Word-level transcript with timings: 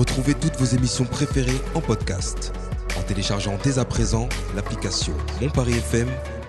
Retrouvez 0.00 0.32
toutes 0.32 0.56
vos 0.56 0.64
émissions 0.64 1.04
préférées 1.04 1.60
en 1.74 1.82
podcast 1.82 2.54
en 2.98 3.02
téléchargeant 3.02 3.58
dès 3.62 3.78
à 3.78 3.84
présent 3.84 4.30
l'application 4.56 5.12
Mon 5.42 5.50
Paris 5.50 5.74
FM 5.74 6.08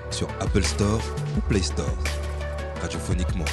sur 0.09 0.29
Apple 0.39 0.63
Store 0.63 1.01
ou 1.37 1.41
Play 1.49 1.61
Store. 1.61 1.93
Radiophoniquement. 2.81 3.43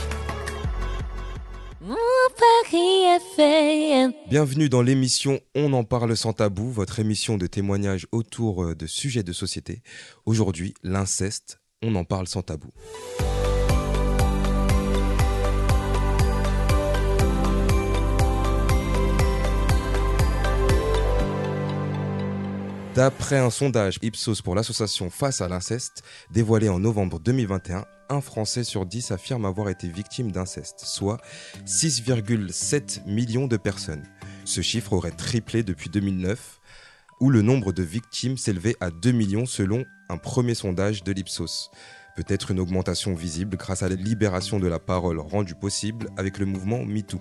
Mon 1.80 1.96
Paris 2.38 3.18
FM. 3.36 4.12
Bienvenue 4.30 4.68
dans 4.68 4.82
l'émission 4.82 5.40
On 5.56 5.72
en 5.72 5.82
parle 5.82 6.16
sans 6.16 6.32
tabou, 6.32 6.70
votre 6.70 7.00
émission 7.00 7.36
de 7.36 7.48
témoignages 7.48 8.06
autour 8.12 8.62
euh, 8.62 8.74
de 8.76 8.86
sujets 8.86 9.24
de 9.24 9.32
société. 9.32 9.82
Aujourd'hui, 10.26 10.74
l'inceste, 10.84 11.58
on 11.82 11.96
en 11.96 12.04
parle 12.04 12.28
sans 12.28 12.42
tabou. 12.42 12.68
D'après 22.98 23.38
un 23.38 23.50
sondage 23.50 24.00
Ipsos 24.02 24.42
pour 24.42 24.56
l'association 24.56 25.08
Face 25.08 25.40
à 25.40 25.46
l'inceste, 25.46 26.02
dévoilé 26.32 26.68
en 26.68 26.80
novembre 26.80 27.20
2021, 27.20 27.84
un 28.08 28.20
Français 28.20 28.64
sur 28.64 28.86
10 28.86 29.12
affirme 29.12 29.44
avoir 29.44 29.68
été 29.68 29.86
victime 29.86 30.32
d'inceste, 30.32 30.80
soit 30.80 31.18
6,7 31.64 33.06
millions 33.06 33.46
de 33.46 33.56
personnes. 33.56 34.02
Ce 34.44 34.62
chiffre 34.62 34.94
aurait 34.94 35.12
triplé 35.12 35.62
depuis 35.62 35.90
2009, 35.90 36.58
où 37.20 37.30
le 37.30 37.40
nombre 37.40 37.70
de 37.70 37.84
victimes 37.84 38.36
s'élevait 38.36 38.74
à 38.80 38.90
2 38.90 39.12
millions 39.12 39.46
selon 39.46 39.84
un 40.08 40.16
premier 40.16 40.56
sondage 40.56 41.04
de 41.04 41.12
l'Ipsos. 41.12 41.70
Peut-être 42.18 42.50
une 42.50 42.58
augmentation 42.58 43.14
visible 43.14 43.56
grâce 43.56 43.84
à 43.84 43.88
la 43.88 43.94
libération 43.94 44.58
de 44.58 44.66
la 44.66 44.80
parole 44.80 45.20
rendue 45.20 45.54
possible 45.54 46.08
avec 46.16 46.38
le 46.38 46.46
mouvement 46.46 46.84
MeToo. 46.84 47.20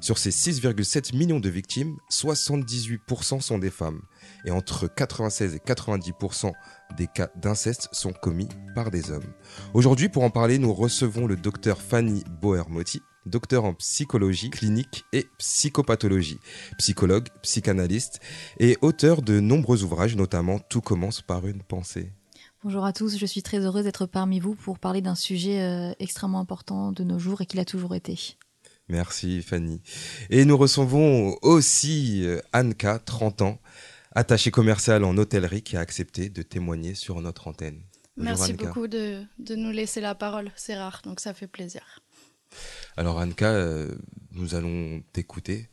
Sur 0.00 0.16
ces 0.16 0.30
6,7 0.30 1.14
millions 1.14 1.38
de 1.38 1.50
victimes, 1.50 1.98
78% 2.10 3.42
sont 3.42 3.58
des 3.58 3.68
femmes. 3.68 4.00
Et 4.46 4.50
entre 4.50 4.88
96 4.88 5.54
et 5.54 5.58
90% 5.58 6.52
des 6.96 7.08
cas 7.08 7.28
d'inceste 7.36 7.90
sont 7.92 8.14
commis 8.14 8.48
par 8.74 8.90
des 8.90 9.10
hommes. 9.10 9.34
Aujourd'hui, 9.74 10.08
pour 10.08 10.22
en 10.22 10.30
parler, 10.30 10.56
nous 10.56 10.72
recevons 10.72 11.26
le 11.26 11.36
docteur 11.36 11.82
Fanny 11.82 12.24
Boermotti, 12.40 13.02
docteur 13.26 13.66
en 13.66 13.74
psychologie 13.74 14.48
clinique 14.48 15.04
et 15.12 15.26
psychopathologie, 15.36 16.40
psychologue, 16.78 17.28
psychanalyste 17.42 18.20
et 18.58 18.78
auteur 18.80 19.20
de 19.20 19.40
nombreux 19.40 19.84
ouvrages, 19.84 20.16
notamment 20.16 20.58
Tout 20.58 20.80
commence 20.80 21.20
par 21.20 21.46
une 21.46 21.62
pensée. 21.62 22.12
Bonjour 22.64 22.84
à 22.84 22.92
tous, 22.92 23.16
je 23.16 23.26
suis 23.26 23.42
très 23.42 23.58
heureuse 23.60 23.84
d'être 23.84 24.06
parmi 24.06 24.40
vous 24.40 24.54
pour 24.54 24.78
parler 24.78 25.00
d'un 25.00 25.14
sujet 25.14 25.60
euh, 25.62 25.92
extrêmement 26.00 26.40
important 26.40 26.90
de 26.92 27.04
nos 27.04 27.18
jours 27.18 27.40
et 27.40 27.46
qui 27.46 27.56
l'a 27.56 27.64
toujours 27.64 27.94
été. 27.94 28.36
Merci 28.88 29.42
Fanny. 29.42 29.80
Et 30.30 30.44
nous 30.44 30.56
recevons 30.56 31.36
aussi 31.42 32.24
euh, 32.26 32.40
Anka, 32.52 32.98
30 32.98 33.42
ans, 33.42 33.58
attachée 34.12 34.50
commerciale 34.50 35.04
en 35.04 35.16
hôtellerie, 35.18 35.62
qui 35.62 35.76
a 35.76 35.80
accepté 35.80 36.30
de 36.30 36.42
témoigner 36.42 36.94
sur 36.94 37.20
notre 37.20 37.46
antenne. 37.46 37.80
Bonjour, 38.16 38.38
Merci 38.38 38.52
Anka. 38.54 38.64
beaucoup 38.66 38.88
de, 38.88 39.22
de 39.38 39.54
nous 39.54 39.70
laisser 39.70 40.00
la 40.00 40.16
parole, 40.16 40.50
c'est 40.56 40.76
rare, 40.76 41.00
donc 41.04 41.20
ça 41.20 41.34
fait 41.34 41.46
plaisir. 41.46 42.00
Alors 42.96 43.18
Anka, 43.18 43.46
euh, 43.52 43.94
nous 44.32 44.56
allons 44.56 45.00
t'écouter. 45.12 45.68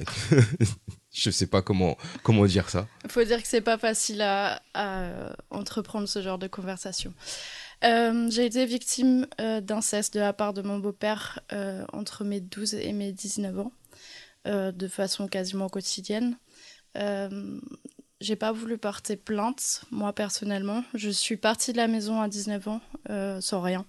Je 1.12 1.30
sais 1.30 1.46
pas 1.46 1.62
comment, 1.62 1.96
comment 2.22 2.46
dire 2.46 2.70
ça. 2.70 2.86
Il 3.04 3.10
faut 3.10 3.24
dire 3.24 3.42
que 3.42 3.48
c'est 3.48 3.60
pas 3.60 3.78
facile 3.78 4.22
à, 4.22 4.62
à 4.74 5.32
entreprendre 5.50 6.06
ce 6.06 6.22
genre 6.22 6.38
de 6.38 6.46
conversation. 6.46 7.12
Euh, 7.84 8.28
j'ai 8.30 8.46
été 8.46 8.66
victime 8.66 9.26
euh, 9.40 9.60
d'inceste 9.60 10.14
de 10.14 10.20
la 10.20 10.32
part 10.32 10.52
de 10.52 10.62
mon 10.62 10.78
beau-père 10.78 11.40
euh, 11.52 11.84
entre 11.92 12.24
mes 12.24 12.40
12 12.40 12.74
et 12.74 12.92
mes 12.92 13.12
19 13.12 13.58
ans, 13.58 13.72
euh, 14.46 14.72
de 14.72 14.88
façon 14.88 15.28
quasiment 15.28 15.68
quotidienne. 15.68 16.36
Euh, 16.96 17.60
j'ai 18.20 18.36
pas 18.36 18.50
voulu 18.50 18.78
porter 18.78 19.16
plainte, 19.16 19.82
moi 19.90 20.12
personnellement. 20.12 20.84
Je 20.94 21.10
suis 21.10 21.36
partie 21.36 21.72
de 21.72 21.76
la 21.76 21.86
maison 21.86 22.20
à 22.20 22.28
19 22.28 22.68
ans 22.68 22.80
euh, 23.10 23.40
sans 23.40 23.60
rien. 23.60 23.86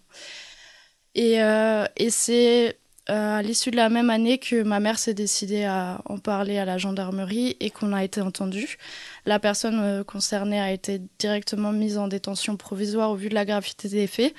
Et, 1.15 1.41
euh, 1.41 1.85
et 1.97 2.11
c'est 2.11 2.69
euh, 2.69 2.73
à 3.09 3.41
l'issue 3.41 3.71
de 3.71 3.75
la 3.75 3.89
même 3.89 4.09
année 4.09 4.37
que 4.37 4.63
ma 4.63 4.79
mère 4.79 4.99
s'est 4.99 5.13
décidée 5.13 5.63
à 5.63 6.01
en 6.05 6.17
parler 6.17 6.57
à 6.57 6.65
la 6.65 6.77
gendarmerie 6.77 7.57
et 7.59 7.69
qu'on 7.69 7.93
a 7.93 8.03
été 8.03 8.21
entendu. 8.21 8.77
La 9.25 9.39
personne 9.39 9.79
euh, 9.81 10.03
concernée 10.03 10.59
a 10.59 10.71
été 10.71 11.01
directement 11.17 11.71
mise 11.71 11.97
en 11.97 12.07
détention 12.07 12.57
provisoire 12.57 13.11
au 13.11 13.15
vu 13.15 13.29
de 13.29 13.35
la 13.35 13.45
gravité 13.45 13.89
des 13.89 14.07
faits. 14.07 14.33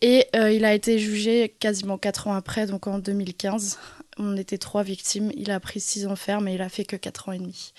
Et 0.00 0.26
euh, 0.34 0.50
il 0.50 0.64
a 0.64 0.74
été 0.74 0.98
jugé 0.98 1.48
quasiment 1.60 1.96
quatre 1.96 2.26
ans 2.26 2.34
après, 2.34 2.66
donc 2.66 2.88
en 2.88 2.98
2015. 2.98 3.78
On 4.18 4.36
était 4.36 4.58
trois 4.58 4.82
victimes. 4.82 5.30
Il 5.36 5.50
a 5.52 5.60
pris 5.60 5.78
six 5.78 6.06
ans 6.06 6.16
ferme 6.16 6.48
et 6.48 6.54
il 6.54 6.62
a 6.62 6.68
fait 6.68 6.84
que 6.84 6.96
quatre 6.96 7.28
ans 7.28 7.32
et 7.32 7.38
demi. 7.38 7.72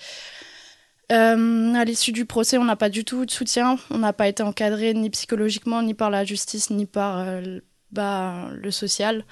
Euh, 1.12 1.74
à 1.74 1.84
l'issue 1.84 2.12
du 2.12 2.24
procès, 2.24 2.56
on 2.56 2.64
n'a 2.64 2.76
pas 2.76 2.88
du 2.88 3.04
tout 3.04 3.26
de 3.26 3.30
soutien. 3.30 3.78
On 3.90 3.98
n'a 3.98 4.14
pas 4.14 4.26
été 4.26 4.42
encadré 4.42 4.94
ni 4.94 5.10
psychologiquement, 5.10 5.82
ni 5.82 5.92
par 5.92 6.08
la 6.08 6.24
justice, 6.24 6.70
ni 6.70 6.86
par 6.86 7.18
euh, 7.18 7.60
bah, 7.92 8.48
le 8.52 8.70
social. 8.70 9.24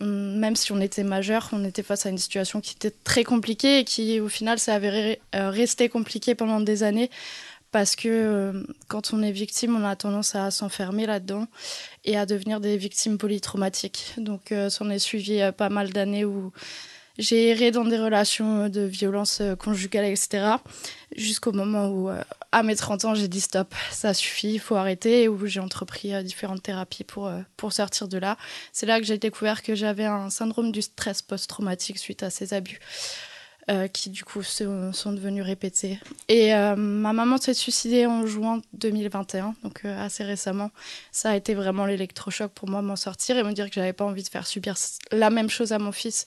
Hum, 0.00 0.36
Même 0.38 0.56
si 0.56 0.72
on 0.72 0.80
était 0.80 1.04
majeur, 1.04 1.48
on 1.52 1.64
était 1.64 1.82
face 1.82 2.06
à 2.06 2.10
une 2.10 2.18
situation 2.18 2.60
qui 2.60 2.74
était 2.74 2.90
très 2.90 3.24
compliquée 3.24 3.80
et 3.80 3.84
qui, 3.84 4.20
au 4.20 4.28
final, 4.28 4.58
s'est 4.58 4.72
avérée 4.72 5.20
euh, 5.34 5.50
rester 5.50 5.88
compliquée 5.88 6.34
pendant 6.34 6.60
des 6.60 6.82
années. 6.82 7.10
Parce 7.72 7.96
que 7.96 8.08
euh, 8.08 8.62
quand 8.88 9.12
on 9.12 9.22
est 9.22 9.32
victime, 9.32 9.76
on 9.76 9.84
a 9.84 9.96
tendance 9.96 10.34
à 10.34 10.50
s'enfermer 10.50 11.06
là-dedans 11.06 11.46
et 12.04 12.16
à 12.16 12.24
devenir 12.24 12.60
des 12.60 12.76
victimes 12.76 13.18
polytraumatiques. 13.18 14.14
Donc, 14.18 14.52
euh, 14.52 14.70
s'en 14.70 14.88
est 14.90 14.98
suivi 14.98 15.40
euh, 15.40 15.52
pas 15.52 15.68
mal 15.68 15.92
d'années 15.92 16.24
où 16.24 16.52
j'ai 17.18 17.48
erré 17.48 17.70
dans 17.70 17.84
des 17.84 17.98
relations 17.98 18.68
de 18.68 18.82
violence 18.82 19.40
euh, 19.40 19.56
conjugale, 19.56 20.04
etc. 20.04 20.56
Jusqu'au 21.16 21.52
moment 21.52 21.88
où, 21.88 22.10
euh, 22.10 22.20
à 22.58 22.62
mes 22.62 22.74
30 22.74 23.04
ans, 23.04 23.14
j'ai 23.14 23.28
dit 23.28 23.42
stop, 23.42 23.74
ça 23.90 24.14
suffit, 24.14 24.54
il 24.54 24.58
faut 24.60 24.76
arrêter, 24.76 25.24
et 25.24 25.28
où 25.28 25.46
j'ai 25.46 25.60
entrepris 25.60 26.14
euh, 26.14 26.22
différentes 26.22 26.62
thérapies 26.62 27.04
pour, 27.04 27.26
euh, 27.26 27.40
pour 27.58 27.72
sortir 27.74 28.08
de 28.08 28.16
là. 28.16 28.38
C'est 28.72 28.86
là 28.86 28.98
que 28.98 29.04
j'ai 29.04 29.18
découvert 29.18 29.62
que 29.62 29.74
j'avais 29.74 30.06
un 30.06 30.30
syndrome 30.30 30.72
du 30.72 30.80
stress 30.80 31.20
post-traumatique 31.20 31.98
suite 31.98 32.22
à 32.22 32.30
ces 32.30 32.54
abus. 32.54 32.80
euh, 33.68 33.88
qui 33.88 34.10
du 34.10 34.22
coup 34.22 34.44
se- 34.44 34.90
sont 34.92 35.12
devenus 35.12 35.42
répétés. 35.44 35.98
Et 36.28 36.52
ma 36.76 37.12
maman 37.12 37.36
s'est 37.36 37.52
suicidée 37.52 38.06
en 38.06 38.24
juin 38.24 38.62
2021, 38.74 39.56
donc 39.64 39.84
assez 39.84 40.22
récemment. 40.22 40.70
Ça 41.10 41.30
a 41.30 41.36
été 41.36 41.52
vraiment 41.54 41.84
l'électrochoc 41.84 42.52
pour 42.52 42.68
moi, 42.68 42.80
m'en 42.80 42.94
sortir 42.94 43.36
et 43.36 43.42
me 43.42 43.52
dire 43.52 43.66
que 43.68 43.74
j'avais 43.74 43.92
pas 43.92 44.04
envie 44.04 44.22
de 44.22 44.28
faire 44.28 44.46
subir 44.46 44.76
la 45.10 45.30
même 45.30 45.50
chose 45.50 45.72
à 45.72 45.80
mon 45.80 45.90
fils 45.90 46.26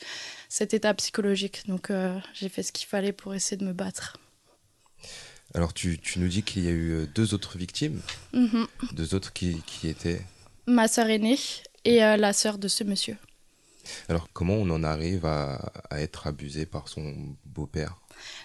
cet 0.50 0.74
état 0.74 0.94
psychologique. 0.96 1.64
Donc 1.68 1.92
j'ai 2.34 2.50
fait 2.50 2.62
ce 2.62 2.74
qu'il 2.74 2.88
fallait 2.90 3.14
pour 3.14 3.34
essayer 3.34 3.56
de 3.56 3.64
me 3.66 3.72
battre. 3.74 4.18
Alors 5.56 5.74
tu, 5.74 5.98
tu 6.00 6.20
nous 6.20 6.28
dis 6.28 6.44
qu'il 6.44 6.64
y 6.64 6.68
a 6.68 6.72
eu 6.72 6.92
euh, 6.92 7.06
deux 7.08 7.34
autres 7.34 7.58
victimes, 7.58 8.00
Mhm. 8.34 8.68
deux 8.94 9.16
autres 9.16 9.34
qui, 9.34 9.62
qui 9.66 9.88
étaient... 9.88 10.22
Ma 10.68 10.88
sœur 10.88 11.08
aînée 11.10 11.38
et 11.86 12.04
euh, 12.04 12.18
la 12.18 12.34
sœur 12.34 12.58
de 12.60 12.68
ce 12.68 12.84
monsieur. 12.84 13.18
Alors 14.08 14.28
comment 14.34 14.54
on 14.54 14.70
en 14.70 14.84
arrive 14.84 15.26
à, 15.26 15.72
à 15.90 16.00
être 16.02 16.28
abusé 16.28 16.66
par 16.68 16.88
son 16.88 17.16
beau-père? 17.46 17.96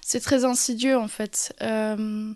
C'est 0.01 0.21
très 0.21 0.45
insidieux 0.47 0.97
en 0.97 1.09
fait. 1.09 1.55
Euh, 1.61 2.33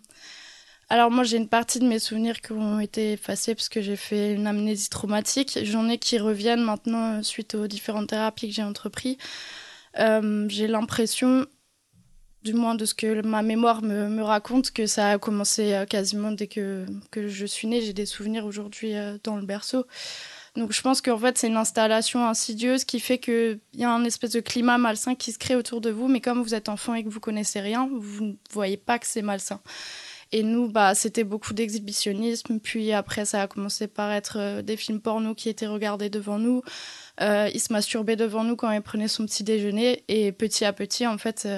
Alors 0.91 1.11
moi 1.11 1.25
j'ai 1.25 1.39
une 1.39 1.49
partie 1.49 1.79
de 1.79 1.87
mes 1.87 1.99
souvenirs 2.01 2.43
qui 2.43 2.53
ont 2.53 2.81
été 2.81 3.13
effacés 3.13 3.55
parce 3.55 3.71
que 3.71 3.81
j'ai 3.81 3.97
fait 3.97 4.35
une 4.35 4.47
amnésie 4.47 4.91
traumatique. 4.91 5.59
J'en 5.63 5.89
ai 5.89 5.97
qui 5.97 6.19
reviennent 6.19 6.63
maintenant 6.63 7.23
suite 7.23 7.55
aux 7.55 7.67
différentes 7.69 8.09
thérapies 8.11 8.49
que 8.49 8.55
j'ai 8.55 8.63
entreprises. 8.63 9.17
Euh, 9.99 10.47
j'ai 10.51 10.67
l'impression, 10.67 11.47
du 12.43 12.55
moins 12.55 12.75
de 12.75 12.85
ce 12.85 12.95
que 12.95 13.21
ma 13.27 13.43
mémoire 13.43 13.83
me, 13.83 14.09
me 14.09 14.23
raconte, 14.23 14.71
que 14.71 14.87
ça 14.87 15.11
a 15.11 15.19
commencé 15.19 15.73
euh, 15.73 15.87
quasiment 15.87 16.33
dès 16.33 16.47
que, 16.47 16.87
que 17.11 17.29
je 17.29 17.47
suis 17.47 17.67
née. 17.67 17.81
J'ai 17.81 17.93
des 17.93 18.07
souvenirs 18.07 18.47
aujourd'hui 18.47 18.95
euh, 18.95 19.19
dans 19.25 19.37
le 19.37 19.45
berceau. 19.45 19.87
Donc 20.57 20.73
je 20.73 20.81
pense 20.81 21.01
qu'en 21.01 21.19
fait 21.19 21.39
c'est 21.39 21.47
une 21.47 21.57
installation 21.57 22.27
insidieuse 22.27 22.85
qui 22.85 23.01
fait 23.01 23.19
qu'il 23.19 23.61
y 23.75 23.85
a 23.85 23.91
un 23.93 24.05
espèce 24.05 24.33
de 24.33 24.41
climat 24.41 24.79
malsain 24.79 25.15
qui 25.15 25.31
se 25.31 25.39
crée 25.39 25.55
autour 25.55 25.81
de 25.81 25.91
vous, 25.91 26.09
mais 26.09 26.21
comme 26.21 26.43
vous 26.43 26.55
êtes 26.55 26.69
enfant 26.69 26.95
et 26.95 27.05
que 27.05 27.09
vous 27.09 27.21
connaissez 27.21 27.61
rien, 27.61 27.89
vous 27.93 28.25
ne 28.25 28.33
voyez 28.51 28.77
pas 28.77 28.99
que 28.99 29.07
c'est 29.07 29.23
malsain. 29.23 29.61
Et 30.31 30.43
nous, 30.43 30.69
bah, 30.69 30.95
c'était 30.95 31.25
beaucoup 31.25 31.55
d'exhibitionnisme. 31.55 32.61
Puis 32.61 32.93
après, 32.93 33.25
ça 33.25 33.43
a 33.43 33.47
commencé 33.47 33.87
par 33.87 34.13
être 34.13 34.37
euh, 34.39 34.63
des 34.63 34.77
films 34.77 35.01
porno 35.01 35.35
qui 35.35 35.49
étaient 35.49 35.67
regardés 35.67 36.11
devant 36.11 36.39
nous. 36.39 36.63
Il 37.21 37.61
se 37.61 37.73
masturbait 37.73 38.15
devant 38.15 38.45
nous 38.45 38.55
quand 38.55 38.71
il 38.71 38.83
prenait 38.83 39.09
son 39.09 39.25
petit 39.25 39.43
déjeuner. 39.43 40.05
Et 40.09 40.31
petit 40.33 40.67
à 40.67 40.75
petit, 40.75 41.07
en 41.07 41.17
fait, 41.17 41.49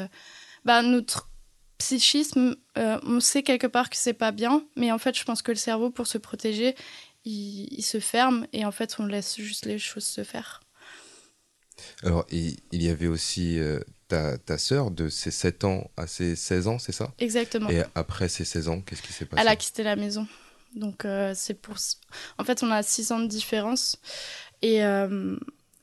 bah, 0.65 0.83
notre 0.83 1.31
psychisme, 1.81 2.57
euh, 2.79 2.99
on 3.03 3.21
sait 3.21 3.43
quelque 3.43 3.67
part 3.67 3.91
que 3.91 3.97
c'est 3.97 4.12
pas 4.12 4.33
bien. 4.33 4.65
Mais 4.77 4.93
en 4.93 4.99
fait, 4.99 5.19
je 5.19 5.25
pense 5.25 5.43
que 5.43 5.51
le 5.51 5.57
cerveau, 5.57 5.91
pour 5.91 6.07
se 6.07 6.19
protéger, 6.19 6.77
il, 7.25 7.67
il 7.73 7.83
se 7.83 7.99
ferme. 7.99 8.47
Et 8.53 8.65
en 8.65 8.71
fait, 8.71 8.97
on 8.99 9.07
laisse 9.07 9.37
juste 9.39 9.67
les 9.67 9.79
choses 9.79 10.05
se 10.05 10.23
faire. 10.23 10.61
Alors, 12.03 12.27
il, 12.31 12.59
il 12.73 12.83
y 12.83 12.91
avait 12.91 13.07
aussi 13.07 13.59
euh, 13.59 13.81
ta, 14.09 14.37
ta 14.37 14.59
sœur 14.59 14.91
de 14.91 15.09
ses 15.09 15.31
7 15.31 15.65
ans 15.65 15.91
à 15.97 16.07
ses 16.07 16.37
16 16.37 16.69
ans, 16.69 16.79
c'est 16.79 16.93
ça? 16.93 17.12
Exactement. 17.19 17.71
Et 17.71 17.83
après 17.95 18.29
ses 18.29 18.45
16 18.45 18.69
ans, 18.69 18.81
qu'est-ce 18.83 19.03
qui 19.03 19.15
s'est 19.15 19.25
passé? 19.25 19.41
Elle 19.41 19.49
a 19.49 19.57
quitté 19.57 19.83
la 19.83 19.97
maison. 19.97 20.29
Donc, 20.77 21.05
euh, 21.05 21.33
c'est 21.35 21.55
pour. 21.55 21.77
En 22.39 22.45
fait, 22.45 22.62
on 22.62 22.71
a 22.71 22.83
six 22.83 23.11
ans 23.11 23.19
de 23.19 23.27
différence. 23.27 23.97
Et 24.62 24.77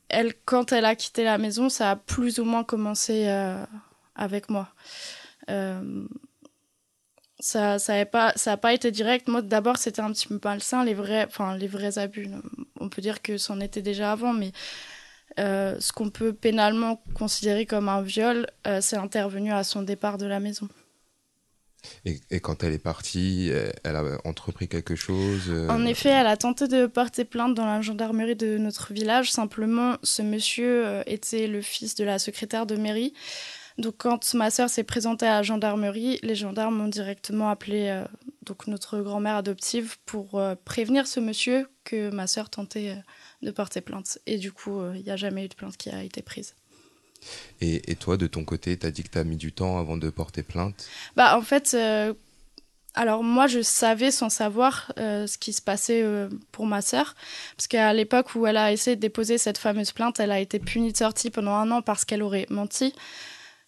elle, 0.09 0.33
quand 0.45 0.71
elle 0.71 0.85
a 0.85 0.95
quitté 0.95 1.23
la 1.23 1.39
maison, 1.39 1.67
ça 1.67 1.91
a 1.91 1.95
plus 1.95 2.37
ou 2.39 2.45
moins 2.45 2.63
commencé 2.63 3.25
avec 4.17 4.49
moi. 4.49 4.67
ça 7.39 7.79
ça 7.79 7.95
n'a 7.95 8.05
pas 8.05 8.33
ça 8.35 8.53
a 8.53 8.57
pas 8.57 8.73
été 8.73 8.91
direct 8.91 9.27
moi 9.27 9.41
d'abord 9.41 9.77
c'était 9.77 10.01
un 10.01 10.11
petit 10.11 10.27
peu 10.27 10.39
malsain 10.43 10.83
les 10.83 10.95
vrais 10.95 11.25
enfin 11.25 11.55
les 11.55 11.67
vrais 11.67 11.99
abus 11.99 12.27
on 12.79 12.89
peut 12.89 13.01
dire 13.01 13.21
que 13.21 13.37
c'en 13.37 13.59
était 13.59 13.83
déjà 13.83 14.11
avant 14.11 14.33
mais 14.33 14.51
ce 15.37 15.91
qu'on 15.93 16.09
peut 16.09 16.33
pénalement 16.33 17.01
considérer 17.13 17.67
comme 17.67 17.89
un 17.89 18.01
viol 18.01 18.47
c'est 18.81 18.97
intervenu 18.97 19.53
à 19.53 19.63
son 19.63 19.83
départ 19.83 20.17
de 20.17 20.25
la 20.25 20.39
maison 20.39 20.67
et, 22.05 22.39
quand 22.39 22.63
elle 22.63 22.73
est 22.73 22.83
partie, 22.83 23.51
elle 23.83 23.95
a 23.95 24.03
entrepris 24.25 24.67
quelque 24.67 24.95
chose 24.95 25.43
euh, 25.49 25.67
En 25.69 25.85
effet, 25.85 26.09
elle 26.09 26.27
a 26.27 26.37
tenté 26.37 26.67
de 26.67 26.85
porter 26.85 27.25
plainte 27.25 27.53
dans 27.53 27.65
la 27.65 27.81
gendarmerie 27.81 28.35
de 28.35 28.57
notre 28.57 28.93
village. 28.93 29.31
Simplement, 29.31 29.97
ce 30.03 30.21
monsieur 30.21 30.85
euh, 30.85 31.03
était 31.05 31.47
le 31.47 31.61
fils 31.61 31.95
de 31.95 32.03
la 32.03 32.19
secrétaire 32.19 32.65
de 32.65 32.75
mairie. 32.75 33.13
Donc, 33.77 33.95
quand 33.97 34.33
ma 34.33 34.49
sœur 34.49 34.69
s'est 34.69 34.83
présentée 34.83 35.27
à 35.27 35.37
la 35.37 35.43
gendarmerie, 35.43 36.19
les 36.23 36.35
gendarmes 36.35 36.81
ont 36.81 36.87
directement 36.87 37.49
appelé 37.49 37.89
euh, 37.89 38.05
donc 38.45 38.67
notre 38.67 38.99
grand-mère 39.01 39.35
adoptive 39.35 39.97
pour 40.05 40.41
prévenir 40.65 41.05
ce 41.05 41.19
monsieur 41.19 41.67
que 41.83 42.09
ma 42.09 42.27
sœur 42.27 42.49
tentait 42.49 42.95
de 43.41 43.51
porter 43.51 43.81
plainte. 43.81 44.19
Et 44.25 44.37
du 44.37 44.51
coup, 44.51 44.79
il 44.95 45.03
n'y 45.03 45.11
a 45.11 45.17
jamais 45.17 45.45
eu 45.45 45.47
de 45.49 45.53
plainte 45.53 45.75
qui 45.75 45.89
a 45.89 46.01
été 46.01 46.21
prise. 46.21 46.55
Et, 47.61 47.95
toi, 47.95 48.17
de 48.17 48.27
ton 48.27 48.43
côté, 48.43 48.77
tu 48.77 48.85
as 48.85 48.91
dit 48.91 49.03
que 49.03 49.09
tu 49.09 49.17
as 49.17 49.23
mis 49.23 49.37
du 49.37 49.51
temps 49.51 49.79
avant 49.79 49.97
de 49.97 50.09
porter 50.09 50.43
plainte? 50.43 50.87
Bah, 51.15 51.37
en 51.37 51.41
fait, 51.41 51.73
euh, 51.73 52.13
alors 52.93 53.23
moi, 53.23 53.47
je 53.47 53.61
savais 53.61 54.11
sans 54.11 54.29
savoir 54.29 54.93
euh, 54.99 55.27
ce 55.27 55.37
qui 55.37 55.53
se 55.53 55.61
passait 55.61 56.01
euh, 56.03 56.29
pour 56.51 56.65
ma 56.65 56.81
sœur. 56.81 57.15
Parce 57.55 57.67
qu'à 57.67 57.93
l'époque 57.93 58.35
où 58.35 58.45
elle 58.45 58.57
a 58.57 58.71
essayé 58.71 58.95
de 58.95 59.01
déposer 59.01 59.37
cette 59.37 59.57
fameuse 59.57 59.91
plainte, 59.91 60.19
elle 60.19 60.31
a 60.31 60.39
été 60.39 60.59
punie 60.59 60.91
de 60.91 60.97
sortie 60.97 61.29
pendant 61.29 61.53
un 61.53 61.71
an 61.71 61.81
parce 61.81 62.05
qu'elle 62.05 62.21
aurait 62.21 62.45
menti. 62.49 62.93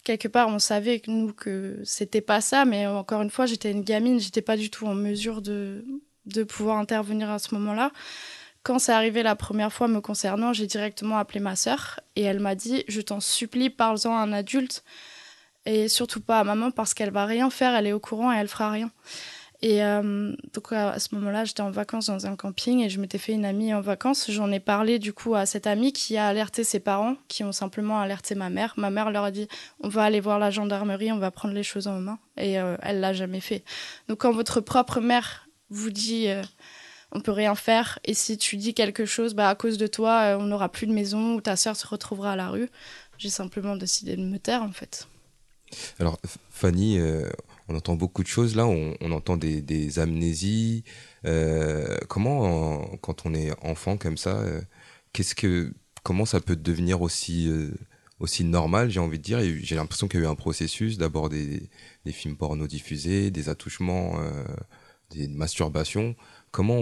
Quelque 0.04 0.28
part, 0.28 0.48
on 0.48 0.60
savait 0.60 1.00
que 1.00 1.12
nous 1.12 1.34
que 1.34 1.82
c'était 1.84 2.22
pas 2.22 2.42
ça, 2.42 2.66
mais 2.66 2.88
encore 2.88 3.22
une 3.22 3.30
fois, 3.30 3.46
j'étais 3.46 3.72
une 3.72 3.84
gamine, 3.84 4.20
j'étais 4.20 4.42
pas 4.42 4.58
du 4.58 4.70
tout 4.70 4.88
en 4.88 4.96
mesure 4.96 5.42
de, 5.42 5.86
de 6.26 6.44
pouvoir 6.44 6.78
intervenir 6.78 7.30
à 7.30 7.40
ce 7.40 7.54
moment-là. 7.56 7.92
Quand 8.64 8.80
c'est 8.80 8.92
arrivé 8.92 9.24
la 9.24 9.36
première 9.36 9.72
fois 9.72 9.88
me 9.88 10.02
concernant, 10.02 10.54
j'ai 10.54 10.68
directement 10.68 11.18
appelé 11.18 11.40
ma 11.40 11.56
sœur 11.56 12.00
et 12.16 12.24
elle 12.24 12.40
m'a 12.40 12.56
dit 12.56 12.84
Je 12.88 13.02
t'en 13.02 13.20
supplie, 13.20 13.70
parle-en 13.70 14.16
à 14.16 14.22
un 14.22 14.34
adulte 14.34 14.84
et 15.66 15.88
surtout 15.88 16.22
pas 16.22 16.40
à 16.40 16.44
maman 16.44 16.72
parce 16.72 16.94
qu'elle 16.94 17.12
va 17.12 17.26
rien 17.26 17.50
faire, 17.50 17.76
elle 17.76 17.88
est 17.88 17.94
au 17.94 18.00
courant 18.00 18.34
et 18.34 18.38
elle 18.38 18.48
fera 18.48 18.72
rien. 18.72 18.92
Et 19.62 19.84
euh, 19.84 20.34
donc 20.54 20.72
à 20.72 21.00
ce 21.00 21.14
moment-là, 21.16 21.44
j'étais 21.44 21.62
en 21.62 21.72
vacances 21.72 22.06
dans 22.06 22.26
un 22.26 22.36
camping 22.38 22.80
et 22.80 22.90
je 22.90 23.00
m'étais 23.00 23.18
fait 23.18 23.34
une 23.34 23.44
amie 23.44 23.74
en 23.74 23.82
vacances. 23.82 24.32
J'en 24.32 24.52
ai 24.52 24.60
parlé 24.60 25.00
du 25.00 25.12
coup 25.12 25.36
à 25.36 25.46
cette 25.46 25.68
amie 25.68 25.92
qui 25.92 26.16
a 26.16 26.28
alerté 26.28 26.64
ses 26.64 26.80
parents, 26.80 27.16
qui 27.28 27.44
ont 27.44 27.52
simplement 27.52 28.00
alerté 28.00 28.36
ma 28.36 28.50
mère. 28.50 28.74
Ma 28.78 28.90
mère 28.90 29.12
leur 29.12 29.26
a 29.26 29.32
dit 29.32 29.48
on 29.82 29.90
va 29.90 30.04
aller 30.04 30.22
voir 30.22 30.40
la 30.40 30.50
gendarmerie, 30.50 31.12
on 31.12 31.20
va 31.20 31.32
prendre 31.32 31.54
les 31.54 31.64
choses 31.64 31.88
en 31.88 32.00
main. 32.00 32.20
Et 32.38 32.60
euh, 32.60 32.78
elle 32.82 33.02
l'a 33.02 33.14
jamais 33.14 33.42
fait. 33.42 33.64
Donc 34.08 34.20
quand 34.20 34.32
votre 34.32 34.62
propre 34.62 35.02
mère 35.02 35.50
vous 35.70 35.90
dit 35.90 36.30
euh, 36.30 36.42
on 37.12 37.22
peut 37.22 37.32
rien 37.32 37.56
faire. 37.56 38.00
Et 38.06 38.14
si 38.14 38.38
tu 38.38 38.58
dis 38.58 38.74
quelque 38.74 39.06
chose, 39.06 39.34
bah, 39.34 39.50
à 39.50 39.56
cause 39.56 39.78
de 39.78 39.88
toi, 39.88 40.22
euh, 40.22 40.38
on 40.38 40.44
n'aura 40.44 40.70
plus 40.70 40.88
de 40.88 40.94
maison 40.94 41.36
ou 41.36 41.42
ta 41.42 41.56
sœur 41.56 41.76
se 41.76 41.88
retrouvera 41.88 42.34
à 42.34 42.36
la 42.36 42.50
rue. 42.50 42.70
J'ai 43.18 43.30
simplement 43.30 43.76
décidé 43.76 44.16
de 44.16 44.24
me 44.24 44.38
taire, 44.38 44.64
en 44.64 44.72
fait. 44.72 45.08
Alors, 46.00 46.20
Fanny, 46.50 47.00
euh, 47.00 47.30
on 47.70 47.76
entend 47.76 47.96
beaucoup 47.96 48.24
de 48.24 48.28
choses 48.28 48.56
là. 48.56 48.68
On, 48.68 49.12
entend 49.12 49.38
des, 49.38 50.00
amnésies. 50.00 50.84
Euh, 51.26 51.98
comment, 52.08 52.86
quand 53.02 53.26
on 53.26 53.34
est 53.34 53.52
enfant 53.64 53.98
comme 53.98 54.18
ça, 54.18 54.44
qu'est-ce 55.14 55.36
que, 55.36 55.74
comment 56.04 56.26
ça 56.26 56.42
peut 56.42 56.56
devenir 56.56 57.02
aussi 57.02 57.50
aussi 58.20 58.44
normal, 58.44 58.90
j'ai 58.90 59.00
envie 59.00 59.18
de 59.18 59.24
dire? 59.24 59.40
J'ai 59.64 59.76
l'impression 59.76 60.10
qu'il 60.10 60.20
y 60.20 60.24
a 60.24 60.26
eu 60.26 60.30
un 60.30 60.36
processus, 60.36 60.98
d'abord 60.98 61.30
des, 61.30 61.70
films 62.12 62.36
porno 62.36 62.68
diffusés, 62.68 63.32
des 63.32 63.48
attouchements, 63.50 64.20
des 65.12 65.28
masturbations 65.28 66.16
comment, 66.52 66.82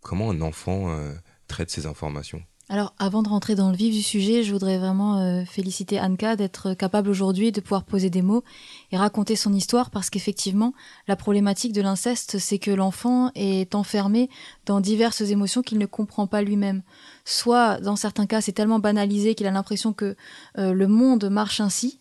comment 0.00 0.30
un 0.30 0.40
enfant 0.40 0.90
euh, 0.90 1.14
traite 1.46 1.70
ces 1.70 1.86
informations? 1.86 2.42
Alors, 2.70 2.92
avant 2.98 3.22
de 3.22 3.30
rentrer 3.30 3.54
dans 3.54 3.70
le 3.70 3.76
vif 3.76 3.94
du 3.94 4.02
sujet, 4.02 4.42
je 4.42 4.52
voudrais 4.52 4.76
vraiment 4.76 5.20
euh, 5.20 5.44
féliciter 5.46 5.98
Anka 5.98 6.36
d'être 6.36 6.74
capable 6.74 7.08
aujourd'hui 7.08 7.50
de 7.50 7.62
pouvoir 7.62 7.84
poser 7.84 8.10
des 8.10 8.20
mots 8.20 8.44
et 8.92 8.98
raconter 8.98 9.36
son 9.36 9.54
histoire 9.54 9.90
parce 9.90 10.10
qu'effectivement, 10.10 10.74
la 11.06 11.16
problématique 11.16 11.72
de 11.72 11.80
l'inceste, 11.80 12.38
c'est 12.38 12.58
que 12.58 12.70
l'enfant 12.70 13.30
est 13.34 13.74
enfermé 13.74 14.28
dans 14.66 14.82
diverses 14.82 15.22
émotions 15.22 15.62
qu'il 15.62 15.78
ne 15.78 15.86
comprend 15.86 16.26
pas 16.26 16.42
lui-même. 16.42 16.82
Soit, 17.24 17.80
dans 17.80 17.96
certains 17.96 18.26
cas, 18.26 18.42
c'est 18.42 18.52
tellement 18.52 18.80
banalisé 18.80 19.34
qu'il 19.34 19.46
a 19.46 19.50
l'impression 19.50 19.94
que 19.94 20.14
euh, 20.58 20.74
le 20.74 20.88
monde 20.88 21.30
marche 21.30 21.60
ainsi, 21.60 22.00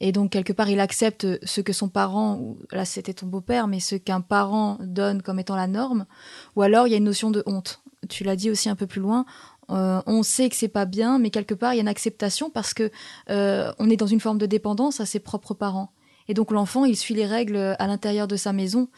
et 0.00 0.12
donc, 0.12 0.30
quelque 0.30 0.52
part, 0.52 0.70
il 0.70 0.78
accepte 0.78 1.26
ce 1.44 1.60
que 1.60 1.72
son 1.72 1.88
parent, 1.88 2.56
là 2.70 2.84
c'était 2.84 3.14
ton 3.14 3.26
beau-père, 3.26 3.66
mais 3.66 3.80
ce 3.80 3.96
qu'un 3.96 4.20
parent 4.20 4.78
donne 4.80 5.22
comme 5.22 5.40
étant 5.40 5.56
la 5.56 5.66
norme. 5.66 6.06
Ou 6.54 6.62
alors, 6.62 6.86
il 6.86 6.90
y 6.90 6.94
a 6.94 6.98
une 6.98 7.04
notion 7.04 7.32
de 7.32 7.42
honte. 7.46 7.82
Tu 8.08 8.22
l'as 8.22 8.36
dit 8.36 8.48
aussi 8.48 8.68
un 8.68 8.76
peu 8.76 8.86
plus 8.86 9.00
loin. 9.00 9.26
Euh, 9.70 10.00
on 10.06 10.22
sait 10.22 10.48
que 10.48 10.56
c'est 10.56 10.68
pas 10.68 10.84
bien, 10.84 11.18
mais 11.18 11.30
quelque 11.30 11.54
part, 11.54 11.74
il 11.74 11.76
y 11.76 11.80
a 11.80 11.82
une 11.82 11.88
acceptation 11.88 12.50
parce 12.50 12.74
que 12.74 12.90
euh, 13.30 13.72
on 13.78 13.90
est 13.90 13.96
dans 13.96 14.06
une 14.06 14.20
forme 14.20 14.38
de 14.38 14.46
dépendance 14.46 15.00
à 15.00 15.06
ses 15.06 15.20
propres 15.20 15.54
parents. 15.54 15.92
Et 16.30 16.34
donc, 16.34 16.50
l'enfant, 16.50 16.84
il 16.84 16.96
suit 16.96 17.14
les 17.14 17.24
règles 17.24 17.76
à 17.78 17.86
l'intérieur 17.86 18.28
de 18.28 18.36
sa 18.36 18.52
maison. 18.52 18.88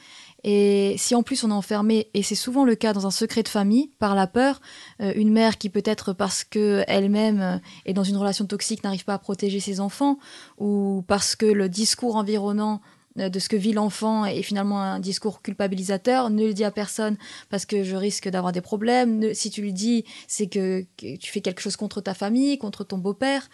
Et 0.43 0.95
si 0.99 1.15
en 1.15 1.23
plus 1.23 1.45
on 1.45 1.51
est 1.51 1.55
enfermé, 1.55 2.09
et 2.15 2.23
c'est 2.23 2.35
souvent 2.35 2.65
le 2.65 2.75
cas 2.75 2.93
dans 2.93 3.07
un 3.07 3.11
secret 3.11 3.43
de 3.43 3.49
famille, 3.49 3.91
par 3.99 4.15
la 4.15 4.27
peur, 4.27 4.61
euh, 5.01 5.13
une 5.15 5.31
mère 5.31 5.59
qui 5.59 5.69
peut-être 5.69 6.13
parce 6.13 6.45
que 6.45 6.83
elle-même 6.89 7.61
est 7.85 7.93
dans 7.93 8.05
une 8.05 8.17
relation 8.17 8.47
toxique 8.47 8.83
n'arrive 8.83 9.05
pas 9.05 9.15
à 9.15 9.19
protéger 9.19 9.61
ses 9.61 9.81
enfants, 9.81 10.19
ou 10.59 11.05
parce 11.07 11.37
que 11.37 11.47
le 11.47 11.69
discours 11.69 12.17
environnant 12.17 12.81
de 13.29 13.39
ce 13.39 13.49
que 13.49 13.57
vit 13.57 13.73
l'enfant 13.73 14.25
est 14.25 14.43
finalement 14.43 14.81
un 14.81 15.01
discours 15.01 15.43
culpabilisateur, 15.43 16.31
ne 16.31 16.47
le 16.47 16.55
dit 16.55 16.65
à 16.65 16.71
personne 16.71 17.17
parce 17.51 17.67
que 17.67 17.83
je 17.83 17.97
risque 17.97 18.29
d'avoir 18.29 18.53
des 18.53 18.61
problèmes. 18.61 19.35
si 19.35 19.51
tu 19.51 19.63
le 19.63 19.73
dis, 19.73 20.05
c'est 20.27 20.47
que, 20.47 20.87
tu 20.97 21.31
fais 21.31 21.41
quelque 21.41 21.61
chose 21.61 21.77
contre 21.77 22.01
ta 22.01 22.15
famille, 22.15 22.59
contre 22.59 22.85
ton 22.85 22.99
beau-père 22.99 23.49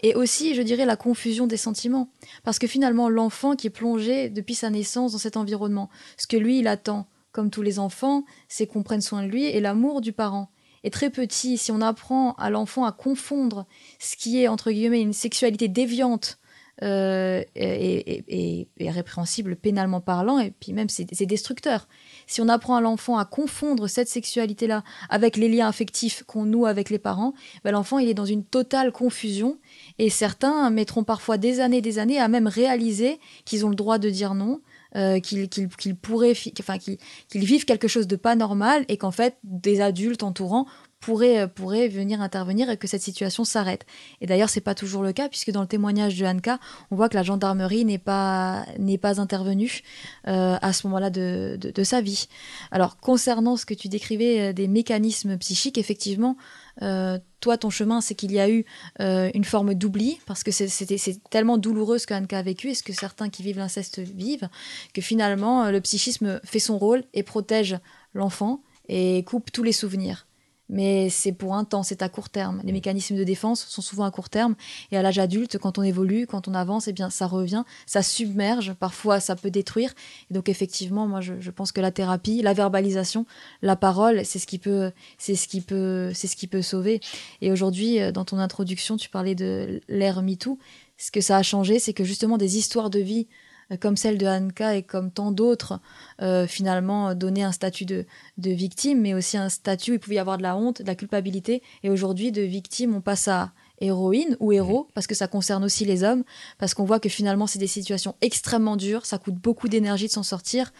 et 0.00 0.14
aussi, 0.14 0.54
je 0.54 0.62
dirais, 0.62 0.86
la 0.86 0.96
confusion 0.96 1.46
des 1.46 1.56
sentiments. 1.56 2.10
Parce 2.44 2.58
que 2.58 2.66
finalement, 2.66 3.08
l'enfant 3.08 3.56
qui 3.56 3.66
est 3.66 3.70
plongé 3.70 4.28
depuis 4.28 4.54
sa 4.54 4.70
naissance 4.70 5.12
dans 5.12 5.18
cet 5.18 5.36
environnement, 5.36 5.90
ce 6.16 6.26
que 6.26 6.36
lui, 6.36 6.60
il 6.60 6.68
attend, 6.68 7.08
comme 7.32 7.50
tous 7.50 7.62
les 7.62 7.78
enfants, 7.78 8.24
c'est 8.48 8.66
qu'on 8.66 8.82
prenne 8.82 9.00
soin 9.00 9.22
de 9.22 9.28
lui 9.28 9.44
et 9.44 9.60
l'amour 9.60 10.00
du 10.00 10.12
parent. 10.12 10.50
Et 10.84 10.90
très 10.90 11.10
petit, 11.10 11.58
si 11.58 11.72
on 11.72 11.80
apprend 11.80 12.34
à 12.34 12.50
l'enfant 12.50 12.84
à 12.84 12.92
confondre 12.92 13.66
ce 13.98 14.16
qui 14.16 14.40
est, 14.40 14.48
entre 14.48 14.70
guillemets, 14.70 15.00
une 15.00 15.12
sexualité 15.12 15.66
déviante 15.66 16.37
euh, 16.82 17.42
et, 17.56 18.68
répréhensible 18.80 19.56
pénalement 19.56 20.00
parlant, 20.00 20.38
et 20.38 20.52
puis 20.52 20.72
même 20.72 20.88
c'est 20.88 21.26
destructeur. 21.26 21.88
Si 22.26 22.40
on 22.40 22.48
apprend 22.48 22.76
à 22.76 22.80
l'enfant 22.80 23.18
à 23.18 23.24
confondre 23.24 23.88
cette 23.88 24.08
sexualité-là 24.08 24.84
avec 25.10 25.36
les 25.36 25.48
liens 25.48 25.68
affectifs 25.68 26.22
qu'on 26.24 26.44
noue 26.44 26.66
avec 26.66 26.90
les 26.90 26.98
parents, 26.98 27.34
ben 27.64 27.72
l'enfant 27.72 27.98
il 27.98 28.08
est 28.08 28.14
dans 28.14 28.24
une 28.24 28.44
totale 28.44 28.92
confusion 28.92 29.58
et 29.98 30.10
certains 30.10 30.70
mettront 30.70 31.04
parfois 31.04 31.36
des 31.36 31.60
années, 31.60 31.80
des 31.80 31.98
années 31.98 32.20
à 32.20 32.28
même 32.28 32.46
réaliser 32.46 33.18
qu'ils 33.44 33.66
ont 33.66 33.70
le 33.70 33.76
droit 33.76 33.98
de 33.98 34.10
dire 34.10 34.34
non, 34.34 34.60
euh, 34.96 35.20
qu'ils 35.20 35.48
pourraient, 36.00 36.34
qu'ils 36.34 37.44
vivent 37.44 37.64
quelque 37.64 37.88
chose 37.88 38.06
de 38.06 38.16
pas 38.16 38.36
normal 38.36 38.84
et 38.88 38.96
qu'en 38.96 39.10
fait 39.10 39.36
des 39.42 39.80
adultes 39.80 40.22
entourants 40.22 40.66
pourraient, 41.00 41.48
pourraient 41.48 41.88
venir 41.88 42.20
intervenir 42.20 42.70
et 42.70 42.76
que 42.76 42.86
cette 42.86 43.02
situation 43.02 43.44
s'arrête. 43.44 43.86
Et 44.20 44.26
d'ailleurs, 44.26 44.50
c'est 44.50 44.60
pas 44.60 44.74
toujours 44.74 45.02
le 45.02 45.12
cas 45.12 45.28
puisque 45.28 45.50
dans 45.50 45.60
le 45.62 45.66
témoignage 45.66 46.18
de 46.18 46.26
Anka, 46.26 46.58
on 46.90 46.96
voit 46.96 47.08
que 47.08 47.14
la 47.14 47.22
gendarmerie 47.22 47.84
n'est 47.84 47.98
pas 47.98 48.64
pas 49.00 49.20
intervenue 49.20 49.82
euh, 50.26 50.56
à 50.60 50.72
ce 50.72 50.86
moment-là 50.88 51.10
de, 51.10 51.56
de, 51.60 51.84
sa 51.84 52.00
vie. 52.00 52.26
Alors 52.72 52.96
concernant 52.98 53.56
ce 53.56 53.64
que 53.64 53.74
tu 53.74 53.88
décrivais 53.88 54.40
euh, 54.40 54.52
des 54.52 54.66
mécanismes 54.66 55.38
psychiques, 55.38 55.78
effectivement, 55.78 56.36
euh, 56.82 57.18
toi, 57.40 57.56
ton 57.56 57.70
chemin, 57.70 58.00
c'est 58.00 58.14
qu'il 58.14 58.32
y 58.32 58.40
a 58.40 58.48
eu 58.48 58.64
euh, 59.00 59.30
une 59.34 59.44
forme 59.44 59.74
d'oubli, 59.74 60.18
parce 60.26 60.42
que 60.42 60.50
c'est 60.50 61.30
tellement 61.30 61.58
douloureux 61.58 61.98
ce 61.98 62.06
qu'Anka 62.06 62.38
a 62.38 62.42
vécu 62.42 62.70
et 62.70 62.74
ce 62.74 62.82
que 62.82 62.92
certains 62.92 63.28
qui 63.28 63.42
vivent 63.42 63.58
l'inceste 63.58 63.98
vivent, 64.00 64.48
que 64.94 65.00
finalement, 65.00 65.64
euh, 65.64 65.70
le 65.70 65.80
psychisme 65.80 66.40
fait 66.44 66.58
son 66.58 66.78
rôle 66.78 67.04
et 67.14 67.22
protège 67.22 67.78
l'enfant 68.14 68.62
et 68.88 69.22
coupe 69.24 69.52
tous 69.52 69.62
les 69.62 69.72
souvenirs 69.72 70.27
mais 70.68 71.08
c'est 71.10 71.32
pour 71.32 71.54
un 71.54 71.64
temps, 71.64 71.82
c'est 71.82 72.02
à 72.02 72.08
court 72.08 72.28
terme. 72.28 72.60
Les 72.64 72.72
mécanismes 72.72 73.16
de 73.16 73.24
défense 73.24 73.64
sont 73.66 73.82
souvent 73.82 74.04
à 74.04 74.10
court 74.10 74.28
terme, 74.28 74.54
et 74.90 74.96
à 74.96 75.02
l'âge 75.02 75.18
adulte, 75.18 75.58
quand 75.58 75.78
on 75.78 75.82
évolue, 75.82 76.26
quand 76.26 76.48
on 76.48 76.54
avance, 76.54 76.88
eh 76.88 76.92
bien, 76.92 77.10
ça 77.10 77.26
revient, 77.26 77.64
ça 77.86 78.02
submerge, 78.02 78.74
parfois 78.74 79.20
ça 79.20 79.36
peut 79.36 79.50
détruire. 79.50 79.94
Et 80.30 80.34
donc 80.34 80.48
effectivement, 80.48 81.06
moi, 81.06 81.20
je, 81.20 81.50
pense 81.50 81.72
que 81.72 81.80
la 81.80 81.90
thérapie, 81.90 82.42
la 82.42 82.52
verbalisation, 82.52 83.26
la 83.62 83.76
parole, 83.76 84.24
c'est 84.24 84.38
ce 84.38 84.46
qui 84.46 84.58
peut, 84.58 84.92
c'est 85.16 85.34
ce 85.34 85.48
qui 85.48 85.60
peut, 85.60 86.12
c'est 86.14 86.26
ce 86.26 86.36
qui 86.36 86.46
peut 86.46 86.62
sauver. 86.62 87.00
Et 87.40 87.50
aujourd'hui, 87.50 88.00
euh, 88.00 88.12
dans 88.12 88.24
ton 88.24 88.38
introduction, 88.38 88.96
tu 88.96 89.08
parlais 89.08 89.34
de 89.34 89.80
l'ère 89.88 90.22
MeToo. 90.22 90.58
Ce 90.98 91.10
que 91.10 91.20
ça 91.20 91.36
a 91.36 91.42
changé, 91.42 91.78
c'est 91.78 91.92
que 91.92 92.04
justement 92.04 92.38
des 92.38 92.58
histoires 92.58 92.90
de 92.90 92.98
vie 92.98 93.28
comme 93.76 93.96
celle 93.96 94.16
de 94.16 94.26
Anka 94.26 94.76
et 94.76 94.82
comme 94.82 95.10
tant 95.10 95.30
d'autres, 95.30 95.80
euh, 96.22 96.46
finalement 96.46 97.14
donner 97.14 97.42
un 97.42 97.52
statut 97.52 97.84
de, 97.84 98.06
de, 98.38 98.50
victime, 98.50 99.00
mais 99.00 99.14
aussi 99.14 99.36
un 99.36 99.48
statut 99.48 99.92
où 99.92 99.94
il 99.94 100.00
pouvait 100.00 100.16
y 100.16 100.18
avoir 100.18 100.38
de 100.38 100.42
la 100.42 100.56
honte, 100.56 100.80
de 100.82 100.86
la 100.86 100.94
culpabilité. 100.94 101.62
Et 101.82 101.90
aujourd'hui, 101.90 102.32
de 102.32 102.42
victime, 102.42 102.94
on 102.94 103.00
passe 103.00 103.28
à 103.28 103.52
héroïne 103.80 104.36
ou 104.40 104.52
héros, 104.52 104.88
parce 104.94 105.06
que 105.06 105.14
ça 105.14 105.28
concerne 105.28 105.64
aussi 105.64 105.84
les 105.84 106.02
hommes, 106.02 106.24
parce 106.58 106.74
qu'on 106.74 106.84
voit 106.84 107.00
que 107.00 107.08
finalement 107.08 107.46
c'est 107.46 107.58
des 107.58 107.66
situations 107.66 108.16
extrêmement 108.20 108.76
dures, 108.76 109.06
ça 109.06 109.18
coûte 109.18 109.36
beaucoup 109.36 109.68
d'énergie 109.68 110.06
de 110.06 110.12
s'en 110.12 110.22
sortir. 110.22 110.72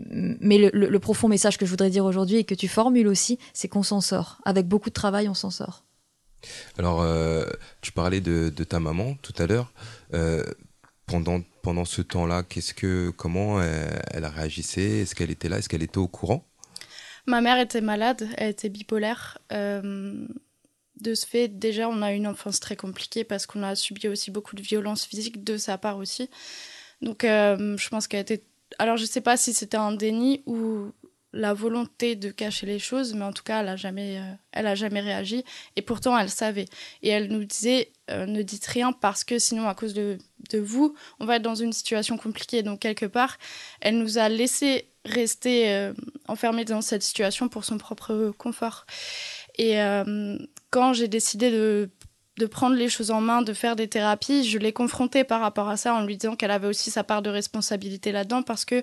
Mais 0.00 0.58
le, 0.58 0.70
le, 0.72 0.98
profond 0.98 1.28
message 1.28 1.58
que 1.58 1.66
je 1.66 1.70
voudrais 1.70 1.90
dire 1.90 2.04
aujourd'hui 2.04 2.36
et 2.36 2.44
que 2.44 2.54
tu 2.54 2.66
formules 2.66 3.06
aussi, 3.06 3.38
c'est 3.52 3.68
qu'on 3.68 3.84
s'en 3.84 4.00
sort. 4.00 4.40
Avec 4.44 4.66
beaucoup 4.66 4.88
de 4.88 4.94
travail, 4.94 5.28
on 5.28 5.34
s'en 5.34 5.50
sort. 5.50 5.84
Alors, 6.78 7.02
euh, 7.02 7.44
tu 7.82 7.92
parlais 7.92 8.20
de, 8.20 8.52
de, 8.54 8.64
ta 8.64 8.80
maman 8.80 9.14
tout 9.22 9.34
à 9.38 9.46
l'heure. 9.46 9.72
Euh, 10.14 10.44
pendant, 11.12 11.42
pendant 11.62 11.84
ce 11.84 12.00
temps-là, 12.00 12.42
qu'est-ce 12.42 12.72
que, 12.72 13.10
comment 13.10 13.60
elle, 13.62 14.02
elle 14.12 14.24
a 14.24 14.30
réagissé 14.30 15.02
Est-ce 15.02 15.14
qu'elle 15.14 15.30
était 15.30 15.48
là? 15.48 15.58
Est-ce 15.58 15.68
qu'elle 15.68 15.82
était 15.82 15.98
au 15.98 16.08
courant? 16.08 16.46
Ma 17.26 17.40
mère 17.40 17.58
était 17.58 17.82
malade, 17.82 18.28
elle 18.36 18.50
était 18.50 18.70
bipolaire. 18.70 19.38
Euh, 19.52 20.26
de 21.00 21.14
ce 21.14 21.26
fait, 21.26 21.48
déjà, 21.48 21.88
on 21.88 22.00
a 22.02 22.12
une 22.12 22.26
enfance 22.26 22.60
très 22.60 22.76
compliquée 22.76 23.24
parce 23.24 23.46
qu'on 23.46 23.62
a 23.62 23.74
subi 23.74 24.08
aussi 24.08 24.30
beaucoup 24.30 24.56
de 24.56 24.62
violences 24.62 25.04
physiques 25.04 25.44
de 25.44 25.56
sa 25.56 25.76
part 25.76 25.98
aussi. 25.98 26.30
Donc, 27.02 27.24
euh, 27.24 27.76
je 27.76 27.88
pense 27.90 28.08
qu'elle 28.08 28.22
était. 28.22 28.42
Alors, 28.78 28.96
je 28.96 29.02
ne 29.02 29.08
sais 29.08 29.20
pas 29.20 29.36
si 29.36 29.52
c'était 29.52 29.76
un 29.76 29.92
déni 29.92 30.42
ou 30.46 30.92
la 31.32 31.54
volonté 31.54 32.14
de 32.14 32.30
cacher 32.30 32.66
les 32.66 32.78
choses, 32.78 33.14
mais 33.14 33.24
en 33.24 33.32
tout 33.32 33.42
cas, 33.42 33.60
elle 33.60 33.66
n'a 33.66 33.76
jamais, 33.76 34.18
euh, 34.18 34.34
elle 34.52 34.66
a 34.66 34.74
jamais 34.74 35.00
réagi. 35.00 35.44
Et 35.76 35.82
pourtant, 35.82 36.16
elle 36.18 36.28
savait. 36.28 36.66
Et 37.02 37.08
elle 37.08 37.28
nous 37.28 37.44
disait 37.44 37.90
euh, 38.10 38.26
ne 38.26 38.42
dites 38.42 38.66
rien 38.66 38.92
parce 38.92 39.24
que 39.24 39.38
sinon, 39.38 39.68
à 39.68 39.74
cause 39.74 39.94
de, 39.94 40.18
de, 40.50 40.58
vous, 40.58 40.94
on 41.20 41.24
va 41.24 41.36
être 41.36 41.42
dans 41.42 41.54
une 41.54 41.72
situation 41.72 42.18
compliquée. 42.18 42.62
Donc, 42.62 42.80
quelque 42.80 43.06
part, 43.06 43.38
elle 43.80 43.98
nous 43.98 44.18
a 44.18 44.28
laissé 44.28 44.88
rester 45.04 45.72
euh, 45.72 45.94
enfermés 46.28 46.64
dans 46.64 46.82
cette 46.82 47.02
situation 47.02 47.48
pour 47.48 47.64
son 47.64 47.78
propre 47.78 48.32
confort. 48.36 48.86
Et 49.58 49.76
quand 50.70 50.94
j'ai 50.94 51.08
décidé 51.08 51.50
de 51.50 51.90
de 52.38 52.46
prendre 52.46 52.76
les 52.76 52.88
choses 52.88 53.10
en 53.10 53.20
main, 53.20 53.42
de 53.42 53.52
faire 53.52 53.76
des 53.76 53.88
thérapies, 53.88 54.44
je 54.44 54.58
l'ai 54.58 54.72
confrontée 54.72 55.22
par 55.24 55.40
rapport 55.40 55.68
à 55.68 55.76
ça 55.76 55.94
en 55.94 56.04
lui 56.04 56.16
disant 56.16 56.34
qu'elle 56.34 56.50
avait 56.50 56.66
aussi 56.66 56.90
sa 56.90 57.04
part 57.04 57.20
de 57.20 57.28
responsabilité 57.28 58.10
là-dedans 58.10 58.42
parce 58.42 58.64
que 58.64 58.82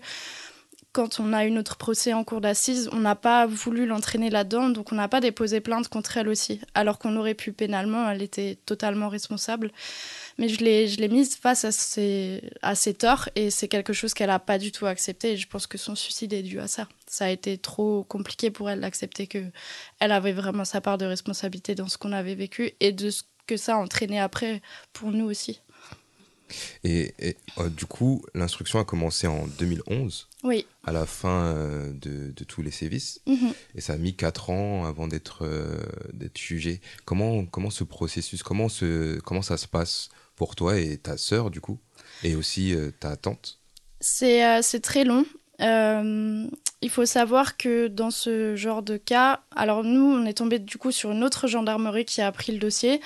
quand 0.92 1.20
on 1.20 1.34
a 1.34 1.46
eu 1.46 1.52
notre 1.52 1.78
procès 1.78 2.14
en 2.14 2.24
cour 2.24 2.42
d'assises, 2.42 2.90
on 2.92 3.00
n'a 3.00 3.16
pas 3.16 3.46
voulu 3.46 3.86
l'entraîner 3.86 4.30
là-dedans, 4.32 4.70
donc 4.70 4.92
on 4.92 4.96
n'a 4.96 5.08
pas 5.08 5.22
déposé 5.22 5.62
plainte 5.62 5.88
contre 5.88 6.18
elle 6.18 6.28
aussi. 6.28 6.62
Alors 6.74 6.98
qu'on 6.98 7.16
aurait 7.16 7.36
pu 7.36 7.52
pénalement, 7.52 8.10
elle 8.10 8.24
était 8.24 8.58
totalement 8.66 9.08
responsable. 9.08 9.72
Mais 10.40 10.50
je 10.50 10.64
l'ai, 10.64 10.88
je 10.88 11.00
l'ai 11.00 11.08
mise 11.08 11.36
face 11.36 11.64
à 11.64 11.72
ses, 11.72 12.42
à 12.64 12.74
ses 12.74 12.96
torts 12.96 13.30
et 13.36 13.52
c'est 13.52 13.68
quelque 13.68 13.94
chose 13.94 14.16
qu'elle 14.16 14.30
n'a 14.30 14.40
pas 14.40 14.58
du 14.58 14.72
tout 14.72 14.88
accepté. 14.88 15.34
Et 15.34 15.38
je 15.38 15.48
pense 15.48 15.68
que 15.68 15.78
son 15.78 15.96
suicide 15.96 16.34
est 16.34 16.44
dû 16.44 16.60
à 16.60 16.68
ça. 16.68 16.88
Ça 17.08 17.26
a 17.26 17.30
été 17.30 17.58
trop 17.60 18.04
compliqué 18.04 18.50
pour 18.50 18.70
elle 18.70 18.82
d'accepter 18.82 19.28
que 19.28 19.44
elle 20.00 20.12
avait 20.12 20.34
vraiment 20.34 20.66
sa 20.66 20.82
part 20.82 20.98
de 20.98 21.06
responsabilité 21.06 21.76
dans 21.76 21.88
ce 21.88 21.98
qu'on 22.00 22.14
avait 22.14 22.36
vécu 22.36 22.72
et 22.80 22.94
de 22.94 23.12
ce 23.12 23.24
que 23.46 23.58
ça 23.58 23.76
a 23.76 23.78
entraîné 23.78 24.20
après 24.20 24.62
pour 24.94 25.12
nous 25.12 25.26
aussi. 25.26 25.62
Et, 26.84 27.14
euh, 27.58 27.70
du 27.70 27.86
coup, 27.86 28.24
l'instruction 28.34 28.80
a 28.80 28.86
commencé 28.86 29.28
en 29.28 29.48
2011. 29.60 30.28
Oui. 30.44 30.66
À 30.84 30.92
la 30.92 31.06
fin 31.06 31.46
euh, 31.46 31.92
de, 31.94 32.32
de, 32.32 32.44
tous 32.44 32.62
les 32.62 32.72
sévices. 32.72 33.22
Mhm. 33.28 33.54
Et 33.76 33.82
ça 33.82 33.94
a 33.94 33.98
mis 33.98 34.16
4 34.16 34.50
ans 34.50 34.86
avant 34.86 35.08
d'être 35.08 35.46
euh, 35.46 35.78
d'être 36.14 36.38
jugé. 36.38 36.82
Comment, 37.06 37.46
comment 37.46 37.70
ce 37.70 37.84
processus, 37.84 38.44
comment, 38.44 38.70
ce, 38.70 39.20
comment 39.20 39.42
ça 39.42 39.58
se 39.58 39.68
passe 39.68 40.10
pour 40.36 40.56
toi 40.56 40.80
et 40.80 40.98
ta 40.98 41.18
sœur, 41.18 41.52
du 41.52 41.62
coup 41.62 41.80
Et 42.24 42.36
aussi 42.36 42.74
ta 43.00 43.18
tante? 43.18 43.60
C'est 44.00 44.82
très 44.82 45.04
long. 45.04 45.26
il 45.60 46.90
faut 46.90 47.06
savoir 47.06 47.58
que 47.58 47.88
dans 47.88 48.12
ce 48.12 48.56
genre 48.56 48.82
de 48.82 48.96
cas, 48.96 49.42
alors 49.54 49.84
nous, 49.84 50.02
on 50.02 50.26
est 50.26 50.38
tombé 50.38 50.60
du 50.60 50.78
coup 50.78 50.94
sur 50.94 51.12
une 51.12 51.24
autre 51.24 51.48
gendarmerie 51.48 52.06
qui 52.06 52.22
a 52.22 52.32
pris 52.32 52.54
le 52.54 52.60
dossier 52.60 53.02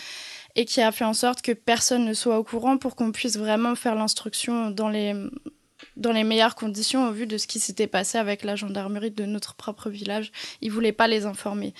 et 0.56 0.66
qui 0.66 0.82
a 0.82 0.92
fait 0.92 1.06
en 1.06 1.14
sorte 1.14 1.42
que 1.42 1.52
personne 1.52 2.06
ne 2.06 2.14
soit 2.14 2.38
au 2.38 2.44
courant 2.44 2.78
pour 2.78 2.96
qu'on 2.96 3.12
puisse 3.12 3.38
vraiment 3.38 3.76
faire 3.76 3.96
l'instruction 3.96 4.70
dans 4.70 4.90
les, 4.90 5.16
dans 5.98 6.12
les 6.12 6.24
meilleures 6.24 6.56
conditions 6.56 7.08
au 7.08 7.12
vu 7.12 7.26
de 7.26 7.38
ce 7.38 7.48
qui 7.48 7.60
s'était 7.60 7.88
passé 7.88 8.18
avec 8.18 8.44
la 8.44 8.56
gendarmerie 8.56 9.12
de 9.12 9.26
notre 9.26 9.56
propre 9.56 9.90
village. 9.90 10.32
Ils 10.62 10.70
ne 10.70 10.74
voulaient 10.74 10.92
pas 10.92 11.08
les 11.08 11.26
informer. 11.26 11.74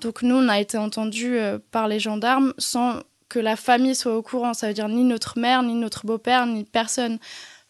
Donc 0.00 0.22
nous, 0.22 0.34
on 0.34 0.48
a 0.48 0.60
été 0.60 0.78
entendus 0.78 1.38
euh, 1.38 1.58
par 1.70 1.88
les 1.88 2.00
gendarmes 2.00 2.52
sans 2.58 3.00
que 3.28 3.38
la 3.38 3.56
famille 3.56 3.94
soit 3.94 4.16
au 4.16 4.22
courant. 4.22 4.54
Ça 4.54 4.68
veut 4.68 4.74
dire 4.74 4.88
ni 4.88 5.04
notre 5.04 5.38
mère, 5.38 5.62
ni 5.62 5.74
notre 5.74 6.06
beau-père, 6.06 6.46
ni 6.46 6.64
personne 6.64 7.18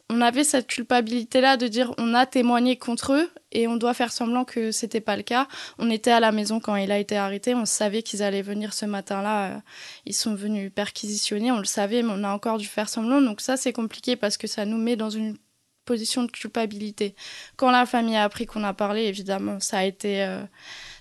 on 0.09 0.21
avait 0.21 0.45
cette 0.45 0.69
culpabilité-là 0.69 1.57
de 1.57 1.67
dire 1.67 1.93
on 1.99 2.15
a 2.15 2.27
témoigné 2.27 2.77
contre 2.77 3.13
eux 3.13 3.31
et 3.51 3.67
on 3.67 3.77
doit 3.77 3.95
faire 3.95 4.13
semblant 4.13 4.45
que 4.45 4.71
c'était 4.71 5.01
pas 5.01 5.17
le 5.17 5.23
cas. 5.23 5.49
On 5.79 5.91
était 5.91 6.13
à 6.13 6.21
la 6.21 6.31
maison 6.31 6.61
quand 6.61 6.77
il 6.77 6.93
a 6.93 6.99
été 6.99 7.17
arrêté, 7.17 7.55
on 7.55 7.65
savait 7.65 8.03
qu'ils 8.03 8.23
allaient 8.23 8.43
venir 8.43 8.73
ce 8.73 8.87
matin-là. 8.87 9.51
Euh, 9.51 9.59
ils 10.05 10.15
sont 10.15 10.35
venus 10.35 10.71
perquisitionner, 10.73 11.51
on 11.51 11.59
le 11.59 11.65
savait, 11.65 12.03
mais 12.03 12.13
on 12.15 12.23
a 12.23 12.31
encore 12.31 12.59
dû 12.59 12.67
faire 12.67 12.89
semblant. 12.89 13.21
Donc 13.21 13.41
ça, 13.41 13.57
c'est 13.57 13.73
compliqué 13.73 14.15
parce 14.15 14.37
que 14.37 14.47
ça 14.47 14.65
nous 14.65 14.79
met 14.79 14.97
dans 14.97 15.11
une 15.11 15.37
position 15.85 16.25
de 16.25 16.31
culpabilité. 16.31 17.15
Quand 17.57 17.71
la 17.71 17.87
famille 17.87 18.17
a 18.17 18.25
appris 18.25 18.47
qu'on 18.47 18.65
a 18.65 18.75
parlé, 18.75 19.05
évidemment, 19.05 19.59
ça 19.61 19.79
a 19.79 19.85
été, 19.85 20.23
euh, 20.23 20.43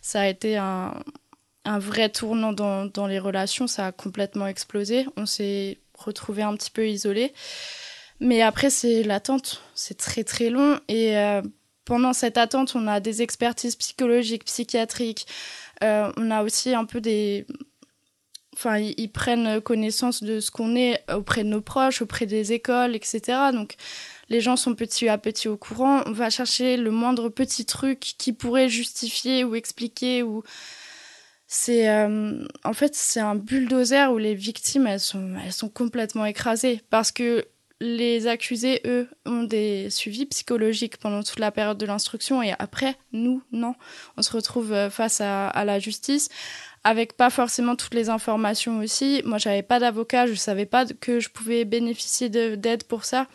ça 0.01 0.21
a 0.21 0.27
été 0.27 0.57
un, 0.57 0.93
vrai 1.65 2.09
tournant 2.09 2.53
dans, 2.53 2.85
dans 2.85 3.07
les 3.07 3.19
relations. 3.19 3.67
Ça 3.67 3.87
a 3.87 3.91
complètement 3.91 4.47
explosé. 4.47 5.07
On 5.17 5.25
s'est 5.25 5.79
retrouvé 5.97 6.43
un 6.43 6.55
petit 6.55 6.71
peu 6.71 6.87
isolés. 6.87 7.33
Mais 8.19 8.41
après, 8.41 8.69
c'est 8.69 9.03
l'attente. 9.03 9.61
C'est 9.73 9.97
très 9.97 10.23
très 10.23 10.49
long. 10.49 10.79
Et 10.87 11.17
euh, 11.17 11.41
pendant 11.85 12.13
cette 12.13 12.37
attente, 12.37 12.75
on 12.75 12.87
a 12.87 12.99
des 12.99 13.21
expertises 13.21 13.75
psychologiques, 13.75 14.45
psychiatriques. 14.45 15.27
Euh, 15.83 16.11
on 16.17 16.31
a 16.31 16.43
aussi 16.43 16.73
un 16.73 16.85
peu 16.85 17.01
des. 17.01 17.45
Enfin, 18.53 18.77
ils, 18.77 19.11
prennent 19.11 19.59
connaissance 19.59 20.23
de 20.23 20.39
ce 20.39 20.49
qu'on 20.49 20.77
est 20.77 21.03
auprès 21.11 21.43
de 21.43 21.49
nos 21.49 21.59
proches, 21.59 22.01
auprès 22.01 22.25
des 22.25 22.53
écoles, 22.53 22.95
etc. 22.95 23.21
Donc, 23.51 23.75
les 24.29 24.39
gens 24.39 24.55
sont 24.55 24.75
petit 24.75 25.09
à 25.09 25.17
petit 25.17 25.49
au 25.49 25.57
courant. 25.57 26.03
On 26.05 26.13
va 26.13 26.29
chercher 26.29 26.77
le 26.77 26.89
moindre 26.89 27.27
petit 27.27 27.65
truc 27.65 27.99
qui 27.99 28.31
pourrait 28.31 28.69
justifier 28.69 29.43
ou 29.43 29.55
expliquer 29.55 30.23
ou 30.23 30.41
c'est 31.47 31.89
euh, 31.89 32.43
en 32.63 32.73
fait 32.73 32.95
c'est 32.95 33.19
un 33.19 33.35
bulldozer 33.35 34.11
où 34.11 34.17
les 34.17 34.33
victimes 34.33 34.87
elles 34.87 34.99
sont 34.99 35.35
elles 35.43 35.53
sont 35.53 35.69
complètement 35.69 36.25
écrasées 36.25 36.81
parce 36.89 37.11
que 37.11 37.45
les 37.81 38.27
accusés, 38.27 38.81
eux, 38.85 39.07
ont 39.25 39.43
des 39.43 39.89
suivis 39.89 40.25
psychologiques 40.25 40.97
pendant 40.97 41.23
toute 41.23 41.39
la 41.39 41.51
période 41.51 41.77
de 41.77 41.85
l'instruction 41.85 42.41
et 42.41 42.53
après, 42.57 42.95
nous, 43.11 43.43
non. 43.51 43.75
On 44.17 44.21
se 44.21 44.31
retrouve 44.31 44.71
euh, 44.71 44.89
face 44.89 45.19
à, 45.21 45.65
la 45.65 45.79
justice 45.79 46.29
avec 46.83 47.17
pas 47.17 47.29
forcément 47.29 47.75
toutes 47.75 47.93
les 47.93 48.09
informations 48.09 48.79
aussi. 48.79 49.21
Moi, 49.25 49.39
j'avais 49.39 49.63
pas 49.63 49.79
d'avocat, 49.79 50.27
je 50.27 50.35
savais 50.35 50.65
pas 50.65 50.85
que 50.85 51.19
je 51.19 51.29
pouvais 51.29 51.65
bénéficier 51.65 52.29
d'aide 52.29 52.83
pour 52.83 53.03
ça. 53.03 53.27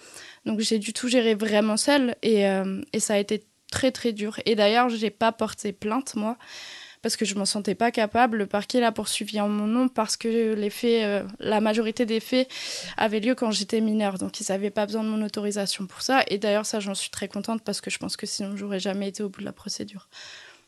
Donc, 0.47 0.61
j'ai 0.61 0.79
dû 0.79 0.93
tout 0.93 1.09
gérer 1.09 1.35
vraiment 1.35 1.77
seule 1.77 2.15
et, 2.23 2.47
euh, 2.47 2.81
et 2.93 3.01
ça 3.01 3.15
a 3.15 3.19
été 3.19 3.45
très 3.71 3.91
très 3.91 4.13
dur. 4.13 4.41
Et 4.47 4.55
d'ailleurs, 4.55 4.89
j'ai 4.89 5.11
pas 5.11 5.33
porté 5.33 5.73
plainte, 5.73 6.15
moi 6.15 6.39
parce 7.03 7.17
que 7.17 7.25
je 7.25 7.35
m'en 7.35 7.45
sentais 7.45 7.75
pas 7.75 7.91
capable. 7.91 8.39
Le 8.39 8.47
parquet 8.47 8.81
l'a 8.81 8.93
poursuivi 8.93 9.41
en 9.41 9.49
mon 9.49 9.67
nom 9.67 9.89
parce 9.89 10.17
que 10.17 10.55
les 10.55 10.71
faits, 10.71 11.05
euh, 11.05 11.29
la 11.39 11.61
majorité 11.61 12.07
des 12.07 12.21
faits 12.21 12.49
avaient 12.97 13.21
lieu 13.21 13.35
quand 13.35 13.51
j'étais 13.51 13.81
mineure, 13.81 14.19
donc 14.19 14.41
ils 14.41 14.47
n'avaient 14.51 14.71
pas 14.71 14.87
besoin 14.87 15.05
de 15.05 15.09
mon 15.09 15.25
autorisation 15.25 15.87
pour 15.87 16.03
ça. 16.03 16.23
Et 16.29 16.39
d'ailleurs, 16.39 16.67
ça, 16.67 16.81
j'en 16.81 16.95
suis 16.95 17.11
très 17.11 17.29
contente 17.29 17.63
parce 17.65 17.81
que 17.81 17.91
je 17.91 17.99
pense 17.99 18.17
que 18.17 18.27
sinon, 18.27 18.57
j'aurais 18.57 18.81
jamais 18.81 19.09
été 19.09 19.23
au 19.23 19.29
bout 19.29 19.41
de 19.41 19.47
la 19.47 19.53
procédure. 19.53 20.09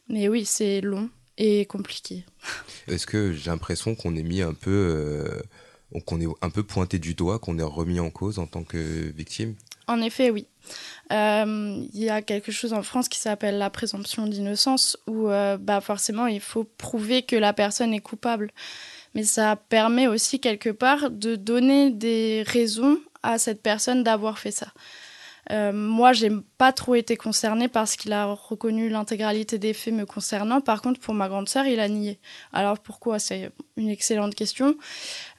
Mais 0.09 0.29
oui, 0.29 0.45
c'est 0.45 0.81
long 0.81 1.11
et 1.39 1.67
compliqué. 1.67 2.25
Est-ce 2.89 3.07
que 3.07 3.33
j'ai 3.33 3.51
l'impression 3.51 3.95
qu'on 3.95 4.17
est 4.17 4.23
mis 4.23 4.43
un 4.43 4.55
peu, 4.55 4.71
euh, 4.71 6.01
qu'on 6.07 6.21
est 6.21 6.27
un 6.41 6.51
peu 6.51 6.63
pointé 6.63 6.99
du 6.99 7.15
doigt, 7.15 7.39
qu'on 7.39 7.59
est 7.59 7.63
remis 7.63 8.01
en 8.01 8.11
cause 8.11 8.39
en 8.39 8.47
tant 8.47 8.65
que 8.65 8.79
victime? 8.79 9.55
En 9.87 10.01
effet, 10.01 10.31
oui. 10.31 10.47
Euh, 11.13 11.85
il 11.93 12.03
y 12.03 12.11
a 12.11 12.23
quelque 12.23 12.53
chose 12.53 12.73
en 12.73 12.83
France 12.83 13.09
qui 13.09 13.19
s'appelle 13.19 13.59
la 13.59 13.71
présomption 13.71 14.27
d'innocence, 14.27 14.97
où 15.07 15.29
euh, 15.29 15.57
bah 15.59 15.81
forcément 15.81 16.27
il 16.27 16.41
faut 16.41 16.65
prouver 16.65 17.23
que 17.23 17.37
la 17.37 17.53
personne 17.53 17.93
est 17.93 18.01
coupable. 18.01 18.51
Mais 19.15 19.25
ça 19.25 19.57
permet 19.57 20.07
aussi 20.07 20.41
quelque 20.41 20.71
part 20.71 21.11
de 21.11 21.37
donner 21.37 21.91
des 21.91 22.45
raisons 22.47 22.99
à 23.23 23.39
cette 23.39 23.63
personne 23.63 24.03
d'avoir 24.03 24.39
fait 24.39 24.51
ça. 24.51 24.69
Euh, 25.51 25.73
moi, 25.73 26.13
j'ai 26.13 26.31
pas 26.57 26.73
trop 26.73 26.95
été 26.95 27.17
concernée 27.17 27.67
parce 27.69 27.97
qu'il 27.97 28.13
a 28.13 28.27
reconnu 28.27 28.89
l'intégralité 28.89 29.59
des 29.59 29.73
faits 29.73 29.93
me 29.93 30.07
concernant. 30.07 30.61
Par 30.61 30.83
contre, 30.83 31.01
pour 31.01 31.15
ma 31.15 31.29
grande 31.29 31.49
sœur, 31.49 31.67
il 31.67 31.81
a 31.81 31.89
nié. 31.89 32.21
Alors 32.53 32.79
pourquoi? 32.79 33.19
C'est 33.19 33.51
une 33.77 33.89
excellente 33.89 34.35
question. 34.35 34.77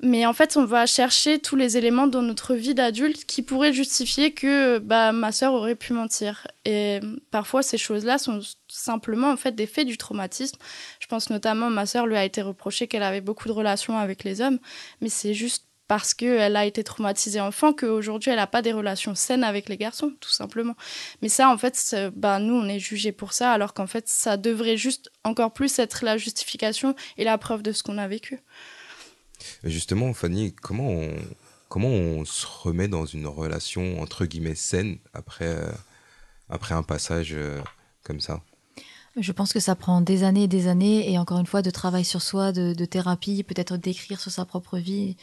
Mais 0.01 0.25
en 0.25 0.33
fait, 0.33 0.57
on 0.57 0.65
va 0.65 0.85
chercher 0.85 1.39
tous 1.39 1.55
les 1.55 1.77
éléments 1.77 2.07
dans 2.07 2.21
notre 2.21 2.53
vie 2.53 2.73
d'adulte 2.73 3.25
qui 3.25 3.41
pourraient 3.41 3.73
justifier 3.73 4.33
que 4.33 4.79
bah, 4.79 5.13
ma 5.13 5.31
sœur 5.31 5.53
aurait 5.53 5.75
pu 5.75 5.93
mentir. 5.93 6.47
Et 6.65 6.99
parfois, 7.31 7.63
ces 7.63 7.77
choses-là 7.77 8.17
sont 8.17 8.41
simplement 8.67 9.29
en 9.29 9.37
fait 9.37 9.53
des 9.53 9.67
faits 9.67 9.87
du 9.87 9.97
traumatisme. 9.97 10.57
Je 10.99 11.07
pense 11.07 11.29
notamment, 11.29 11.69
ma 11.69 11.85
sœur 11.85 12.07
lui 12.07 12.17
a 12.17 12.25
été 12.25 12.41
reproché 12.41 12.87
qu'elle 12.87 13.03
avait 13.03 13.21
beaucoup 13.21 13.47
de 13.47 13.53
relations 13.53 13.97
avec 13.97 14.23
les 14.23 14.41
hommes, 14.41 14.59
mais 14.99 15.09
c'est 15.09 15.33
juste 15.33 15.62
parce 15.93 16.15
qu'elle 16.15 16.55
a 16.55 16.65
été 16.65 16.83
traumatisée 16.83 17.39
enfant 17.39 17.71
qu'aujourd'hui 17.71 18.31
elle 18.31 18.37
n'a 18.37 18.47
pas 18.47 18.63
des 18.63 18.73
relations 18.73 19.13
saines 19.13 19.43
avec 19.43 19.69
les 19.69 19.77
garçons, 19.77 20.11
tout 20.21 20.31
simplement. 20.31 20.75
Mais 21.21 21.29
ça, 21.29 21.51
en 21.51 21.57
fait, 21.59 21.95
bah, 22.15 22.39
nous, 22.39 22.55
on 22.55 22.67
est 22.67 22.79
jugés 22.79 23.11
pour 23.11 23.31
ça, 23.31 23.51
alors 23.51 23.75
qu'en 23.75 23.85
fait, 23.85 24.07
ça 24.07 24.35
devrait 24.35 24.75
juste 24.75 25.11
encore 25.23 25.53
plus 25.53 25.77
être 25.77 26.03
la 26.03 26.17
justification 26.17 26.95
et 27.19 27.23
la 27.23 27.37
preuve 27.37 27.61
de 27.61 27.71
ce 27.71 27.83
qu'on 27.83 27.99
a 27.99 28.07
vécu. 28.07 28.39
Justement, 29.63 30.11
Fanny, 30.15 30.55
comment 30.55 30.89
on, 30.89 31.13
comment 31.69 31.89
on 31.89 32.25
se 32.25 32.47
remet 32.47 32.87
dans 32.87 33.05
une 33.05 33.27
relation 33.27 34.01
entre 34.01 34.25
guillemets 34.25 34.55
saine 34.55 34.97
après, 35.13 35.45
euh, 35.45 35.71
après 36.49 36.73
un 36.73 36.81
passage 36.81 37.33
euh, 37.33 37.61
comme 38.01 38.19
ça? 38.19 38.41
Je 39.15 39.31
pense 39.31 39.53
que 39.53 39.59
ça 39.59 39.75
prend 39.75 40.01
des 40.01 40.23
années 40.23 40.43
et 40.43 40.47
des 40.47 40.67
années, 40.67 41.11
et 41.11 41.19
encore 41.19 41.37
une 41.37 41.45
fois, 41.45 41.61
de 41.61 41.69
travail 41.69 42.03
sur 42.03 42.21
soi, 42.21 42.51
de, 42.51 42.85
thérapie, 42.85 43.43
peut-être 43.43 43.77
d'écrire 43.77 44.19
sur 44.19 44.31
sa 44.31 44.43
propre 44.43 44.79
vie. 44.79 45.15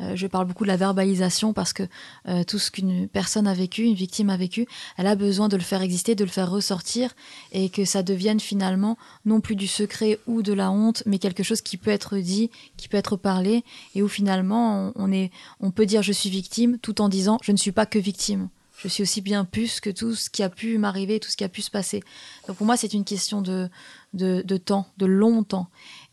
Euh, 0.00 0.14
je 0.16 0.26
parle 0.26 0.46
beaucoup 0.46 0.64
de 0.64 0.68
la 0.68 0.76
verbalisation 0.76 1.54
parce 1.54 1.72
que 1.72 1.84
euh, 2.28 2.44
tout 2.44 2.58
ce 2.58 2.70
qu'une 2.70 3.08
personne 3.08 3.46
a 3.46 3.54
vécu, 3.54 3.84
une 3.84 3.94
victime 3.94 4.28
a 4.28 4.36
vécu, 4.36 4.66
elle 4.98 5.06
a 5.06 5.14
besoin 5.14 5.48
de 5.48 5.56
le 5.56 5.62
faire 5.62 5.80
exister, 5.80 6.14
de 6.14 6.24
le 6.24 6.30
faire 6.30 6.50
ressortir, 6.50 7.14
et 7.52 7.70
que 7.70 7.86
ça 7.86 8.02
devienne 8.02 8.38
finalement 8.38 8.98
non 9.24 9.40
plus 9.40 9.56
du 9.56 9.66
secret 9.66 10.18
ou 10.26 10.42
de 10.42 10.52
la 10.52 10.70
honte, 10.70 11.02
mais 11.06 11.18
quelque 11.18 11.42
chose 11.42 11.62
qui 11.62 11.78
peut 11.78 11.90
être 11.90 12.18
dit, 12.18 12.50
qui 12.76 12.88
peut 12.88 12.98
être 12.98 13.16
parlé, 13.16 13.64
et 13.94 14.02
où 14.02 14.08
finalement 14.08 14.92
on, 14.94 15.10
est, 15.10 15.30
on 15.60 15.70
peut 15.70 15.86
dire 15.86 16.02
je 16.02 16.12
suis 16.12 16.30
victime 16.30 16.78
tout 16.78 17.00
en 17.00 17.08
disant 17.08 17.38
je 17.42 17.52
ne 17.52 17.56
suis 17.56 17.72
pas 17.72 17.86
que 17.86 17.98
victime 17.98 18.50
je 18.78 18.86
suis 18.86 19.02
aussi 19.02 19.20
bien 19.20 19.44
puce 19.44 19.80
que 19.80 19.90
tout 19.90 20.14
ce 20.14 20.30
qui 20.30 20.42
a 20.42 20.48
pu 20.48 20.78
m'arriver, 20.78 21.18
tout 21.18 21.28
ce 21.28 21.36
qui 21.36 21.44
a 21.44 21.48
pu 21.48 21.62
se 21.62 21.70
passer. 21.70 22.02
Donc 22.46 22.56
pour 22.56 22.66
moi, 22.66 22.76
c'est 22.76 22.94
une 22.94 23.04
question 23.04 23.42
de, 23.42 23.68
de, 24.14 24.56
temps, 24.56 24.86
de 24.98 25.06
long 25.06 25.42
temps. 25.42 25.66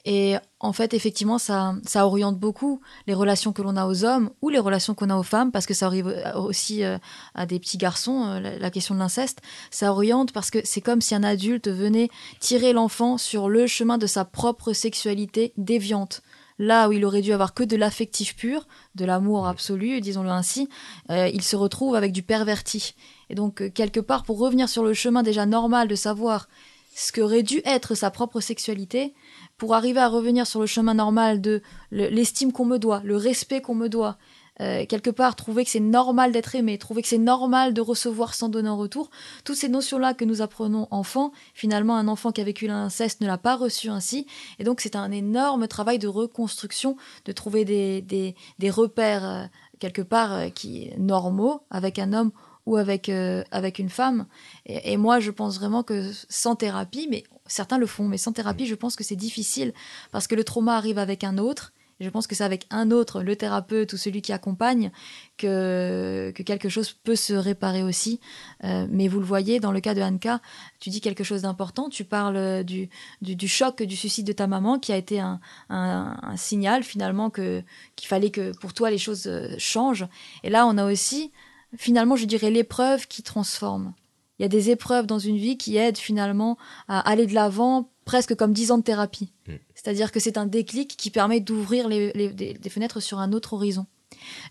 Et 0.04 0.36
en 0.60 0.74
fait, 0.74 0.96
effectivement, 0.96 1.38
ça, 1.38 1.76
ça 1.86 2.08
oriente 2.08 2.40
beaucoup 2.40 2.82
les 3.06 3.14
relations 3.14 3.54
que 3.54 3.62
l'on 3.62 3.78
a 3.78 3.86
aux 3.86 4.04
hommes 4.04 4.32
ou 4.42 4.50
les 4.50 4.58
relations 4.58 4.96
qu'on 4.96 5.12
a 5.12 5.16
aux 5.16 5.24
femmes, 5.24 5.52
parce 5.52 5.68
que 5.68 5.76
ça 5.76 5.86
arrive 5.86 6.08
aussi 6.36 6.84
euh, 6.84 6.98
à 7.36 7.46
des 7.46 7.60
petits 7.60 7.78
garçons, 7.78 8.26
euh, 8.26 8.58
la, 8.60 8.72
question 8.72 8.96
de 8.96 9.00
l'inceste. 9.00 9.42
Ça 9.70 9.92
oriente 9.92 10.32
parce 10.32 10.50
que 10.50 10.60
c'est 10.64 10.82
comme 10.82 11.02
si 11.02 11.14
un 11.14 11.24
adulte 11.24 11.68
venait 11.68 12.10
tirer 12.40 12.74
l'enfant 12.74 13.20
sur 13.20 13.48
le 13.48 13.68
chemin 13.68 14.00
de 14.00 14.08
sa 14.08 14.26
propre 14.26 14.74
sexualité 14.74 15.54
déviante 15.58 16.24
là 16.58 16.88
où 16.88 16.92
il 16.92 17.06
aurait 17.06 17.22
dû 17.22 17.34
avoir 17.34 17.54
que 17.54 17.64
de 17.64 17.76
l'affectif 17.76 18.36
pur, 18.36 18.68
de 18.96 19.06
l'amour 19.06 19.48
absolu, 19.48 20.00
disons-le 20.02 20.30
ainsi, 20.30 20.70
euh, 21.10 21.28
il 21.34 21.42
se 21.42 21.56
retrouve 21.56 21.96
avec 21.96 22.12
du 22.12 22.24
perverti. 22.24 22.96
Et 23.30 23.36
donc, 23.36 23.62
euh, 23.62 23.70
quelque 23.70 24.00
part, 24.00 24.24
pour 24.24 24.40
revenir 24.40 24.70
sur 24.70 24.84
le 24.84 24.94
chemin 24.94 25.24
déjà 25.24 25.46
normal 25.46 25.88
de 25.88 25.96
savoir 25.96 26.48
ce 26.96 27.12
qu'aurait 27.12 27.44
dû 27.44 27.62
être 27.66 27.94
sa 27.94 28.10
propre 28.10 28.40
sexualité, 28.40 29.14
pour 29.58 29.74
arriver 29.74 30.00
à 30.00 30.08
revenir 30.08 30.48
sur 30.48 30.60
le 30.62 30.66
chemin 30.66 30.94
normal 30.94 31.42
de 31.42 31.62
l'estime 31.92 32.52
qu'on 32.52 32.66
me 32.66 32.78
doit, 32.78 33.02
le 33.04 33.18
respect 33.18 33.62
qu'on 33.62 33.76
me 33.76 33.90
doit, 33.90 34.18
euh, 34.62 34.86
quelque 34.86 35.10
part 35.10 35.36
trouver 35.36 35.66
que 35.66 35.70
c'est 35.70 35.82
normal 35.82 36.32
d'être 36.32 36.56
aimé, 36.56 36.78
trouver 36.78 37.02
que 37.02 37.10
c'est 37.10 37.18
normal 37.18 37.74
de 37.74 37.82
recevoir 37.82 38.34
sans 38.34 38.48
donner 38.48 38.70
en 38.70 38.78
retour, 38.78 39.10
toutes 39.44 39.58
ces 39.58 39.68
notions-là 39.68 40.14
que 40.14 40.24
nous 40.24 40.42
apprenons 40.42 40.88
enfant, 40.92 41.34
finalement 41.54 41.98
un 41.98 42.08
enfant 42.08 42.32
qui 42.32 42.40
a 42.40 42.46
vécu 42.46 42.68
l'inceste 42.68 43.20
ne 43.20 43.28
l'a 43.28 43.38
pas 43.38 43.58
reçu 43.58 43.90
ainsi, 43.90 44.28
et 44.60 44.64
donc 44.64 44.80
c'est 44.80 44.96
un 44.96 45.12
énorme 45.12 45.68
travail 45.68 46.00
de 46.00 46.08
reconstruction, 46.08 46.96
de 47.26 47.34
trouver 47.34 47.66
des, 47.66 48.02
des, 48.02 48.70
repères 48.70 49.26
euh, 49.26 49.46
quelque 49.80 50.02
part 50.02 50.34
euh, 50.34 50.50
qui 50.50 50.90
normaux 50.98 51.62
avec 51.70 52.00
un 52.00 52.14
homme 52.14 52.32
ou 52.66 52.78
avec, 52.78 53.12
avec 53.52 53.78
une 53.78 53.92
femme. 53.92 54.26
Et, 54.66 54.98
moi, 54.98 55.20
je 55.20 55.30
pense 55.30 55.60
vraiment 55.60 55.84
que 55.84 56.10
sans 56.30 56.56
thérapie, 56.56 57.08
mais 57.12 57.24
certains 57.46 57.78
le 57.78 57.86
font, 57.86 58.08
mais 58.08 58.18
sans 58.18 58.32
thérapie, 58.32 58.66
je 58.66 58.74
pense 58.74 58.96
que 58.96 59.04
c'est 59.04 59.16
difficile. 59.16 59.72
Parce 60.12 60.26
que 60.26 60.34
le 60.34 60.44
trauma 60.44 60.76
arrive 60.76 60.98
avec 60.98 61.24
un 61.24 61.38
autre 61.38 61.74
je 62.00 62.10
pense 62.10 62.28
que 62.28 62.36
c'est 62.36 62.44
avec 62.44 62.66
un 62.72 62.92
autre, 62.92 63.22
le 63.22 63.36
thérapeute 63.36 63.94
ou 63.94 63.98
celui 63.98 64.22
qui 64.22 64.34
accompagne, 64.34 64.92
que, 65.38 66.34
que 66.36 66.44
quelque 66.44 66.68
chose 66.68 66.92
peut 66.92 67.16
se 67.16 67.34
réparer 67.34 67.84
aussi. 67.84 68.20
Euh, 68.64 68.86
mais 68.90 69.08
vous 69.08 69.20
le 69.20 69.26
voyez, 69.26 69.60
dans 69.60 69.72
le 69.72 69.80
cas 69.80 69.94
de 69.94 70.02
Anka, 70.02 70.42
tu 70.80 70.90
dis 70.90 71.00
quelque 71.00 71.24
chose 71.24 71.44
d'important. 71.44 71.90
Tu 71.90 72.04
parles 72.04 72.64
du, 72.64 72.90
du, 73.22 73.48
choc 73.48 73.82
du 73.82 73.96
suicide 73.96 74.28
de 74.28 74.34
ta 74.34 74.48
maman, 74.48 74.78
qui 74.78 74.92
a 74.92 74.98
été 74.98 75.20
un, 75.20 75.40
un, 75.70 76.36
signal 76.36 76.84
finalement 76.84 77.30
que 77.30 77.64
qu'il 77.96 78.08
fallait 78.08 78.30
que 78.30 78.56
pour 78.58 78.74
toi 78.74 78.90
les 78.90 78.98
choses 78.98 79.28
euh, 79.28 79.56
changent. 79.58 80.08
Et 80.44 80.50
là, 80.50 80.68
on 80.68 80.78
a 80.78 80.86
aussi, 80.86 81.32
finalement, 81.78 82.16
je 82.18 82.26
dirais, 82.26 82.52
l'épreuve 82.52 83.08
qui 83.08 83.24
transforme. 83.24 83.94
Il 84.40 84.44
y 84.44 84.46
a 84.46 84.50
des 84.50 84.70
épreuves 84.70 85.06
dans 85.06 85.20
une 85.20 85.38
vie 85.38 85.58
qui 85.58 85.78
aident 85.78 85.98
finalement 85.98 86.58
à 86.88 87.00
aller 87.00 87.26
de 87.26 87.34
l'avant, 87.34 87.90
presque 88.04 88.36
comme 88.36 88.54
dix 88.54 88.72
ans 88.72 88.78
de 88.78 88.84
thérapie. 88.84 89.32
Mm. 89.48 89.54
C'est-à-dire 89.74 90.12
que 90.12 90.20
c'est 90.20 90.38
un 90.38 90.46
déclic 90.46 90.96
qui 90.98 91.10
permet 91.10 91.40
d'ouvrir 91.40 91.88
les, 91.88 92.12
des, 92.34 92.70
fenêtres 92.70 93.00
sur 93.00 93.20
un 93.20 93.32
autre 93.34 93.54
horizon. 93.54 93.86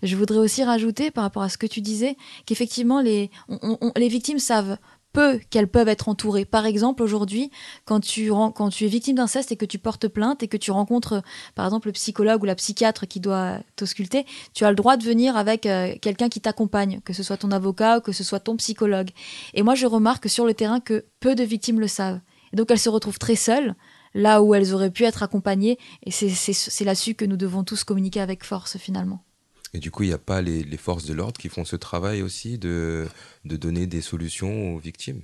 Je 0.02 0.16
voudrais 0.16 0.38
aussi 0.38 0.62
rajouter, 0.62 1.10
par 1.10 1.24
rapport 1.24 1.42
à 1.42 1.48
ce 1.48 1.58
que 1.58 1.66
tu 1.66 1.80
disais, 1.80 2.16
qu'effectivement, 2.46 3.00
les, 3.00 3.30
les 3.96 4.08
victimes 4.08 4.38
savent 4.38 4.78
peu 5.14 5.38
qu'elles 5.48 5.68
peuvent 5.68 5.88
être 5.88 6.10
entourées. 6.10 6.44
Par 6.44 6.66
exemple, 6.66 7.02
aujourd'hui, 7.02 7.50
quand 7.86 8.00
tu, 8.00 8.30
es 8.30 8.86
victime 8.86 9.16
d'inceste 9.16 9.52
et 9.52 9.56
que 9.56 9.64
tu 9.64 9.78
portes 9.78 10.08
plainte 10.08 10.42
et 10.42 10.48
que 10.48 10.58
tu 10.58 10.72
rencontres, 10.72 11.22
par 11.54 11.64
exemple, 11.64 11.88
le 11.88 11.92
psychologue 11.92 12.42
ou 12.42 12.44
la 12.44 12.56
psychiatre 12.56 13.06
qui 13.06 13.20
doit 13.20 13.60
t'ausculter, 13.76 14.26
tu 14.52 14.64
as 14.64 14.70
le 14.70 14.76
droit 14.76 14.98
de 14.98 15.04
venir 15.04 15.36
avec 15.36 15.64
euh, 15.64 15.94
quelqu'un 16.02 16.28
qui 16.28 16.40
t'accompagne, 16.40 17.00
que 17.04 17.14
ce 17.14 17.22
soit 17.22 17.38
ton 17.38 17.52
avocat 17.52 17.98
ou 17.98 18.00
que 18.00 18.12
ce 18.12 18.24
soit 18.24 18.40
ton 18.40 18.56
psychologue. 18.56 19.10
Et 19.54 19.62
moi, 19.62 19.74
je 19.74 19.86
remarque 19.86 20.28
sur 20.28 20.44
le 20.44 20.52
terrain 20.52 20.80
que 20.80 21.06
peu 21.20 21.34
de 21.34 21.44
victimes 21.44 21.80
le 21.80 21.88
savent. 21.88 22.20
Et 22.52 22.56
donc, 22.56 22.70
elles 22.70 22.78
se 22.78 22.90
retrouvent 22.90 23.18
très 23.18 23.36
seules, 23.36 23.74
là 24.14 24.42
où 24.42 24.54
elles 24.54 24.74
auraient 24.74 24.90
pu 24.90 25.04
être 25.04 25.22
accompagnées. 25.22 25.78
Et 26.04 26.10
c'est 26.10 26.84
là-dessus 26.84 27.14
que 27.14 27.24
nous 27.24 27.36
devons 27.36 27.64
tous 27.64 27.84
communiquer 27.84 28.20
avec 28.20 28.44
force, 28.44 28.76
finalement. 28.76 29.24
Et 29.74 29.80
du 29.80 29.90
coup, 29.90 30.04
il 30.04 30.08
n'y 30.08 30.14
a 30.14 30.18
pas 30.18 30.40
les, 30.40 30.64
forces 30.76 31.04
de 31.04 31.12
l'ordre 31.12 31.38
qui 31.38 31.48
font 31.48 31.64
ce 31.64 31.74
travail 31.74 32.22
aussi 32.22 32.58
de, 32.58 33.06
donner 33.44 33.88
des 33.88 34.00
solutions 34.00 34.74
aux 34.74 34.78
victimes? 34.78 35.22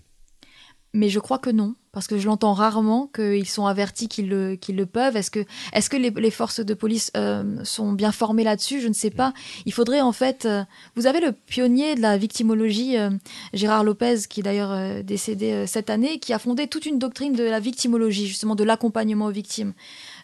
Mais 0.92 1.08
je 1.08 1.20
crois 1.20 1.38
que 1.38 1.50
non, 1.50 1.76
parce 1.92 2.08
que 2.08 2.18
je 2.18 2.26
l'entends 2.26 2.52
rarement 2.52 3.08
qu'ils 3.14 3.48
sont 3.48 3.66
avertis 3.66 4.08
qu'ils 4.08 4.28
le, 4.28 4.84
peuvent. 4.86 5.14
Est-ce 5.14 5.30
que, 5.30 5.96
les, 5.96 6.30
forces 6.32 6.58
de 6.58 6.74
police 6.74 7.12
euh, 7.16 7.62
sont 7.62 7.92
bien 7.92 8.10
formées 8.10 8.42
là-dessus? 8.42 8.80
Je 8.80 8.88
ne 8.88 8.92
sais 8.92 9.10
pas. 9.10 9.32
Il 9.66 9.72
faudrait 9.72 10.00
en 10.00 10.10
fait. 10.10 10.46
Euh, 10.46 10.64
vous 10.96 11.06
avez 11.06 11.20
le 11.20 11.30
pionnier 11.30 11.94
de 11.94 12.00
la 12.00 12.18
victimologie, 12.18 12.98
euh, 12.98 13.10
Gérard 13.52 13.84
Lopez, 13.84 14.22
qui 14.28 14.40
est 14.40 14.42
d'ailleurs 14.42 15.04
décédé 15.04 15.64
cette 15.68 15.90
année, 15.90 16.18
qui 16.18 16.32
a 16.32 16.40
fondé 16.40 16.66
toute 16.66 16.86
une 16.86 16.98
doctrine 16.98 17.34
de 17.34 17.44
la 17.44 17.60
victimologie, 17.60 18.26
justement 18.26 18.56
de 18.56 18.64
l'accompagnement 18.64 19.26
aux 19.26 19.30
victimes. 19.30 19.74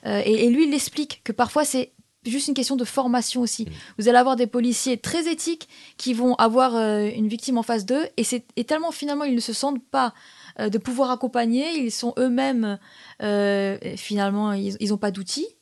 Et, 0.05 0.51
lui, 0.51 0.67
il 0.67 0.75
explique 0.75 1.21
que 1.23 1.31
parfois 1.31 1.65
c'est 1.65 1.93
juste 2.31 2.49
une 2.49 2.55
question 2.55 2.77
de 2.77 2.85
formation 2.85 3.41
aussi. 3.41 3.65
Mmh. 3.65 3.71
Vous 3.99 4.09
allez 4.09 4.19
avoir 4.19 4.37
des 4.37 4.47
policiers 4.47 4.97
très 4.99 5.31
éthiques 5.31 5.69
qui 5.97 6.15
vont 6.15 6.35
avoir 6.35 6.77
euh, 6.77 7.09
une 7.15 7.29
victime 7.29 7.59
en 7.59 7.63
face 7.63 7.87
d'eux 7.87 8.05
et, 8.17 8.25
c'est, 8.25 8.45
tellement 8.67 8.91
finalement 8.91 9.25
ils 9.25 9.35
ne 9.35 9.41
se 9.41 9.53
sentent 9.53 9.83
pas 9.91 10.13
euh, 10.59 10.69
de 10.69 10.79
pouvoir 10.79 11.11
accompagner, 11.11 11.79
ils 11.79 11.93
sont 11.93 12.15
eux-mêmes 12.19 12.79
euh, 13.23 13.79
finalement 13.97 14.53
ils 14.53 14.89
n'ont 14.89 14.97
pas 14.97 15.11
d'outils 15.11 15.56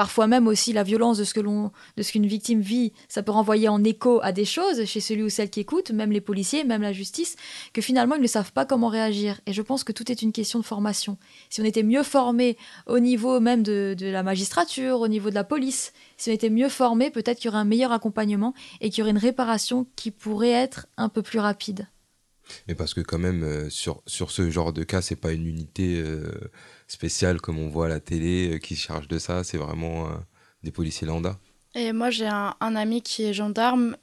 Parfois 0.00 0.26
même 0.26 0.48
aussi 0.48 0.72
la 0.72 0.82
violence 0.82 1.18
de 1.18 1.24
ce 1.24 1.34
qu'une 1.34 2.26
victime 2.26 2.62
vit, 2.62 2.94
ça 3.06 3.22
peut 3.22 3.32
renvoyer 3.32 3.68
en 3.68 3.84
écho 3.84 4.18
à 4.22 4.32
des 4.32 4.46
choses 4.46 4.86
chez 4.86 4.98
celui 4.98 5.24
ou 5.24 5.28
celle 5.28 5.50
qui 5.50 5.60
écoute, 5.60 5.90
même 5.90 6.10
les 6.10 6.22
policiers, 6.22 6.64
même 6.64 6.80
la 6.80 6.94
justice, 6.94 7.36
que 7.74 7.82
finalement 7.82 8.14
ils 8.14 8.22
ne 8.22 8.26
savent 8.26 8.54
pas 8.54 8.64
comment 8.64 8.88
réagir. 8.88 9.42
Et 9.44 9.52
je 9.52 9.60
pense 9.60 9.84
que 9.84 9.92
tout 9.92 10.10
est 10.10 10.22
une 10.22 10.32
question 10.32 10.58
de 10.58 10.64
formation. 10.64 11.18
Si 11.50 11.60
on 11.60 11.66
était 11.66 11.82
mieux 11.82 12.02
formé 12.02 12.56
au 12.86 12.98
niveau 12.98 13.40
même 13.40 13.62
de, 13.62 13.94
la 14.00 14.22
magistrature, 14.22 15.00
au 15.00 15.08
niveau 15.08 15.28
de 15.28 15.34
la 15.34 15.44
police, 15.44 15.92
si 16.16 16.30
on 16.30 16.32
était 16.32 16.48
mieux 16.48 16.70
formé, 16.70 17.10
peut-être 17.10 17.36
qu'il 17.36 17.48
y 17.48 17.52
aurait 17.52 17.60
un 17.60 17.66
meilleur 17.66 17.92
accompagnement 17.92 18.54
et 18.80 18.88
qu'il 18.88 19.00
y 19.00 19.02
aurait 19.02 19.10
une 19.10 19.18
réparation 19.18 19.86
qui 19.96 20.12
pourrait 20.12 20.48
être 20.48 20.86
un 20.96 21.10
peu 21.10 21.20
plus 21.20 21.40
rapide. 21.40 21.88
Mais 22.68 22.74
parce 22.74 22.94
que 22.94 23.02
quand 23.02 23.18
même, 23.18 23.42
euh, 23.42 23.68
sur, 23.68 24.02
sur 24.06 24.30
ce 24.30 24.50
genre 24.50 24.72
de 24.72 24.82
cas, 24.82 25.02
c'est 25.02 25.14
pas 25.14 25.32
une 25.32 25.46
unité 25.46 26.00
euh, 26.00 26.50
spéciale 26.90 27.40
comme 27.40 27.58
on 27.58 27.68
voit 27.68 27.86
à 27.86 27.88
la 27.88 28.00
télé 28.00 28.54
euh, 28.54 28.58
qui 28.58 28.76
se 28.76 28.82
charge 28.82 29.08
de 29.08 29.18
ça, 29.18 29.44
c'est 29.44 29.58
vraiment 29.58 30.08
des 30.62 30.70
policiers 30.70 31.06
lambda. 31.06 31.38
Et 31.74 31.92
moi, 31.92 32.10
j'ai 32.10 32.26
un, 32.26 32.54
ami 32.60 33.00
qui 33.00 33.24
est 33.24 33.32
gendarme 33.32 33.96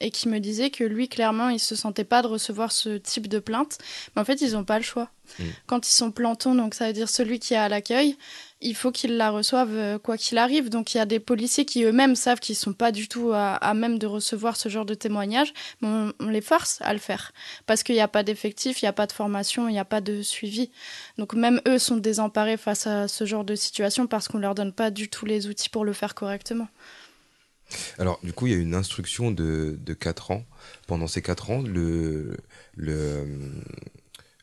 et 0.00 0.10
qui 0.10 0.28
me 0.28 0.38
disait 0.38 0.70
que 0.70 0.84
lui, 0.84 1.08
clairement, 1.08 1.48
il 1.48 1.60
se 1.60 1.76
sentait 1.76 2.04
pas 2.04 2.22
de 2.22 2.26
recevoir 2.26 2.72
ce 2.72 2.96
type 2.96 3.28
de 3.28 3.38
plainte. 3.38 3.78
Mais 4.14 4.22
en 4.22 4.24
fait, 4.24 4.40
ils 4.40 4.52
n'ont 4.52 4.64
pas 4.64 4.78
le 4.78 4.84
choix. 4.84 5.10
Mm. 5.38 5.44
Quand 5.66 5.88
ils 5.88 5.92
sont 5.92 6.10
plantons, 6.10 6.54
donc 6.54 6.74
ça 6.74 6.86
veut 6.86 6.92
dire 6.92 7.08
celui 7.08 7.38
qui 7.38 7.54
est 7.54 7.58
à 7.58 7.68
l'accueil, 7.68 8.16
il 8.64 8.74
faut 8.74 8.90
qu'ils 8.90 9.16
la 9.16 9.30
reçoivent 9.30 9.76
euh, 9.76 9.98
quoi 9.98 10.16
qu'il 10.16 10.38
arrive. 10.38 10.70
Donc 10.70 10.94
il 10.94 10.98
y 10.98 11.00
a 11.00 11.06
des 11.06 11.20
policiers 11.20 11.64
qui 11.64 11.84
eux-mêmes 11.84 12.16
savent 12.16 12.40
qu'ils 12.40 12.56
sont 12.56 12.72
pas 12.72 12.90
du 12.90 13.06
tout 13.06 13.30
à, 13.32 13.74
même 13.74 13.98
de 13.98 14.06
recevoir 14.06 14.56
ce 14.56 14.68
genre 14.68 14.86
de 14.86 14.94
témoignage, 14.94 15.52
mais 15.80 15.88
on, 16.18 16.28
les 16.28 16.40
force 16.40 16.78
à 16.80 16.92
le 16.92 16.98
faire 16.98 17.32
parce 17.66 17.82
qu'il 17.82 17.94
n'y 17.94 18.00
a 18.00 18.08
pas 18.08 18.22
d'effectif, 18.22 18.82
il 18.82 18.86
n'y 18.86 18.88
a 18.88 18.92
pas 18.92 19.06
de 19.06 19.12
formation, 19.12 19.68
il 19.68 19.72
n'y 19.72 19.78
a 19.78 19.84
pas 19.84 20.00
de 20.00 20.22
suivi. 20.22 20.70
Donc 21.18 21.34
même 21.34 21.60
eux 21.68 21.78
sont 21.78 21.98
désemparés 21.98 22.56
face 22.56 22.86
à 22.86 23.06
ce 23.06 23.24
genre 23.26 23.44
de 23.44 23.54
situation 23.54 24.06
parce 24.06 24.26
qu'on 24.26 24.38
leur 24.38 24.54
donne 24.54 24.72
pas 24.72 24.90
du 24.90 25.08
tout 25.08 25.26
les 25.26 25.46
outils 25.46 25.68
pour 25.68 25.84
le 25.84 25.92
faire 25.92 26.14
correctement. 26.14 26.68
Alors, 27.98 28.20
du 28.22 28.32
coup, 28.32 28.46
il 28.46 28.52
y 28.52 28.56
a 28.56 28.58
une 28.58 28.74
instruction 28.74 29.30
de, 29.30 29.78
de 29.80 29.94
4 29.94 30.30
ans. 30.30 30.44
Pendant 30.86 31.06
ces 31.06 31.22
4 31.22 31.50
ans, 31.50 31.62
le, 31.62 32.36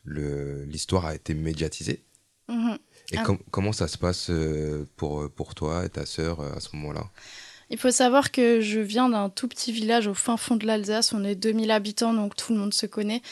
l'histoire 0.04 1.06
a 1.06 1.14
été 1.14 1.34
médiatisée. 1.34 2.02
Mhm. 2.48 2.78
Et 3.10 3.18
ah. 3.18 3.24
comment 3.50 3.72
ça 3.72 3.88
se 3.88 3.98
passe 3.98 4.28
euh, 4.30 4.86
pour, 4.96 5.28
pour 5.30 5.54
toi 5.54 5.84
et 5.84 5.88
ta 5.88 6.06
sœur 6.06 6.40
euh, 6.40 6.54
à 6.56 6.60
ce 6.60 6.74
moment-là? 6.76 7.04
Il 7.70 7.78
faut 7.78 7.90
savoir 7.90 8.32
que 8.32 8.60
je 8.60 8.80
viens 8.80 9.08
d'un 9.08 9.30
tout 9.30 9.48
petit 9.48 9.72
village 9.72 10.06
au 10.06 10.14
fin 10.14 10.36
fond 10.36 10.56
de 10.56 10.66
l'Alsace. 10.66 11.12
On 11.12 11.24
est 11.24 11.34
2000 11.34 11.70
habitants, 11.70 12.12
donc 12.12 12.36
tout 12.36 12.52
le 12.52 12.58
monde 12.58 12.74
se 12.74 12.86
connaît. 12.86 13.22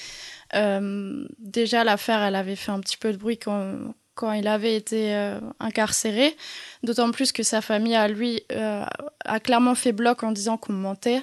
Euh, 0.54 1.24
déjà, 1.38 1.84
l'affaire, 1.84 2.22
elle 2.22 2.34
avait 2.34 2.56
fait 2.56 2.72
un 2.72 2.80
petit 2.80 2.96
peu 2.96 3.12
de 3.12 3.18
bruit 3.18 3.38
quand, 3.38 3.74
quand 4.14 4.32
il 4.32 4.48
avait 4.48 4.76
été 4.76 5.14
incarcéré, 5.60 6.34
d'autant 6.82 7.10
plus 7.10 7.32
que 7.32 7.42
sa 7.42 7.60
famille 7.60 7.94
à 7.94 8.08
lui 8.08 8.42
a 8.50 9.40
clairement 9.40 9.74
fait 9.74 9.92
bloc 9.92 10.22
en 10.22 10.32
disant 10.32 10.56
qu'on 10.56 10.72
mentait. 10.72 11.22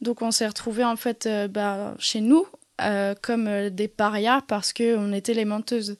Donc 0.00 0.20
on 0.20 0.32
s'est 0.32 0.48
retrouvés 0.48 0.84
en 0.84 0.96
fait 0.96 1.28
bah, 1.48 1.94
chez 2.00 2.20
nous 2.20 2.44
comme 3.22 3.70
des 3.70 3.86
parias 3.86 4.40
parce 4.48 4.72
qu'on 4.72 5.12
était 5.12 5.34
les 5.34 5.44
menteuses. 5.44 5.96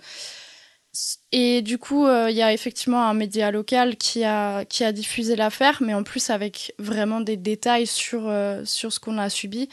Et 1.32 1.62
du 1.62 1.78
coup, 1.78 2.06
euh, 2.06 2.30
il 2.30 2.36
y 2.36 2.42
a 2.42 2.52
effectivement 2.52 3.08
un 3.08 3.14
média 3.14 3.50
local 3.50 3.96
qui 3.96 4.24
a, 4.24 4.64
qui 4.66 4.84
a 4.84 4.92
diffusé 4.92 5.36
l'affaire, 5.36 5.78
mais 5.80 5.94
en 5.94 6.02
plus 6.02 6.28
avec 6.28 6.74
vraiment 6.78 7.20
des 7.20 7.38
détails 7.38 7.86
sur, 7.86 8.28
euh, 8.28 8.62
sur 8.64 8.92
ce 8.92 9.00
qu'on 9.00 9.16
a 9.16 9.30
subi. 9.30 9.68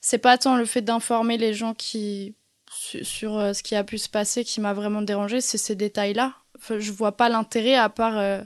C'est 0.00 0.18
pas 0.18 0.38
tant 0.38 0.56
le 0.56 0.64
fait 0.64 0.82
d'informer 0.82 1.36
les 1.36 1.52
gens 1.54 1.74
qui, 1.74 2.36
sur, 2.70 3.38
euh, 3.38 3.52
ce 3.52 3.62
qui 3.64 3.74
a 3.74 3.82
pu 3.84 3.98
se 3.98 4.08
passer 4.08 4.44
qui 4.44 4.60
m'a 4.60 4.72
vraiment 4.72 5.02
dérangé, 5.02 5.40
c'est 5.40 5.58
ces 5.58 5.74
détails-là. 5.74 6.34
Enfin, 6.56 6.78
je 6.78 6.92
vois 6.92 7.16
pas 7.16 7.28
l'intérêt 7.28 7.74
à 7.74 7.88
part 7.88 8.44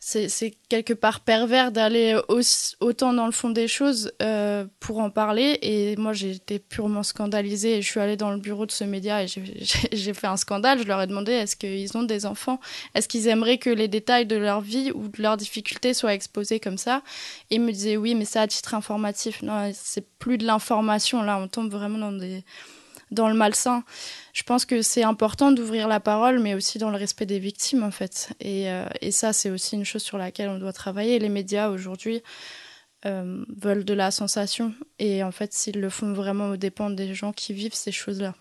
c'est 0.00 0.56
quelque 0.68 0.92
part 0.92 1.20
pervers 1.20 1.72
d'aller 1.72 2.16
autant 2.80 3.12
dans 3.12 3.26
le 3.26 3.32
fond 3.32 3.50
des 3.50 3.66
choses 3.66 4.12
euh, 4.22 4.64
pour 4.78 4.98
en 4.98 5.10
parler. 5.10 5.58
Et 5.62 5.96
moi, 5.96 6.12
j'ai 6.12 6.30
été 6.30 6.60
purement 6.60 7.02
scandalisée. 7.02 7.82
je 7.82 7.86
suis 7.86 7.98
allée 7.98 8.16
dans 8.16 8.30
le 8.30 8.38
bureau 8.38 8.64
de 8.64 8.70
ce 8.70 8.84
média 8.84 9.22
et 9.22 9.26
j'ai 9.92 10.14
fait 10.14 10.26
un 10.26 10.36
scandale. 10.36 10.78
Je 10.80 10.84
leur 10.84 11.02
ai 11.02 11.06
demandé 11.08 11.32
est-ce 11.32 11.56
qu'ils 11.56 11.96
ont 11.96 12.04
des 12.04 12.26
enfants? 12.26 12.60
Est-ce 12.94 13.08
qu'ils 13.08 13.26
aimeraient 13.26 13.58
que 13.58 13.70
les 13.70 13.88
détails 13.88 14.26
de 14.26 14.36
leur 14.36 14.60
vie 14.60 14.92
ou 14.92 15.08
de 15.08 15.20
leurs 15.20 15.36
difficultés 15.36 15.94
soient 15.94 16.14
exposés 16.14 16.60
comme 16.60 16.78
ça? 16.78 17.02
Et 17.50 17.56
ils 17.56 17.60
me 17.60 17.72
disaient 17.72 17.96
oui, 17.96 18.14
mais 18.14 18.24
ça 18.24 18.42
à 18.42 18.46
titre 18.46 18.74
informatif. 18.74 19.42
Non, 19.42 19.70
c'est 19.74 20.08
plus 20.18 20.38
de 20.38 20.46
l'information. 20.46 21.22
Là, 21.22 21.38
on 21.38 21.48
tombe 21.48 21.70
vraiment 21.70 21.98
dans 21.98 22.12
des 22.12 22.44
dans 23.10 23.28
le 23.28 23.34
malsain. 23.34 23.84
Je 24.32 24.42
pense 24.42 24.64
que 24.64 24.82
c'est 24.82 25.02
important 25.02 25.52
d'ouvrir 25.52 25.88
la 25.88 26.00
parole, 26.00 26.38
mais 26.38 26.54
aussi 26.54 26.78
dans 26.78 26.90
le 26.90 26.96
respect 26.96 27.26
des 27.26 27.38
victimes, 27.38 27.82
en 27.82 27.90
fait. 27.90 28.30
Et, 28.40 28.70
euh, 28.70 28.86
et 29.00 29.10
ça, 29.10 29.32
c'est 29.32 29.50
aussi 29.50 29.74
une 29.74 29.84
chose 29.84 30.02
sur 30.02 30.18
laquelle 30.18 30.48
on 30.48 30.58
doit 30.58 30.72
travailler. 30.72 31.18
Les 31.18 31.28
médias, 31.28 31.70
aujourd'hui, 31.70 32.22
euh, 33.06 33.44
veulent 33.56 33.84
de 33.84 33.94
la 33.94 34.10
sensation. 34.10 34.74
Et 34.98 35.22
en 35.22 35.32
fait, 35.32 35.52
s'ils 35.52 35.80
le 35.80 35.90
font 35.90 36.12
vraiment 36.12 36.50
aux 36.50 36.56
dépens 36.56 36.90
des 36.90 37.14
gens 37.14 37.32
qui 37.32 37.52
vivent 37.52 37.74
ces 37.74 37.92
choses-là. 37.92 38.34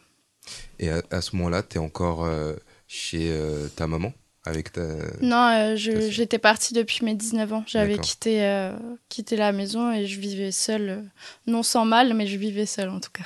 Et 0.80 0.90
à, 0.90 1.22
ce 1.22 1.36
moment-là, 1.36 1.62
tu 1.62 1.76
es 1.76 1.80
encore 1.80 2.24
euh, 2.24 2.54
chez 2.88 3.36
ta 3.76 3.86
maman 3.86 4.14
avec 4.46 4.72
ta... 4.72 4.82
Non, 5.20 5.76
j'étais 5.76 6.38
partie 6.38 6.74
depuis 6.74 7.04
mes 7.04 7.16
19 7.16 7.52
ans. 7.52 7.64
J'avais 7.68 7.98
quitté, 7.98 8.72
quitté 9.10 9.36
la 9.36 9.52
maison 9.52 9.92
et 9.92 10.06
je 10.06 10.22
vivais 10.22 10.54
seule. 10.54 11.04
non 11.48 11.64
sans 11.64 11.84
mal, 11.84 12.14
mais 12.14 12.28
je 12.28 12.38
vivais 12.38 12.66
seule 12.66 12.88
en 12.88 13.02
tout 13.02 13.12
cas. 13.12 13.26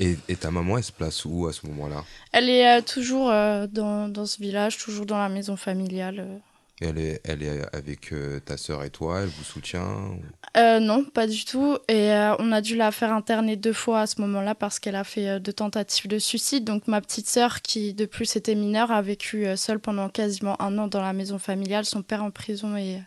Et, 0.00 0.16
ta 0.36 0.50
maman, 0.50 0.78
elle 0.78 0.84
se 0.84 0.92
place 0.92 1.24
où 1.24 1.46
à 1.46 1.52
ce 1.52 1.66
moment-là? 1.66 2.04
Elle 2.32 2.48
est 2.48 2.78
euh, 2.78 2.80
toujours 2.82 3.30
euh, 3.30 3.66
dans, 3.66 4.08
dans, 4.08 4.26
ce 4.26 4.40
village, 4.40 4.78
toujours 4.78 5.06
dans 5.06 5.18
la 5.18 5.28
maison 5.28 5.56
familiale. 5.56 6.20
Euh. 6.20 6.38
Et 6.80 6.86
elle 6.86 6.98
est, 6.98 7.20
elle 7.24 7.42
est 7.44 7.76
avec 7.76 8.12
ta 8.44 8.56
sœur 8.56 8.82
et 8.82 8.90
toi? 8.90 9.20
Elle 9.20 9.28
vous 9.28 9.44
soutient 9.44 10.18
Non, 10.56 11.04
pas 11.04 11.28
du 11.28 11.44
tout. 11.44 11.78
Et 11.86 12.10
on 12.40 12.50
a 12.50 12.60
dû 12.60 12.74
la 12.74 12.90
faire 12.90 13.12
interner 13.12 13.54
deux 13.54 13.72
fois 13.72 14.00
à 14.00 14.06
ce 14.08 14.20
moment-là 14.22 14.56
parce 14.56 14.80
qu'elle 14.80 14.96
a 14.96 15.04
fait 15.04 15.38
deux 15.38 15.52
tentatives 15.52 16.08
de 16.08 16.18
suicide. 16.18 16.64
Donc 16.64 16.88
ma 16.88 17.00
petite 17.00 17.28
sœur, 17.28 17.62
qui 17.62 17.94
de 17.94 18.04
plus 18.04 18.34
était 18.34 18.56
mineure, 18.56 18.90
a 18.90 19.00
vécu 19.00 19.46
seule 19.54 19.78
pendant 19.78 20.08
quasiment 20.08 20.60
un 20.60 20.76
an 20.78 20.88
dans 20.88 21.02
la 21.02 21.12
maison 21.12 21.38
familiale. 21.38 21.84
Son 21.84 22.02
père 22.02 22.24
en 22.24 22.32
prison 22.32 22.76
et 22.76 22.98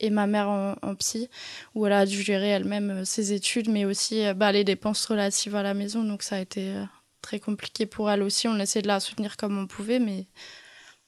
et 0.00 0.10
ma 0.10 0.26
mère 0.26 0.48
en, 0.48 0.94
psy, 0.96 1.28
où 1.74 1.86
elle 1.86 1.92
a 1.92 2.06
dû 2.06 2.20
gérer 2.22 2.48
elle-même 2.48 2.90
euh, 2.90 3.04
ses 3.04 3.32
études, 3.32 3.68
mais 3.68 3.84
aussi 3.84 4.26
euh, 4.26 4.34
bah, 4.34 4.52
les 4.52 4.64
dépenses 4.64 5.04
relatives 5.06 5.56
à 5.56 5.62
la 5.62 5.74
maison. 5.74 6.04
Donc 6.04 6.22
ça 6.22 6.36
a 6.36 6.40
été 6.40 6.70
euh, 6.70 6.84
très 7.22 7.40
compliqué 7.40 7.86
pour 7.86 8.10
elle 8.10 8.22
aussi. 8.22 8.48
On 8.48 8.58
essayait 8.58 8.82
de 8.82 8.88
la 8.88 9.00
soutenir 9.00 9.36
comme 9.36 9.58
on 9.58 9.66
pouvait, 9.66 9.98
mais 9.98 10.26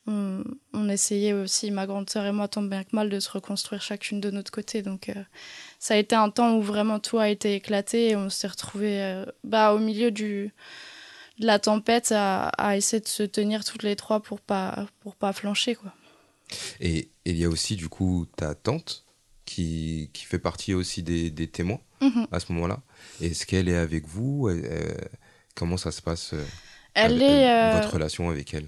on, 0.09 0.89
essayait 0.89 1.33
aussi, 1.33 1.73
ma 1.73 1.85
grande 1.85 2.09
sœur 2.09 2.27
et 2.27 2.33
moi, 2.33 2.47
tant 2.47 2.63
bien 2.63 2.85
que 2.85 2.95
mal, 2.95 3.11
de 3.11 3.19
se 3.19 3.29
reconstruire 3.29 3.83
chacune 3.83 4.21
de 4.21 4.31
notre 4.31 4.53
côté. 4.53 4.81
Donc 4.83 5.11
ça 5.81 5.95
a 5.95 5.97
été 5.97 6.15
un 6.15 6.31
temps 6.31 6.55
où 6.55 6.63
vraiment 6.63 7.01
tout 7.01 7.19
a 7.19 7.29
été 7.29 7.55
éclaté 7.55 8.11
et 8.11 8.17
on 8.17 8.31
s'est 8.31 8.47
retrouvés 8.47 9.25
bah, 9.43 9.75
au 9.75 9.81
milieu 9.81 10.13
de 10.13 10.49
la 11.41 11.59
tempête 11.59 12.13
à, 12.13 12.51
à, 12.51 12.77
essayer 12.77 13.01
de 13.01 13.09
se 13.09 13.25
tenir 13.25 13.65
toutes 13.65 13.83
les 13.83 13.97
trois 13.97 14.21
pour 14.21 14.41
pas, 14.41 14.87
pour 15.01 15.17
pas 15.17 15.33
flancher. 15.33 15.75
quoi. 15.75 15.93
Et 16.81 17.11
il 17.25 17.37
y 17.37 17.45
a 17.45 17.49
aussi 17.49 17.77
du 17.77 17.89
coup 17.89 18.27
ta 18.37 18.55
tante 18.55 19.05
qui, 19.45 20.11
qui 20.13 20.25
fait 20.25 20.39
partie 20.39 20.75
aussi 20.75 21.03
des, 21.03 21.31
des 21.31 21.49
témoins 21.49 21.81
mhm. 22.01 22.27
à 22.33 22.41
ce 22.41 22.53
moment-là. 22.53 22.83
Est-ce 23.21 23.47
qu'elle 23.47 23.69
est 23.69 23.77
avec 23.77 24.07
vous? 24.07 24.51
Comment 25.57 25.79
ça 25.79 25.91
se 25.91 26.03
passe 26.03 26.35
euh, 26.35 26.45
est, 26.95 27.49
euh, 27.49 27.81
votre 27.81 27.95
relation 27.95 28.29
avec 28.31 28.55
elle? 28.55 28.67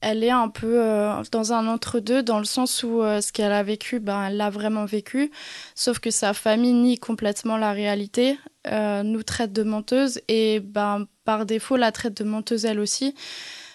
elle 0.00 0.22
est 0.22 0.30
un 0.30 0.48
peu 0.48 0.80
euh, 0.80 1.24
dans 1.32 1.52
un 1.52 1.66
entre-deux, 1.66 2.22
dans 2.22 2.38
le 2.38 2.44
sens 2.44 2.84
où 2.84 3.00
ce 3.02 3.32
qu'elle 3.32 3.50
a 3.50 3.64
vécu, 3.64 3.98
ben, 3.98 4.26
elle 4.26 4.36
l'a 4.36 4.48
vraiment 4.48 4.84
vécu, 4.84 5.32
sauf 5.74 5.98
que 5.98 6.12
sa 6.12 6.34
famille 6.34 6.72
nie 6.72 6.98
complètement 6.98 7.56
la 7.56 7.72
réalité, 7.72 8.38
nous 8.70 9.22
traite 9.24 9.52
de 9.52 9.64
menteuse, 9.64 10.20
et 10.28 10.60
ben, 10.60 11.08
par 11.24 11.46
défaut 11.46 11.76
la 11.76 11.90
traite 11.90 12.16
de 12.16 12.22
menteuse 12.22 12.64
elle 12.64 12.78
aussi. 12.78 13.16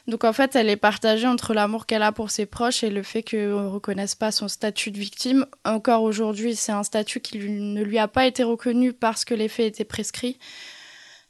Donc 0.08 0.26
en 0.26 0.34
fait, 0.34 0.56
elle 0.56 0.70
est 0.70 0.78
partagée 0.78 1.28
entre 1.28 1.54
l'amour 1.54 1.86
qu'elle 1.86 2.04
a 2.04 2.12
pour 2.12 2.30
ses 2.30 2.46
proches 2.46 2.84
et 2.84 2.89
le 2.89 3.04
fait 3.04 3.24
qu'on 3.24 3.38
ne 3.38 3.68
reconnaisse 3.68 4.16
pas 4.16 4.32
son 4.32 4.50
statut 4.50 4.92
de 4.92 5.00
victime. 5.00 5.46
Encore 5.63 6.04
aujourd'hui, 6.04 6.56
c'est 6.56 6.74
un 6.74 6.84
statut 6.84 7.22
qui 7.22 7.39
ne 7.39 7.82
lui 7.82 7.98
a 7.98 8.10
pas 8.10 8.26
été 8.26 8.44
reconnu 8.44 8.92
parce 8.92 9.24
que 9.24 9.34
les 9.34 9.48
faits 9.48 9.68
étaient 9.68 9.86
prescrits. 9.86 10.38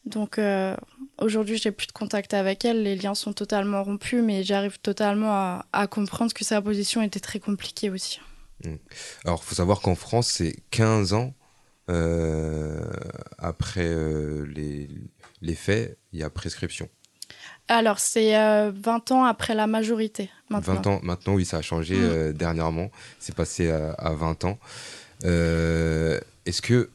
Donc 0.05 0.38
euh, 0.38 0.75
aujourd'hui, 1.19 1.57
j'ai 1.57 1.71
plus 1.71 1.88
de 1.88 1.91
contact 1.91 2.33
avec 2.33 2.65
elle, 2.65 2.83
les 2.83 2.95
liens 2.95 3.15
sont 3.15 3.31
totalement 3.31 3.83
rompus, 3.83 4.21
mais 4.23 4.43
j'arrive 4.43 4.79
totalement 4.79 5.62
à, 5.71 5.88
comprendre 5.88 6.33
que 6.33 6.43
sa 6.43 6.62
position 6.62 7.01
était 7.01 7.19
très 7.19 7.39
compliquée 7.39 7.89
aussi. 7.89 8.19
Mmh. 8.65 8.75
Alors, 9.25 9.43
faut 9.43 9.55
savoir 9.55 9.81
qu'en 9.81 9.95
France, 9.95 10.27
c'est 10.27 10.55
15 10.71 11.13
ans 11.13 11.33
euh, 11.89 12.91
après 13.38 13.86
euh, 13.86 14.45
les, 14.45 14.89
les 15.41 15.55
faits, 15.55 15.97
il 16.12 16.19
y 16.19 16.23
a 16.23 16.29
prescription. 16.29 16.89
Alors, 17.67 17.99
c'est 17.99 18.34
20 18.34 19.12
euh, 19.12 19.13
ans 19.13 19.23
après 19.23 19.56
la 19.56 19.67
majorité. 19.67 20.30
Maintenant. 20.49 20.76
20 20.76 20.88
ans, 20.88 20.99
maintenant, 21.04 21.34
oui, 21.36 21.45
ça 21.45 21.58
a 21.58 21.62
changé 21.62 21.95
mm. 21.95 22.04
euh, 22.04 22.34
dernièrement. 22.34 22.91
C'est 23.19 23.36
passé 23.36 23.69
à, 23.69 24.13
20 24.13 24.45
ans. 24.45 24.60
Euh, 25.23 26.19
est-ce 26.45 26.62
que, 26.62 26.89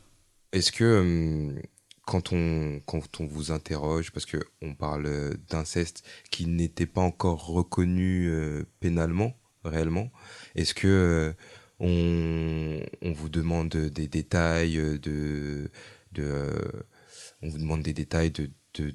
est-ce 0.53 0.71
que 0.71 1.01
hum, 1.01 1.61
quand, 2.07 2.33
on, 2.33 2.81
quand 2.87 3.21
on 3.21 3.27
vous 3.27 3.51
interroge, 3.51 4.13
parce 4.13 4.27
qu'on 4.27 4.75
parle 4.75 5.37
d'inceste 5.49 6.05
qui 6.31 6.47
n'était 6.47 6.87
pas 6.87 7.01
encore 7.01 7.47
reconnu 7.47 8.31
pénalement, 8.81 9.35
réellement, 9.65 10.11
est-ce 10.55 10.75
que 10.75 11.35
on, 11.81 12.81
on, 13.03 13.13
vous 13.13 13.29
demande 13.29 13.69
des 13.69 14.09
détails 14.09 14.77
de, 14.77 15.71
de 16.13 16.51
on 17.43 17.49
vous 17.49 17.59
demande 17.59 17.83
des 17.83 17.93
détails 17.93 18.31
de, 18.31 18.51
de 18.75 18.95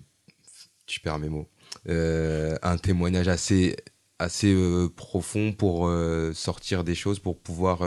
je 0.88 1.00
perds 1.00 1.20
mes 1.20 1.30
mots 1.30 1.48
euh, 1.48 1.53
un 1.88 2.78
témoignage 2.78 3.28
assez, 3.28 3.76
assez 4.20 4.54
euh, 4.54 4.90
profond 4.90 5.52
pour 5.52 5.88
euh, 5.88 6.34
sortir 6.34 6.84
des 6.84 6.96
choses, 6.96 7.20
pour 7.20 7.38
pouvoir 7.38 7.82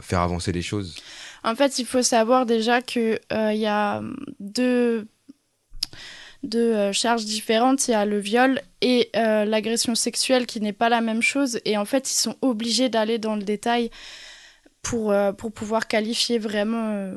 faire 0.00 0.20
avancer 0.20 0.52
les 0.52 0.62
choses 0.62 0.96
En 1.42 1.54
fait, 1.54 1.78
il 1.78 1.86
faut 1.86 2.02
savoir 2.02 2.46
déjà 2.46 2.82
qu'il 2.82 3.18
il 3.30 3.56
y 3.56 3.66
a 3.66 4.02
deux, 4.40 5.06
deux 6.42 6.92
charges 6.92 7.24
différentes. 7.24 7.88
Il 7.88 7.92
y 7.92 7.94
a 7.94 8.04
le 8.04 8.18
viol 8.18 8.60
et 8.80 9.10
l'agression 9.14 9.94
sexuelle 9.94 10.46
qui 10.46 10.60
n'est 10.60 10.72
pas 10.72 10.88
la 10.88 11.00
même 11.00 11.22
chose. 11.22 11.60
Et 11.64 11.78
en 11.78 11.84
fait, 11.84 12.10
ils 12.10 12.16
sont 12.16 12.36
obligés 12.42 12.88
d'aller 12.88 13.18
dans 13.18 13.36
le 13.36 13.42
détail 13.42 13.90
pour, 14.82 15.14
pour 15.38 15.52
pouvoir 15.52 15.86
qualifier 15.86 16.38
vraiment 16.38 17.14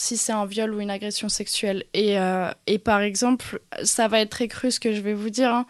si 0.00 0.16
c'est 0.16 0.32
un 0.32 0.46
viol 0.46 0.72
ou 0.74 0.80
une 0.80 0.90
agression 0.90 1.28
sexuelle. 1.28 1.84
Et, 1.92 2.18
euh, 2.18 2.50
et, 2.66 2.78
par 2.78 3.02
exemple, 3.02 3.60
ça 3.84 4.08
va 4.08 4.20
être 4.20 4.30
très 4.30 4.48
cru 4.48 4.70
ce 4.70 4.80
que 4.80 4.94
je 4.94 5.02
vais 5.02 5.12
vous 5.12 5.28
dire, 5.28 5.52
hein, 5.52 5.66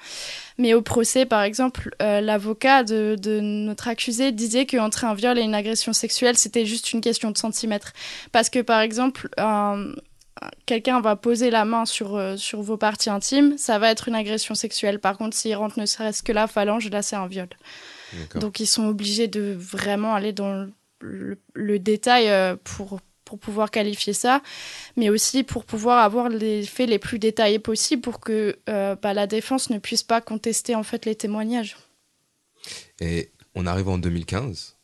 mais 0.57 0.73
au 0.73 0.83
procès, 0.83 1.27
par 1.27 1.43
exemple, 1.43 1.91
euh, 2.01 2.21
l'avocat 2.21 2.85
de, 2.85 3.17
de, 3.21 3.41
notre 3.41 3.89
accusé 3.89 4.31
disait 4.31 4.67
qu'entre 4.67 5.05
un 5.05 5.15
viol 5.15 5.37
et 5.37 5.43
une 5.43 5.55
agression 5.55 5.93
sexuelle, 5.93 6.39
c'était 6.39 6.65
juste 6.65 6.93
une 6.93 7.01
question 7.01 7.33
de 7.33 7.39
centimètres. 7.39 7.93
Parce 8.31 8.51
que, 8.51 8.61
par 8.61 8.81
exemple, 8.81 9.29
quelqu'un 10.65 11.01
va 11.01 11.17
poser 11.17 11.51
la 11.51 11.65
main 11.65 11.85
sur, 11.85 12.15
euh, 12.15 12.37
sur 12.37 12.63
vos 12.63 12.77
parties 12.77 13.11
intimes, 13.11 13.59
ça 13.59 13.81
va 13.81 13.91
être 13.91 14.07
une 14.07 14.15
agression 14.15 14.55
sexuelle. 14.55 15.01
Par 15.01 15.19
contre, 15.19 15.37
s'il 15.37 15.57
rentre 15.57 15.81
ne 15.81 15.87
serait-ce 15.87 16.23
que 16.23 16.31
la 16.31 16.47
phalange, 16.47 16.89
là, 16.89 17.03
c'est 17.03 17.17
un 17.17 17.27
viol. 17.27 17.49
Donc, 18.37 18.61
ils 18.61 18.67
sont 18.67 18.87
obligés 18.87 19.27
de 19.27 19.57
vraiment 19.59 20.15
aller 20.15 20.33
dans 20.33 20.69
le, 21.01 21.41
le 21.55 21.79
détail 21.81 22.57
pour 22.63 23.01
pour 23.31 23.39
pouvoir 23.39 23.71
qualifier 23.71 24.13
ça, 24.13 24.43
mais 24.97 25.09
aussi 25.09 25.45
pour 25.45 25.65
pouvoir 25.65 26.03
avoir 26.05 26.29
les 26.29 26.65
faits 26.65 26.89
les 26.89 26.99
plus 26.99 27.21
détaillés 27.21 27.61
possibles 27.61 28.03
pour 28.03 28.19
que 28.19 28.59
euh, 28.69 28.97
bah, 28.97 29.15
la 29.15 29.29
défense 29.29 29.71
ne 29.71 29.79
puisse 29.79 30.03
pas 30.03 30.21
contester 30.21 30.75
en 30.75 30.83
fait 30.83 31.07
les 31.07 31.15
témoignages. 31.15 31.77
Et 33.01 33.31
on 33.55 33.67
arrive 33.67 33.89
en 33.89 33.99
2015, 33.99 34.77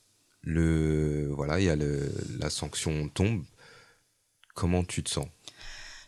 le 0.42 1.28
voilà, 1.32 1.58
il 1.58 1.66
y 1.66 1.70
a 1.70 1.74
le, 1.74 2.12
la 2.38 2.48
sanction 2.50 3.08
tombe. 3.08 3.42
Comment 4.54 4.84
tu 4.84 5.02
te 5.02 5.10
sens? 5.10 5.26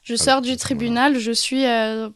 Je 0.05 0.15
sors 0.15 0.41
du 0.41 0.57
tribunal, 0.57 1.19
je 1.19 1.33
suis 1.33 1.67
euh, 1.67 2.09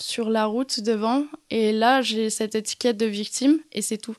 sur 0.00 0.30
la 0.30 0.46
route 0.46 0.80
devant. 0.80 1.26
Et 1.50 1.70
là, 1.70 2.00
j'ai 2.00 2.30
cette 2.30 2.54
étiquette 2.54 2.96
de 2.96 3.06
victime 3.06 3.58
et 3.72 3.82
c'est 3.82 3.98
tout. 3.98 4.16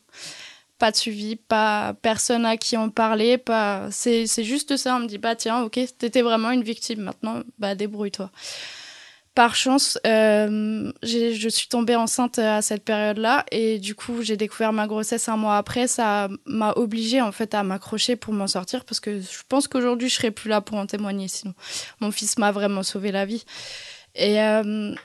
Pas 0.77 0.91
de 0.91 0.95
suivi, 0.95 1.35
pas 1.35 1.95
personne 2.01 2.45
à 2.45 2.55
qui 2.57 2.77
en 2.77 2.89
parler, 2.89 3.37
pas. 3.37 3.87
C'est 3.91 4.25
juste 4.43 4.77
ça. 4.77 4.95
On 4.95 4.99
me 4.99 5.07
dit, 5.07 5.17
bah 5.17 5.35
tiens, 5.35 5.61
ok, 5.63 5.79
t'étais 5.97 6.21
vraiment 6.21 6.51
une 6.51 6.63
victime. 6.63 7.01
Maintenant, 7.01 7.41
bah 7.57 7.73
débrouille-toi. 7.73 8.31
Par 9.37 9.55
chance, 9.55 9.99
euh, 10.07 10.91
je 11.03 11.47
suis 11.49 11.67
tombée 11.67 11.95
enceinte 11.95 12.39
à 12.39 12.63
cette 12.63 12.83
période-là 12.83 13.45
et 13.51 13.77
du 13.77 13.93
coup, 13.93 14.23
j'ai 14.23 14.35
découvert 14.35 14.73
ma 14.73 14.87
grossesse 14.87 15.29
un 15.29 15.37
mois 15.37 15.57
après. 15.57 15.85
Ça 15.85 16.27
m'a 16.47 16.73
obligée 16.73 17.21
en 17.21 17.31
fait 17.31 17.53
à 17.53 17.61
m'accrocher 17.61 18.15
pour 18.15 18.33
m'en 18.33 18.47
sortir 18.47 18.83
parce 18.83 18.99
que 18.99 19.21
je 19.21 19.43
pense 19.47 19.67
qu'aujourd'hui, 19.67 20.09
je 20.09 20.15
serais 20.15 20.31
plus 20.31 20.49
là 20.49 20.59
pour 20.61 20.79
en 20.79 20.87
témoigner. 20.87 21.27
Sinon, 21.27 21.53
mon 21.99 22.09
fils 22.09 22.39
m'a 22.39 22.51
vraiment 22.51 22.81
sauvé 22.81 23.11
la 23.11 23.25
vie. 23.25 23.45
Et 24.15 24.41
euh, 24.41 24.95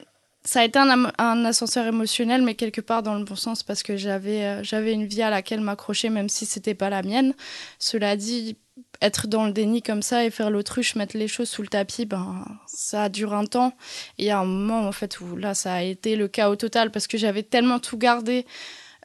ça 0.44 0.60
a 0.60 0.64
été 0.64 0.78
un, 0.78 1.44
ascenseur 1.44 1.86
émotionnel, 1.86 2.42
mais 2.42 2.54
quelque 2.54 2.80
part 2.80 3.02
dans 3.02 3.14
le 3.14 3.24
bon 3.24 3.36
sens 3.36 3.62
parce 3.62 3.82
que 3.82 3.96
j'avais 3.96 4.44
euh, 4.44 4.62
j'avais 4.64 4.92
une 4.92 5.06
vie 5.06 5.22
à 5.22 5.30
laquelle 5.30 5.60
m'accrocher, 5.60 6.08
même 6.08 6.28
si 6.28 6.46
c'était 6.46 6.74
pas 6.74 6.90
la 6.90 7.02
mienne. 7.02 7.34
Cela 7.78 8.16
dit, 8.16 8.56
être 9.00 9.28
dans 9.28 9.46
le 9.46 9.52
déni 9.52 9.82
comme 9.82 10.02
ça 10.02 10.24
et 10.24 10.30
faire 10.30 10.50
l'autruche, 10.50 10.96
mettre 10.96 11.16
les 11.16 11.28
choses 11.28 11.48
sous 11.48 11.62
le 11.62 11.68
tapis, 11.68 12.06
ben 12.06 12.44
ça 12.66 13.08
dure 13.08 13.34
un 13.34 13.44
temps. 13.44 13.72
Et 14.18 14.24
il 14.24 14.26
y 14.26 14.30
a 14.30 14.38
un 14.38 14.44
moment 14.44 14.86
en 14.88 14.92
fait 14.92 15.20
où 15.20 15.36
là 15.36 15.54
ça 15.54 15.74
a 15.74 15.82
été 15.82 16.16
le 16.16 16.28
chaos 16.28 16.56
total 16.56 16.90
parce 16.90 17.06
que 17.06 17.18
j'avais 17.18 17.42
tellement 17.44 17.78
tout 17.78 17.98
gardé 17.98 18.44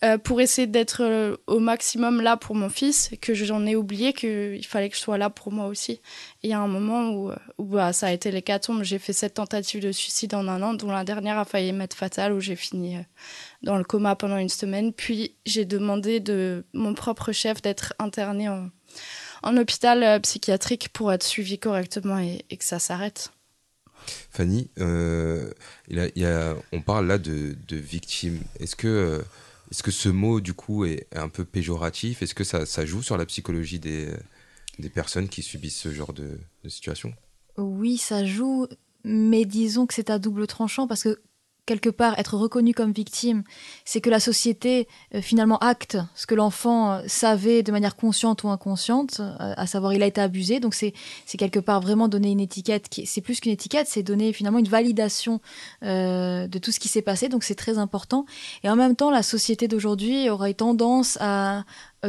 euh, 0.04 0.20
pour 0.20 0.42
essayer 0.42 0.68
d'être 0.68 1.02
euh, 1.02 1.38
au 1.48 1.58
maximum 1.58 2.22
là 2.22 2.38
pour 2.38 2.54
mon 2.54 2.70
fils, 2.70 3.10
que 3.20 3.34
j'en 3.34 3.66
ai 3.66 3.76
oublié 3.76 4.14
qu'il 4.14 4.64
fallait 4.64 4.90
que 4.90 4.96
je 4.96 5.02
sois 5.02 5.18
là 5.18 5.32
pour 5.32 5.52
moi 5.52 5.66
aussi. 5.66 6.02
il 6.44 6.52
y 6.52 6.54
a 6.54 6.60
un 6.60 6.68
moment 6.68 7.10
où, 7.10 7.32
euh, 7.32 7.36
bah, 7.58 7.94
ça 7.94 8.08
a 8.08 8.12
été 8.12 8.30
l'hécatombe. 8.30 8.84
J'ai 8.84 9.00
fait 9.00 9.14
sept 9.14 9.34
tentatives 9.34 9.82
de 9.82 9.92
suicide 9.92 10.36
en 10.36 10.48
un 10.48 10.62
an, 10.62 10.76
dont 10.76 10.92
la 10.92 11.04
dernière 11.04 11.40
a 11.40 11.46
failli 11.46 11.74
m'être 11.74 11.96
fatale, 11.96 12.34
où 12.34 12.40
j'ai 12.40 12.56
fini 12.56 12.98
dans 13.64 13.76
le 13.76 13.84
coma 13.84 14.16
pendant 14.16 14.38
une 14.38 14.50
semaine. 14.50 14.94
Puis 14.94 15.36
j'ai 15.48 15.66
demandé 15.66 16.20
de 16.20 16.64
mon 16.74 16.94
propre 16.94 17.32
chef 17.32 17.64
d'être 17.64 17.96
interné 17.98 18.50
en, 18.50 18.70
hôpital 19.58 20.22
psychiatrique 20.22 20.90
pour 20.90 21.12
être 21.12 21.24
suivi 21.24 21.58
correctement 21.58 22.20
et, 22.20 22.44
que 22.56 22.64
ça 22.64 22.78
s'arrête. 22.78 23.32
Fanny, 24.30 24.70
on 24.78 25.52
parle 26.86 27.08
là 27.08 27.18
de, 27.18 27.56
de 27.68 27.78
victimes. 27.78 28.42
Est-ce 28.60 28.76
que 28.76 29.24
est-ce 29.72 29.84
que 29.84 29.92
ce 29.92 30.10
mot, 30.10 30.40
du 30.40 30.54
coup, 30.54 30.86
est 30.86 31.08
un 31.14 31.30
peu 31.30 31.44
péjoratif? 31.44 32.22
Est-ce 32.22 32.36
que 32.36 32.44
ça, 32.44 32.86
joue 32.86 33.02
sur 33.02 33.18
la 33.18 33.26
psychologie 33.26 33.80
des, 33.80 34.10
personnes 34.94 35.28
qui 35.28 35.42
subissent 35.42 35.80
ce 35.80 35.92
genre 35.92 36.14
de 36.14 36.40
situation? 36.68 37.14
Oui, 37.58 37.98
ça 37.98 38.26
joue, 38.26 38.68
mais 39.04 39.46
disons 39.46 39.86
que 39.86 39.94
c'est 39.94 40.10
à 40.10 40.20
double 40.20 40.48
tranchant 40.48 40.88
parce 40.88 41.04
que 41.04 41.20
quelque 41.68 41.90
part 41.90 42.18
être 42.18 42.36
reconnu 42.36 42.74
comme 42.74 42.92
victime, 42.92 43.44
c'est 43.86 44.02
que 44.02 44.10
la 44.10 44.20
société 44.20 44.88
euh, 45.14 45.22
finalement 45.22 45.60
acte 45.60 45.98
ce 46.16 46.26
que 46.26 46.34
l'enfant 46.34 46.94
euh, 46.94 47.02
savait 47.06 47.62
de 47.62 47.72
manière 47.72 47.96
consciente 47.96 48.44
ou 48.44 48.50
inconsciente, 48.50 49.20
euh, 49.20 49.54
à 49.56 49.68
savoir 49.68 49.94
il 49.94 50.02
a 50.02 50.08
été 50.08 50.20
abusé. 50.20 50.60
Donc 50.60 50.74
c'est 50.74 50.94
quelque 51.38 51.60
part 51.60 51.82
vraiment 51.82 52.08
donner 52.08 52.32
une 52.32 52.40
étiquette 52.40 52.90
qui 52.90 53.06
c'est 53.06 53.22
plus 53.22 53.40
qu'une 53.40 53.52
étiquette, 53.52 53.88
c'est 53.88 54.02
donner 54.02 54.34
finalement 54.34 54.58
une 54.58 54.68
validation 54.68 55.42
de 55.82 56.58
tout 56.58 56.72
ce 56.72 56.80
qui 56.80 56.88
s'est 56.88 57.02
passé. 57.02 57.28
Donc 57.28 57.44
c'est 57.44 57.56
très 57.56 57.78
important. 57.78 58.26
Et 58.64 58.70
en 58.70 58.76
même 58.76 58.96
temps, 58.96 59.12
la 59.12 59.22
société 59.22 59.68
d'aujourd'hui 59.68 60.30
aurait 60.30 60.54
tendance 60.54 61.18
à 61.20 61.66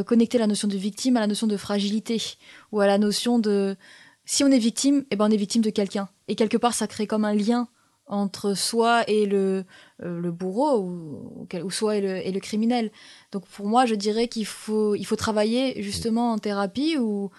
connecter 0.07 0.39
la 0.39 0.47
notion 0.47 0.69
de 0.69 0.77
victime 0.77 1.17
à 1.17 1.21
la 1.21 1.27
notion 1.27 1.49
de 1.49 1.57
fragilité 1.57 2.23
ou 2.71 2.81
à 2.81 2.87
la 2.87 2.99
notion 2.99 3.39
de 3.41 3.77
si 4.25 4.45
on 4.45 4.49
est 4.49 4.59
victime, 4.59 5.05
eh 5.11 5.17
ben 5.17 5.27
on 5.27 5.31
est 5.31 5.37
victime 5.37 5.63
de 5.63 5.71
quelqu'un. 5.71 6.09
Et 6.29 6.37
quelque 6.37 6.57
part, 6.57 6.75
ça 6.75 6.87
crée 6.87 7.07
comme 7.07 7.25
un 7.25 7.35
lien 7.35 7.69
entre 8.09 8.55
soi 8.55 9.09
et 9.09 9.27
le, 9.27 9.65
euh, 10.03 10.31
bourreau 10.31 10.81
ou, 10.81 11.71
soi 11.71 11.97
et 11.97 12.33
le, 12.33 12.41
criminel. 12.41 12.91
Donc 13.33 13.47
pour 13.47 13.67
moi, 13.67 13.87
je 13.87 13.95
dirais 13.95 14.29
qu'il 14.29 14.47
faut, 14.47 14.95
il 14.95 15.05
faut 15.05 15.17
travailler 15.17 15.83
justement 15.83 16.33
en 16.33 16.39
thérapie 16.39 16.97
ou, 16.99 17.31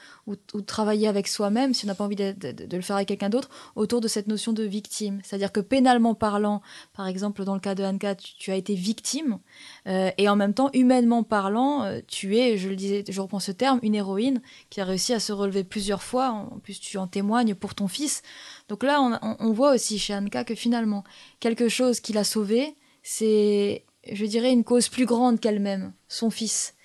travailler 0.68 1.08
avec 1.08 1.28
soi-même, 1.28 1.74
si 1.74 1.86
on 1.86 1.88
n'a 1.88 1.96
pas 1.96 2.04
envie 2.04 2.16
de, 2.16 2.36
le 2.72 2.82
faire 2.82 2.98
avec 2.98 3.08
quelqu'un 3.08 3.30
d'autre, 3.30 3.50
autour 3.76 4.00
de 4.00 4.08
cette 4.08 4.28
notion 4.28 4.54
de 4.54 4.64
victime. 4.64 5.20
C'est-à-dire 5.24 5.52
que 5.52 5.60
pénalement 5.60 6.14
parlant, 6.14 6.62
par 6.94 7.08
exemple 7.08 7.44
dans 7.44 7.56
le 7.56 7.60
cas 7.60 7.74
de 7.74 7.84
Anka, 7.84 8.16
tu, 8.16 8.36
tu 8.38 8.52
as 8.52 8.56
été 8.56 8.76
victime, 8.76 9.40
euh, 9.88 10.12
et 10.18 10.30
en 10.30 10.36
même 10.36 10.54
temps, 10.54 10.70
humainement 10.74 11.24
parlant, 11.24 11.84
euh, 11.84 12.00
tu 12.08 12.38
es, 12.38 12.58
je 12.58 12.70
le 12.70 12.76
disais, 12.76 13.04
je 13.08 13.22
reprends 13.22 13.40
ce 13.40 13.52
terme, 13.52 13.80
une 13.82 13.96
héroïne 13.96 14.42
qui 14.70 14.82
a 14.82 14.86
réussi 14.86 15.14
à 15.14 15.20
se 15.20 15.32
relever 15.32 15.64
plusieurs 15.64 16.04
fois. 16.04 16.30
En 16.30 16.60
plus, 16.60 16.80
tu 16.80 16.98
en 16.98 17.08
témoignes 17.08 17.56
pour 17.56 17.76
ton 17.76 17.88
fils. 17.88 18.22
Donc 18.70 18.84
là, 18.84 19.02
on, 19.40 19.52
voit 19.52 19.74
aussi 19.74 19.98
chez 19.98 20.14
Anka 20.14 20.44
que 20.44 20.54
finalement, 20.54 21.04
quelque 21.40 21.70
chose 21.70 22.00
qui 22.00 22.14
l'a 22.14 22.24
sauvé, 22.24 22.76
c'est, 23.02 23.84
je 24.10 24.26
dirais, 24.26 24.52
une 24.52 24.64
cause 24.64 24.90
plus 24.90 25.08
grande 25.08 25.40
qu'elle-même, 25.40 25.92
son 26.08 26.30
fils. 26.30 26.76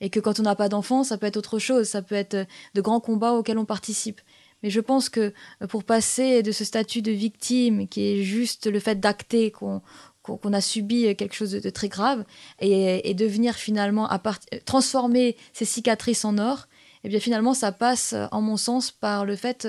Et 0.00 0.08
que 0.08 0.20
quand 0.20 0.38
on 0.38 0.44
n'a 0.44 0.54
pas 0.54 0.68
d'enfant, 0.68 1.02
ça 1.02 1.18
peut 1.18 1.26
être 1.26 1.36
autre 1.36 1.58
chose, 1.58 1.88
ça 1.88 2.00
peut 2.00 2.14
être 2.14 2.46
de 2.74 2.80
grands 2.80 3.00
combats 3.00 3.32
auxquels 3.32 3.58
on 3.58 3.64
participe. 3.64 4.20
Mais 4.62 4.70
je 4.70 4.78
pense 4.78 5.08
que 5.08 5.34
pour 5.68 5.82
passer 5.82 6.44
de 6.44 6.52
ce 6.52 6.64
statut 6.64 7.02
de 7.02 7.10
victime, 7.10 7.88
qui 7.88 8.02
est 8.02 8.22
juste 8.22 8.68
le 8.68 8.78
fait 8.78 9.00
d'acter 9.00 9.50
qu'on 9.50 9.82
qu'on 10.22 10.52
a 10.52 10.60
subi 10.60 11.16
quelque 11.16 11.34
chose 11.34 11.50
de, 11.50 11.70
très 11.70 11.88
grave, 11.88 12.24
et, 12.60 13.10
et 13.10 13.12
devenir 13.12 13.56
finalement, 13.56 14.08
à 14.08 14.20
part, 14.20 14.38
transformer 14.64 15.36
ces 15.52 15.64
cicatrices 15.64 16.24
en 16.24 16.38
or, 16.38 16.68
et 17.02 17.08
eh 17.08 17.08
bien 17.08 17.18
finalement, 17.18 17.52
ça 17.52 17.72
passe, 17.72 18.14
en 18.30 18.40
mon 18.40 18.56
sens, 18.56 18.92
par 18.92 19.24
le 19.24 19.34
fait 19.34 19.66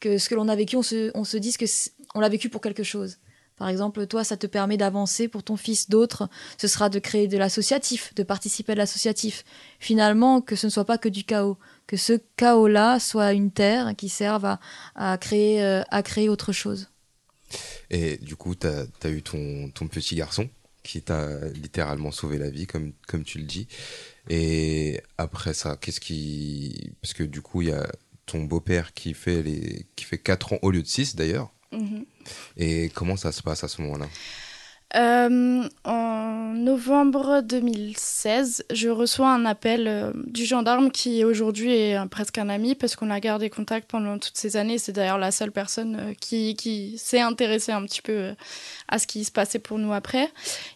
que 0.00 0.18
ce 0.18 0.28
que 0.28 0.34
l'on 0.34 0.48
a 0.48 0.56
vécu, 0.56 0.76
on 0.76 0.82
se, 0.82 1.10
on 1.14 1.24
se 1.24 1.36
dise 1.36 1.56
que 1.56 1.66
on 2.14 2.20
l'a 2.20 2.28
vécu 2.28 2.48
pour 2.48 2.60
quelque 2.60 2.82
chose. 2.82 3.18
Par 3.58 3.68
exemple, 3.68 4.06
toi, 4.06 4.22
ça 4.22 4.36
te 4.36 4.46
permet 4.46 4.76
d'avancer 4.76 5.26
pour 5.26 5.42
ton 5.42 5.56
fils. 5.56 5.90
D'autres, 5.90 6.28
ce 6.58 6.68
sera 6.68 6.88
de 6.88 7.00
créer 7.00 7.26
de 7.26 7.36
l'associatif, 7.36 8.14
de 8.14 8.22
participer 8.22 8.72
à 8.72 8.76
l'associatif. 8.76 9.44
Finalement, 9.80 10.40
que 10.40 10.54
ce 10.54 10.68
ne 10.68 10.70
soit 10.70 10.84
pas 10.84 10.96
que 10.96 11.08
du 11.08 11.24
chaos, 11.24 11.58
que 11.88 11.96
ce 11.96 12.20
chaos-là 12.36 13.00
soit 13.00 13.32
une 13.32 13.50
terre 13.50 13.94
qui 13.96 14.08
serve 14.08 14.44
à, 14.44 14.60
à 14.94 15.18
créer, 15.18 15.62
euh, 15.62 15.82
à 15.90 16.04
créer 16.04 16.28
autre 16.28 16.52
chose. 16.52 16.88
Et 17.90 18.18
du 18.18 18.36
coup, 18.36 18.54
tu 18.54 18.68
as, 18.68 18.86
as, 19.02 19.10
eu 19.10 19.22
ton, 19.22 19.70
ton 19.70 19.88
petit 19.88 20.14
garçon 20.14 20.48
qui 20.84 21.02
t'a 21.02 21.48
littéralement 21.48 22.12
sauvé 22.12 22.38
la 22.38 22.50
vie, 22.50 22.66
comme, 22.66 22.92
comme 23.08 23.24
tu 23.24 23.38
le 23.38 23.44
dis. 23.44 23.66
Et 24.30 25.00
après 25.18 25.52
ça, 25.52 25.76
qu'est-ce 25.76 26.00
qui... 26.00 26.92
Parce 27.02 27.12
que 27.12 27.24
du 27.24 27.42
coup, 27.42 27.62
il 27.62 27.68
y 27.68 27.72
a 27.72 27.90
ton 28.28 28.42
beau-père 28.42 28.92
qui 28.92 29.14
fait 29.14 29.42
les 29.42 29.86
qui 29.96 30.04
fait 30.04 30.18
4 30.18 30.54
ans 30.54 30.58
au 30.62 30.70
lieu 30.70 30.82
de 30.82 30.86
6 30.86 31.16
d'ailleurs. 31.16 31.52
Mm-hmm. 31.72 32.04
Et 32.56 32.90
comment 32.94 33.16
ça 33.16 33.32
se 33.32 33.42
passe 33.42 33.64
à 33.64 33.68
ce 33.68 33.82
moment-là? 33.82 34.06
Euh, 34.96 35.68
en 35.84 36.54
novembre 36.54 37.42
2016, 37.42 38.64
je 38.72 38.88
reçois 38.88 39.28
un 39.28 39.44
appel 39.44 39.86
euh, 39.86 40.12
du 40.26 40.46
gendarme 40.46 40.90
qui 40.90 41.24
aujourd'hui 41.24 41.72
est 41.72 42.08
presque 42.08 42.38
un 42.38 42.48
ami 42.48 42.74
parce 42.74 42.96
qu'on 42.96 43.10
a 43.10 43.20
gardé 43.20 43.50
contact 43.50 43.90
pendant 43.90 44.18
toutes 44.18 44.38
ces 44.38 44.56
années. 44.56 44.78
C'est 44.78 44.92
d'ailleurs 44.92 45.18
la 45.18 45.30
seule 45.30 45.52
personne 45.52 45.96
euh, 45.96 46.14
qui, 46.18 46.54
qui 46.54 46.96
s'est 46.96 47.20
intéressée 47.20 47.72
un 47.72 47.84
petit 47.84 48.00
peu 48.00 48.34
à 48.88 48.98
ce 48.98 49.06
qui 49.06 49.24
se 49.24 49.30
passait 49.30 49.58
pour 49.58 49.78
nous 49.78 49.92
après. 49.92 50.30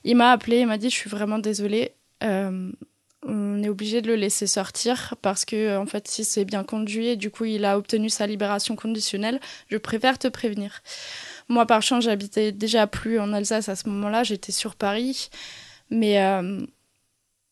Il 0.05 0.17
m'a 0.17 0.33
appelé, 0.33 0.59
il 0.61 0.67
m'a 0.67 0.77
dit 0.77 0.91
Je 0.91 0.97
suis 0.97 1.11
vraiment 1.11 1.38
désolée 1.38 1.93
on 3.24 3.62
est 3.62 3.68
obligé 3.68 4.02
de 4.02 4.08
le 4.08 4.16
laisser 4.16 4.46
sortir 4.46 5.14
parce 5.22 5.44
que 5.44 5.76
en 5.76 5.87
fait 5.87 6.08
si 6.08 6.24
c'est 6.24 6.44
bien 6.44 6.64
conduit 6.64 7.08
et 7.08 7.16
du 7.16 7.30
coup 7.30 7.44
il 7.44 7.64
a 7.64 7.78
obtenu 7.78 8.11
sa 8.11 8.26
libération 8.26 8.76
conditionnelle 8.76 9.40
je 9.68 9.76
préfère 9.76 10.18
te 10.18 10.28
prévenir. 10.28 10.82
Moi 11.48 11.66
par 11.66 11.82
chance 11.82 12.04
j'habitais 12.04 12.52
déjà 12.52 12.87
plus 12.87 13.20
en 13.20 13.32
Alsace 13.32 13.68
à 13.68 13.76
ce 13.76 13.88
moment-là 13.88 14.24
j'étais 14.24 14.52
sur 14.52 14.74
Paris 14.74 15.30
mais 15.90 16.22
euh, 16.22 16.61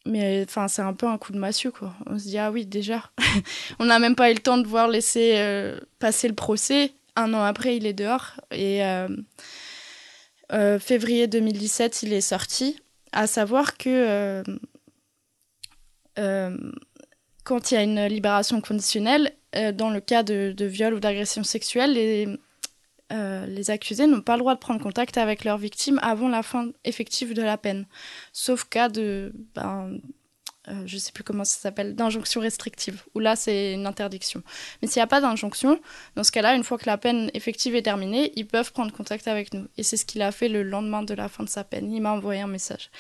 mais 0.07 0.45
enfin 0.47 0.67
c'est 0.69 0.83
un 0.83 0.95
peu 0.95 1.07
un 1.07 1.19
coup 1.19 1.33
de 1.33 1.39
massue 1.39 1.71
quoi. 1.71 1.95
On 2.07 2.19
se 2.19 2.25
dit 2.25 2.39
ah 2.39 2.51
oui 2.51 2.67
déjà. 2.67 3.11
On 3.79 3.85
n'a 3.85 3.99
même 3.99 4.17
pas 4.17 4.31
eu 4.31 4.35
le 4.35 4.41
temps 4.41 4.59
de 4.59 4.67
voir 4.67 4.89
laisser 4.89 5.35
euh, 5.37 5.79
passer 5.99 6.27
le 6.27 6.35
procès. 6.35 6.93
Un 7.17 7.35
an 7.35 7.43
après 7.43 7.77
il 7.77 7.87
est 7.87 7.93
dehors 7.93 8.41
et 8.51 8.83
euh, 10.53 10.79
février 10.79 11.27
2017 11.27 12.03
il 12.03 12.13
est 12.13 12.21
sorti. 12.21 12.81
À 13.13 13.27
savoir 13.27 13.77
que 13.77 13.89
euh, 13.89 14.43
quand 16.17 17.71
il 17.71 17.75
y 17.75 17.77
a 17.77 17.83
une 17.83 18.07
libération 18.07 18.61
conditionnelle, 18.61 19.33
euh, 19.57 19.73
dans 19.73 19.91
le 19.91 20.01
cas 20.01 20.23
de, 20.23 20.55
viol 20.65 20.95
ou 20.95 21.01
d'agression 21.01 21.43
sexuelle, 21.43 21.95
les, 21.95 22.29
euh, 23.13 23.47
les 23.47 23.71
accusés 23.71 24.07
n'ont 24.07 24.21
pas 24.21 24.35
le 24.37 24.41
droit 24.41 24.55
de 24.55 24.61
prendre 24.61 24.81
contact 24.81 25.19
avec 25.19 25.45
leur 25.45 25.59
victime 25.59 25.99
avant 26.03 26.29
la 26.29 26.43
fin 26.43 26.71
effective 26.85 27.35
de 27.35 27.43
la 27.43 27.57
peine. 27.57 27.87
Sauf 28.33 28.65
cas 28.65 28.89
de, 28.89 29.33
ben, 29.55 29.99
je 30.87 30.95
ne 30.95 31.01
sais 31.01 31.11
plus 31.11 31.25
comment 31.25 31.45
ça 31.45 31.59
s'appelle, 31.59 31.97
d'injonction 31.97 32.41
restrictive, 32.41 33.03
où 33.15 33.19
là 33.19 33.35
c'est 33.35 33.73
une 33.73 33.87
interdiction. 33.87 34.43
Mais 34.81 34.87
s'il 34.87 35.01
n'y 35.01 35.05
a 35.05 35.09
pas 35.09 35.21
d'injonction, 35.21 35.81
dans 36.15 36.23
ce 36.23 36.31
cas-là, 36.31 36.55
une 36.55 36.63
fois 36.63 36.79
que 36.79 36.87
la 36.87 36.99
peine 36.99 37.31
effective 37.35 37.75
est 37.75 37.83
terminée, 37.83 38.33
ils 38.37 38.47
peuvent 38.47 38.73
prendre 38.73 38.93
contact 38.93 39.27
avec 39.27 39.53
nous. 39.53 39.67
Et 39.77 39.83
c'est 39.83 39.97
ce 39.97 40.05
qu'il 40.05 40.23
a 40.23 40.31
fait 40.31 40.49
le 40.49 40.63
lendemain 40.63 41.03
de 41.03 41.15
la 41.15 41.29
fin 41.29 41.43
de 41.43 41.49
sa 41.49 41.65
peine. 41.65 41.93
Il 41.93 42.01
m'a 42.01 42.13
envoyé 42.13 42.43
un 42.43 42.47
message. 42.47 42.91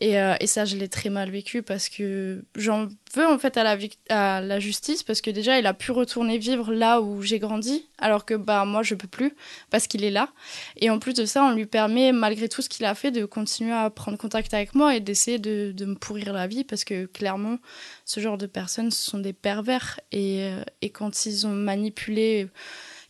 Et, 0.00 0.18
euh, 0.18 0.34
et 0.40 0.46
ça, 0.46 0.64
je 0.64 0.76
l'ai 0.76 0.88
très 0.88 1.10
mal 1.10 1.30
vécu 1.30 1.62
parce 1.62 1.88
que 1.88 2.44
j'en 2.54 2.88
veux 3.14 3.26
en 3.26 3.38
fait 3.38 3.56
à 3.56 3.64
la, 3.64 4.60
justice 4.60 5.02
parce 5.02 5.20
que 5.20 5.30
déjà, 5.30 5.58
il 5.58 5.66
a 5.66 5.74
pu 5.74 5.92
retourner 5.92 6.38
vivre 6.38 6.72
là 6.72 7.00
où 7.00 7.22
j'ai 7.22 7.38
grandi, 7.38 7.86
alors 7.98 8.24
que 8.24 8.34
bah 8.34 8.64
moi, 8.64 8.82
je 8.82 8.94
peux 8.94 9.08
plus 9.08 9.34
parce 9.70 9.86
qu'il 9.86 10.04
est 10.04 10.10
là. 10.10 10.30
Et 10.76 10.90
en 10.90 10.98
plus 10.98 11.14
de 11.14 11.24
ça, 11.24 11.44
on 11.44 11.52
lui 11.52 11.66
permet, 11.66 12.12
malgré 12.12 12.48
tout 12.48 12.62
ce 12.62 12.68
qu'il 12.68 12.86
a 12.86 12.94
fait, 12.94 13.10
de 13.10 13.24
continuer 13.24 13.72
à 13.72 13.90
prendre 13.90 14.18
contact 14.18 14.54
avec 14.54 14.74
moi 14.74 14.94
et 14.94 15.00
d'essayer 15.00 15.38
de, 15.38 15.74
me 15.84 15.94
pourrir 15.94 16.32
la 16.32 16.46
vie 16.46 16.64
parce 16.64 16.84
que 16.84 17.06
clairement, 17.06 17.58
ce 18.04 18.20
genre 18.20 18.38
de 18.38 18.46
personnes 18.46 18.90
ce 18.90 19.10
sont 19.10 19.18
des 19.18 19.32
pervers. 19.32 20.00
Et, 20.12 20.42
euh, 20.42 20.62
et 20.82 20.90
quand 20.90 21.26
ils 21.26 21.46
ont 21.46 21.52
manipulé 21.52 22.48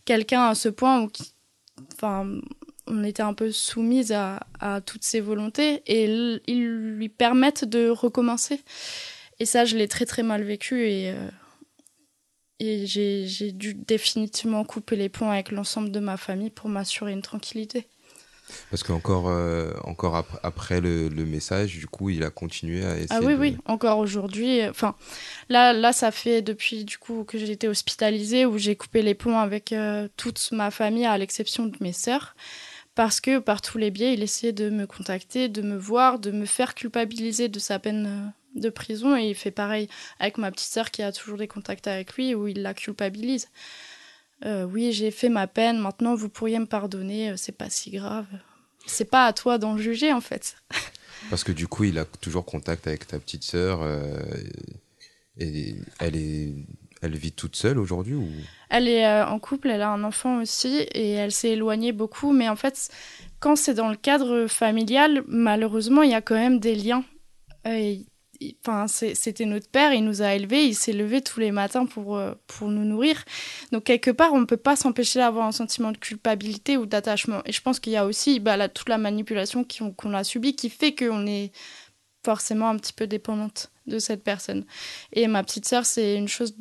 quelqu'un 0.09 0.47
à 0.47 0.55
ce 0.55 0.69
point. 0.69 1.07
Enfin, 1.93 2.39
on 2.89 3.03
était 3.03 3.23
un 3.23 3.33
peu 3.33 3.51
soumise 3.51 4.11
à, 4.11 4.39
toutes 4.85 5.03
ses 5.03 5.21
volontés 5.21 5.83
et 5.87 6.05
ils 6.47 6.65
lui 6.65 7.09
permettent 7.09 7.65
de 7.65 7.89
recommencer. 7.89 8.61
Et 9.39 9.45
ça, 9.45 9.63
je 9.65 9.77
l'ai 9.77 9.87
très 9.87 10.05
très 10.05 10.23
mal 10.23 10.43
vécu 10.43 10.89
et, 10.89 11.11
euh, 11.11 11.29
et 12.59 12.85
j'ai 12.85 13.51
dû 13.53 13.73
définitivement 13.73 14.65
couper 14.65 14.97
les 14.97 15.07
ponts 15.07 15.31
avec 15.31 15.51
l'ensemble 15.51 15.91
de 15.91 15.99
ma 15.99 16.17
famille 16.17 16.49
pour 16.49 16.69
m'assurer 16.69 17.13
une 17.13 17.21
tranquillité. 17.21 17.87
Parce 18.69 18.83
qu'encore 18.83 19.29
euh, 19.29 19.71
encore 19.83 20.25
après 20.43 20.81
le, 20.81 21.09
message, 21.09 21.77
du 21.77 21.87
coup, 21.87 22.09
il 22.09 22.23
a 22.23 22.29
continué 22.29 22.83
à 22.85 22.97
essayer. 22.97 23.07
Ah 23.11 23.19
oui, 23.21 23.33
oui, 23.33 23.57
encore 23.65 23.99
aujourd'hui. 23.99 24.67
Enfin, 24.67 24.95
là, 25.49 25.73
là, 25.73 25.93
ça 25.93 26.11
fait 26.11 26.41
depuis 26.41 26.85
du 26.85 26.97
coup 26.97 27.23
que 27.23 27.37
j'ai 27.37 27.51
été 27.51 27.67
hospitalisée 27.67 28.45
où 28.45 28.57
j'ai 28.57 28.75
coupé 28.75 29.01
les 29.01 29.15
ponts 29.15 29.37
avec 29.37 29.71
euh, 29.71 30.07
toute 30.17 30.51
ma 30.51 30.71
famille 30.71 31.05
à 31.05 31.17
l'exception 31.17 31.65
de 31.65 31.77
mes 31.81 31.93
sœurs 31.93 32.35
parce 32.99 33.21
que 33.21 33.39
par 33.39 33.61
tous 33.61 33.77
les 33.77 33.91
biais, 33.91 34.13
il 34.13 34.21
essayait 34.23 34.51
de 34.51 34.69
me 34.69 34.85
contacter, 34.85 35.47
de 35.47 35.61
me 35.61 35.77
voir, 35.77 36.19
de 36.19 36.31
me 36.31 36.45
faire 36.45 36.75
culpabiliser 36.75 37.47
de 37.47 37.57
sa 37.57 37.79
peine 37.79 38.33
euh, 38.57 38.59
de 38.59 38.69
prison. 38.69 39.15
Et 39.15 39.29
il 39.29 39.35
fait 39.35 39.51
pareil 39.51 39.87
avec 40.19 40.37
ma 40.37 40.51
petite 40.51 40.69
sœur 40.69 40.91
qui 40.91 41.01
a 41.01 41.13
toujours 41.13 41.37
des 41.37 41.47
contacts 41.47 41.87
avec 41.87 42.15
lui, 42.15 42.35
où 42.35 42.49
il 42.49 42.61
la 42.61 42.73
culpabilise. 42.73 43.47
Euh, 44.43 44.65
oui, 44.65 44.91
j'ai 44.91 45.11
fait 45.11 45.29
ma 45.29 45.47
peine, 45.47 45.79
maintenant 45.79 46.13
vous 46.13 46.27
pourriez 46.27 46.59
me 46.59 46.65
pardonner, 46.65 47.29
euh, 47.29 47.35
c'est 47.37 47.53
pas 47.53 47.69
si 47.69 47.89
grave. 47.89 48.25
C'est 48.85 49.09
pas 49.09 49.27
à 49.27 49.31
toi 49.31 49.57
d'en 49.57 49.77
juger 49.77 50.11
en 50.11 50.19
fait. 50.19 50.57
Parce 51.29 51.45
que 51.45 51.53
du 51.53 51.69
coup, 51.69 51.85
il 51.85 51.99
a 51.99 52.03
toujours 52.03 52.43
contact 52.43 52.85
avec 52.85 53.07
ta 53.07 53.17
petite 53.17 53.43
sœur. 53.43 53.79
et 55.37 55.75
elle 55.99 56.17
est 56.17 56.53
elle 57.01 57.15
vit 57.15 57.31
toute 57.31 57.55
seule 57.55 57.79
aujourd'hui 57.79 58.15
ou? 58.15 58.27
Elle 58.69 58.87
est 58.87 59.05
euh, 59.05 59.25
en 59.25 59.39
couple, 59.39 59.69
elle 59.69 59.81
a 59.81 59.89
un 59.89 60.03
enfant 60.03 60.41
aussi 60.41 60.79
et 60.93 61.11
elle 61.11 61.31
s'est 61.31 61.51
éloignée 61.51 61.91
beaucoup. 61.91 62.33
Mais 62.33 62.49
en 62.49 62.55
fait, 62.55 62.89
quand 63.39 63.55
c'est 63.55 63.73
dans 63.73 63.89
le 63.89 63.95
cadre 63.95 64.47
familial, 64.47 65.23
malheureusement, 65.27 66.03
il 66.03 66.11
y 66.11 66.15
a 66.15 66.21
quand 66.21 66.35
même 66.35 66.59
des 66.59 66.75
liens. 66.75 67.03
Euh, 67.67 67.95
enfin, 68.65 68.87
c'était 68.87 69.45
notre 69.45 69.69
père, 69.69 69.93
il 69.93 70.03
nous 70.03 70.21
a 70.21 70.35
élevés, 70.35 70.65
il 70.65 70.75
s'est 70.75 70.93
levé 70.93 71.21
tous 71.21 71.39
les 71.39 71.51
matins 71.51 71.85
pour, 71.85 72.17
euh, 72.17 72.33
pour 72.47 72.67
nous 72.67 72.85
nourrir. 72.85 73.23
Donc, 73.71 73.85
quelque 73.85 74.11
part, 74.11 74.33
on 74.33 74.39
ne 74.39 74.45
peut 74.45 74.57
pas 74.57 74.75
s'empêcher 74.75 75.19
d'avoir 75.19 75.45
un 75.45 75.51
sentiment 75.51 75.91
de 75.91 75.97
culpabilité 75.97 76.77
ou 76.77 76.85
d'attachement. 76.85 77.41
Et 77.45 77.51
je 77.51 77.61
pense 77.61 77.79
qu'il 77.79 77.93
y 77.93 77.97
a 77.97 78.05
aussi 78.05 78.39
bah, 78.39 78.69
toute 78.69 78.89
la 78.89 78.97
manipulation 78.97 79.65
qu'on 79.95 80.13
a 80.13 80.23
subie 80.23 80.55
qui 80.55 80.69
fait 80.69 80.93
qu'on 80.93 81.25
est 81.27 81.51
forcément 82.23 82.69
un 82.69 82.77
petit 82.77 82.93
peu 82.93 83.07
dépendante 83.07 83.71
de 83.87 83.99
cette 83.99 84.23
personne. 84.23 84.65
Et 85.13 85.27
ma 85.27 85.43
petite 85.43 85.65
sœur, 85.65 85.85
c'est 85.85 86.15
une 86.15 86.27
chose 86.27 86.55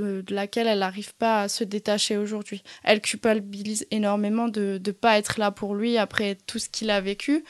de, 0.00 0.24
laquelle 0.30 0.66
elle 0.66 0.80
n'arrive 0.80 1.14
pas 1.14 1.42
à 1.42 1.48
se 1.48 1.64
détacher 1.64 2.16
aujourd'hui. 2.16 2.62
Elle 2.84 3.00
culpabilise 3.00 3.86
énormément 3.90 4.48
de 4.48 4.80
ne 4.84 4.92
pas 4.92 5.18
être 5.18 5.38
là 5.38 5.50
pour 5.50 5.74
lui 5.74 5.98
après 5.98 6.36
tout 6.46 6.58
ce 6.58 6.68
qu'il 6.68 6.90
a 6.90 7.00
vécu. 7.00 7.44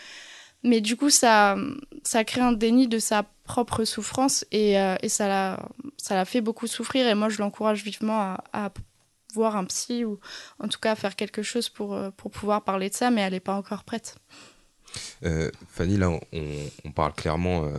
Mais 0.62 0.80
du 0.80 0.96
coup, 0.96 1.11
ça, 1.11 1.56
ça 2.02 2.24
crée 2.24 2.40
un 2.40 2.52
déni 2.52 2.88
de 2.88 2.98
sa 2.98 3.24
propre 3.44 3.85
souffrance 3.85 4.44
et, 4.50 4.78
euh, 4.80 4.96
ça 5.06 5.28
l'a 5.28 5.68
ça 5.96 6.24
fait 6.24 6.40
beaucoup 6.40 6.66
souffrir. 6.66 7.06
Et 7.06 7.14
moi, 7.14 7.28
je 7.28 7.38
l'encourage 7.38 7.85
vivement 7.85 8.37
à, 8.52 8.72
voir 9.35 9.56
un 9.56 9.66
psy 9.66 10.02
ou 10.04 10.18
en 10.59 10.68
tout 10.68 10.78
cas 10.80 10.92
à 10.92 10.94
faire 10.94 11.14
quelque 11.14 11.42
chose 11.42 11.68
pour, 11.68 11.94
euh, 11.94 12.11
pour 12.16 12.30
pouvoir 12.30 12.64
parler 12.64 12.88
de 12.88 12.94
ça, 12.94 13.11
mais 13.11 13.20
elle 13.20 13.35
n'est 13.35 13.40
pas 13.40 13.54
encore 13.54 13.85
prête. 13.85 14.16
Euh, 15.24 15.50
Fanny, 15.68 15.98
là, 15.98 16.11
on 16.85 16.92
parle 16.92 17.12
clairement 17.12 17.70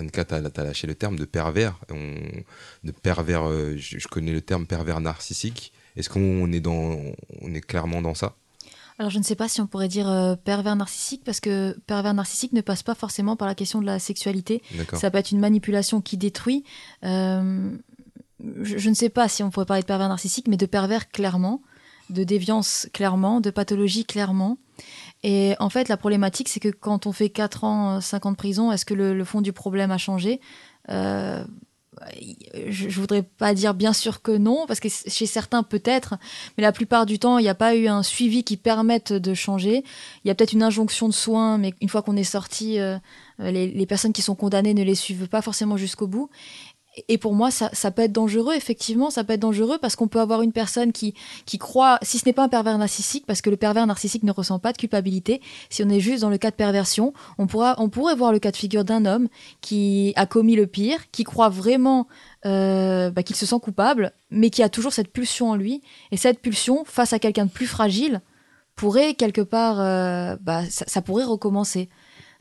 Anka, 0.00 0.24
tu 0.24 0.34
as, 0.34 0.40
lâché 0.40 0.86
le 0.86 0.94
terme 0.94 1.16
de 1.16 1.24
pervers. 1.24 1.78
de 2.84 2.90
pervers 2.90 3.48
euh, 3.48 3.76
je, 3.76 4.06
connais 4.08 4.32
le 4.32 4.42
terme 4.42 4.66
pervers 4.66 5.00
narcissique. 5.00 5.72
Est-ce 5.96 6.10
qu'on 6.10 6.52
est, 6.52 6.60
dans, 6.60 7.00
on 7.40 7.54
est 7.54 7.60
clairement 7.62 8.02
dans 8.02 8.14
ça? 8.14 8.36
Alors 8.98 9.10
je 9.10 9.18
ne 9.18 9.22
sais 9.22 9.34
pas 9.34 9.48
si 9.48 9.60
on 9.60 9.66
pourrait 9.66 9.88
dire 9.88 10.08
euh, 10.08 10.36
pervers 10.36 10.76
narcissique 10.76 11.22
parce 11.24 11.40
que 11.40 11.78
pervers 11.86 12.14
narcissique 12.14 12.52
ne 12.52 12.62
passe 12.62 12.82
pas 12.82 12.94
forcément 12.94 13.36
par 13.36 13.46
la 13.46 13.54
question 13.54 13.80
de 13.80 13.86
la 13.86 13.98
sexualité. 13.98 14.62
Ça 14.94 15.10
peut 15.10 15.18
être 15.18 15.32
une 15.32 15.40
manipulation 15.40 16.00
qui 16.00 16.16
détruit. 16.16 16.64
Euh, 17.04 17.70
je, 18.62 18.78
je, 18.78 18.88
ne 18.88 18.94
sais 18.94 19.10
pas 19.10 19.28
si 19.28 19.42
on 19.42 19.50
pourrait 19.50 19.66
parler 19.66 19.82
de 19.82 19.86
pervers 19.86 20.08
narcissique, 20.08 20.48
mais 20.48 20.56
de 20.56 20.66
pervers 20.66 21.10
clairement, 21.10 21.62
de 22.08 22.24
déviance 22.24 22.88
clairement, 22.92 23.40
de 23.40 23.50
pathologie 23.50 24.04
clairement. 24.04 24.58
Et 25.28 25.56
en 25.58 25.70
fait, 25.70 25.88
la 25.88 25.96
problématique, 25.96 26.48
c'est 26.48 26.60
que 26.60 26.68
quand 26.68 27.06
on 27.06 27.12
fait 27.12 27.30
4 27.30 27.64
ans, 27.64 28.00
5 28.00 28.26
ans 28.26 28.30
de 28.30 28.36
prison, 28.36 28.70
est-ce 28.70 28.84
que 28.84 28.94
le, 28.94 29.24
fond 29.24 29.40
du 29.40 29.52
problème 29.52 29.90
a 29.90 29.98
changé? 29.98 30.40
Euh, 30.88 31.44
je, 32.70 32.88
je 32.88 33.00
voudrais 33.00 33.24
pas 33.24 33.52
dire 33.52 33.74
bien 33.74 33.92
sûr 33.92 34.22
que 34.22 34.30
non, 34.30 34.66
parce 34.68 34.78
que 34.78 34.88
chez 34.88 35.26
certains 35.26 35.64
peut-être, 35.64 36.14
mais 36.56 36.62
la 36.62 36.70
plupart 36.70 37.06
du 37.06 37.18
temps, 37.18 37.38
il 37.38 37.42
n'y 37.42 37.48
a 37.48 37.56
pas 37.56 37.74
eu 37.74 37.88
un 37.88 38.04
suivi 38.04 38.44
qui 38.44 38.56
permette 38.56 39.12
de 39.12 39.34
changer. 39.34 39.82
Il 40.24 40.28
y 40.28 40.30
a 40.30 40.36
peut-être 40.36 40.52
une 40.52 40.62
injonction 40.62 41.08
de 41.08 41.12
soins, 41.12 41.58
mais 41.58 41.74
une 41.80 41.88
fois 41.88 42.02
qu'on 42.02 42.16
est 42.16 42.22
sorti, 42.22 42.78
euh, 42.78 42.96
les, 43.40 43.86
personnes 43.86 44.12
qui 44.12 44.22
sont 44.22 44.36
condamnées 44.36 44.74
ne 44.74 44.84
les 44.84 44.94
suivent 44.94 45.26
pas 45.26 45.42
forcément 45.42 45.76
jusqu'au 45.76 46.06
bout. 46.06 46.30
Et 47.08 47.18
pour 47.18 47.34
moi, 47.34 47.50
ça, 47.50 47.68
ça, 47.74 47.90
peut 47.90 48.02
être 48.02 48.12
dangereux, 48.12 48.54
effectivement, 48.54 49.10
ça 49.10 49.22
peut 49.22 49.34
être 49.34 49.40
dangereux 49.40 49.76
parce 49.78 49.96
qu'on 49.96 50.08
peut 50.08 50.20
avoir 50.20 50.40
une 50.40 50.52
personne 50.52 50.92
qui, 50.92 51.14
qui 51.44 51.58
croit, 51.58 51.98
si 52.00 52.18
ce 52.18 52.24
n'est 52.24 52.32
pas 52.32 52.44
un 52.44 52.48
pervers 52.48 52.78
narcissique, 52.78 53.26
parce 53.26 53.42
que 53.42 53.50
le 53.50 53.58
pervers 53.58 53.86
narcissique 53.86 54.22
ne 54.22 54.32
ressent 54.32 54.58
pas 54.58 54.72
de 54.72 54.78
culpabilité, 54.78 55.42
si 55.68 55.84
on 55.84 55.90
est 55.90 56.00
juste 56.00 56.22
dans 56.22 56.30
le 56.30 56.38
cas 56.38 56.50
de 56.50 56.56
perversion, 56.56 57.12
on, 57.36 57.46
pourra, 57.46 57.74
on 57.78 57.90
pourrait 57.90 58.14
voir 58.14 58.32
le 58.32 58.38
cas 58.38 58.50
de 58.50 58.56
figure 58.56 58.84
d'un 58.84 59.04
homme 59.04 59.28
qui 59.60 60.14
a 60.16 60.24
commis 60.24 60.56
le 60.56 60.66
pire, 60.66 61.10
qui 61.10 61.24
croit 61.24 61.50
vraiment 61.50 62.06
euh, 62.46 63.10
bah, 63.10 63.22
qu'il 63.22 63.36
se 63.36 63.44
sent 63.44 63.60
coupable, 63.60 64.12
mais 64.30 64.48
qui 64.48 64.62
a 64.62 64.70
toujours 64.70 64.94
cette 64.94 65.12
pulsion 65.12 65.50
en 65.50 65.56
lui. 65.56 65.82
Et 66.12 66.16
cette 66.16 66.40
pulsion, 66.40 66.84
face 66.86 67.12
à 67.12 67.18
quelqu'un 67.18 67.44
de 67.44 67.50
plus 67.50 67.66
fragile, 67.66 68.22
pourrait 68.74 69.14
quelque 69.14 69.42
part, 69.42 69.80
euh, 69.80 70.36
bah, 70.40 70.62
ça, 70.70 70.86
ça 70.88 71.02
pourrait 71.02 71.24
recommencer. 71.24 71.90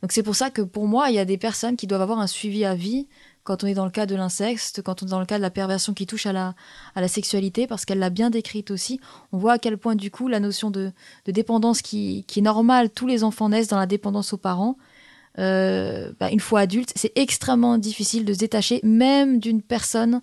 Donc 0.02 0.12
c'est 0.12 0.24
pour 0.24 0.36
ça 0.36 0.50
que 0.50 0.62
pour 0.62 0.88
moi, 0.88 1.10
il 1.10 1.16
y 1.16 1.20
a 1.20 1.26
des 1.26 1.38
personnes 1.38 1.76
qui 1.76 1.88
doivent 1.88 2.02
avoir 2.02 2.20
un 2.20 2.28
suivi 2.28 2.64
à 2.64 2.76
vie 2.76 3.08
quand 3.46 3.64
on 3.64 3.68
est 3.68 3.76
dans 3.76 3.86
le 3.86 3.92
cas 3.92 4.08
de 4.08 4.16
l'insecte, 4.16 4.82
quand 4.84 5.04
on 5.04 5.06
est 5.06 5.12
dans 5.12 5.20
le 5.20 5.26
cas 5.26 5.38
de 5.38 5.42
la 5.44 5.52
perversion 5.52 5.94
qui 5.94 6.08
touche 6.08 6.26
à 6.26 6.34
la, 6.34 6.56
à 6.96 7.02
la 7.02 7.08
sexualité, 7.08 7.68
parce 7.68 7.86
qu'elle 7.86 8.00
l'a 8.00 8.10
bien 8.10 8.30
décrite 8.30 8.72
aussi, 8.72 9.00
on 9.32 9.38
voit 9.38 9.54
à 9.54 9.60
quel 9.60 9.78
point 9.78 9.96
du 9.96 10.12
coup 10.12 10.28
la 10.28 10.40
notion 10.40 10.72
de, 10.72 10.92
de 11.26 11.32
dépendance 11.32 11.82
qui, 11.82 12.26
qui, 12.28 12.40
est 12.40 12.42
normale, 12.42 12.90
tous 12.90 13.08
les 13.08 13.24
enfants 13.24 13.48
naissent 13.48 13.68
dans 13.68 13.80
la 13.80 13.86
dépendance 13.86 14.34
aux 14.34 14.38
parents, 14.38 14.78
euh, 15.38 16.12
bah, 16.20 16.32
une 16.32 16.40
fois 16.40 16.62
adulte, 16.62 16.92
c'est 16.96 17.12
extrêmement 17.16 17.78
difficile 17.78 18.26
de 18.26 18.34
se 18.34 18.40
détacher 18.40 18.80
même 18.84 19.40
d'une 19.40 19.62
personne 19.62 20.22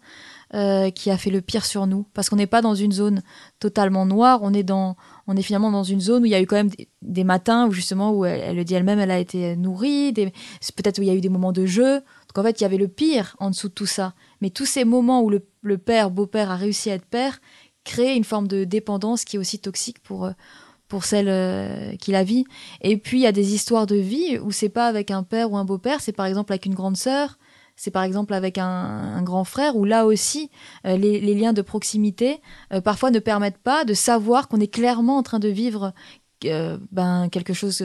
euh, 0.54 0.90
qui 0.90 1.10
a 1.10 1.16
fait 1.16 1.30
le 1.30 1.40
pire 1.40 1.64
sur 1.64 1.86
nous, 1.86 2.04
parce 2.12 2.28
qu'on 2.28 2.36
n'est 2.36 2.46
pas 2.46 2.60
dans 2.60 2.74
une 2.74 2.92
zone 2.92 3.22
totalement 3.58 4.04
noire, 4.04 4.40
on 4.42 4.52
est 4.52 4.62
dans, 4.62 4.96
on 5.26 5.36
est 5.36 5.42
finalement 5.42 5.70
dans 5.70 5.82
une 5.82 6.00
zone 6.00 6.22
où 6.22 6.26
il 6.26 6.32
y 6.32 6.34
a 6.34 6.40
eu 6.40 6.46
quand 6.46 6.56
même 6.56 6.70
des, 7.02 7.24
matins 7.24 7.66
où 7.66 7.72
justement 7.72 8.12
où 8.12 8.24
elle, 8.24 8.56
le 8.56 8.64
dit 8.64 8.74
elle-même, 8.74 8.98
elle 8.98 9.10
a 9.10 9.18
été 9.18 9.56
nourrie, 9.56 10.12
peut-être 10.12 10.98
où 10.98 11.02
il 11.02 11.08
y 11.08 11.10
a 11.10 11.14
eu 11.14 11.20
des 11.20 11.30
moments 11.30 11.52
de 11.52 11.64
jeu, 11.64 12.02
donc 12.34 12.44
en 12.44 12.46
fait, 12.46 12.60
il 12.60 12.62
y 12.62 12.66
avait 12.66 12.78
le 12.78 12.88
pire 12.88 13.36
en 13.40 13.50
dessous 13.50 13.68
de 13.68 13.74
tout 13.74 13.86
ça. 13.86 14.14
Mais 14.40 14.48
tous 14.48 14.64
ces 14.64 14.84
moments 14.84 15.22
où 15.22 15.30
le, 15.30 15.78
père, 15.78 16.10
beau-père, 16.10 16.50
a 16.50 16.56
réussi 16.56 16.90
à 16.90 16.94
être 16.94 17.04
père, 17.04 17.40
créent 17.84 18.16
une 18.16 18.24
forme 18.24 18.48
de 18.48 18.64
dépendance 18.64 19.24
qui 19.24 19.36
est 19.36 19.38
aussi 19.38 19.58
toxique 19.58 20.02
pour, 20.02 20.24
euh, 20.24 20.32
pour 20.88 21.04
celle 21.04 21.28
euh, 21.28 21.94
qui 21.96 22.10
la 22.10 22.24
vit. 22.24 22.44
Et 22.80 22.96
puis, 22.96 23.18
il 23.18 23.22
y 23.22 23.26
a 23.26 23.32
des 23.32 23.54
histoires 23.54 23.86
de 23.86 23.96
vie 23.96 24.38
où 24.38 24.50
c'est 24.50 24.70
pas 24.70 24.86
avec 24.86 25.10
un 25.10 25.22
père 25.24 25.52
ou 25.52 25.58
un 25.58 25.64
beau-père, 25.64 26.00
c'est 26.00 26.12
par 26.12 26.24
exemple 26.24 26.52
avec 26.52 26.64
une 26.64 26.74
grande 26.74 26.96
sœur, 26.96 27.38
c'est 27.76 27.90
par 27.90 28.02
exemple 28.02 28.32
avec 28.32 28.56
un, 28.56 29.22
grand 29.22 29.44
frère, 29.44 29.76
où 29.76 29.84
là 29.84 30.06
aussi, 30.06 30.50
euh, 30.86 30.96
les, 30.96 31.34
liens 31.34 31.52
de 31.52 31.62
proximité 31.62 32.40
parfois 32.84 33.10
ne 33.10 33.18
permettent 33.18 33.58
pas 33.58 33.84
de 33.84 33.94
savoir 33.94 34.48
qu'on 34.48 34.60
est 34.60 34.72
clairement 34.72 35.18
en 35.18 35.22
train 35.22 35.38
de 35.38 35.48
vivre 35.48 35.92
ben, 36.90 37.28
quelque 37.30 37.52
chose 37.52 37.78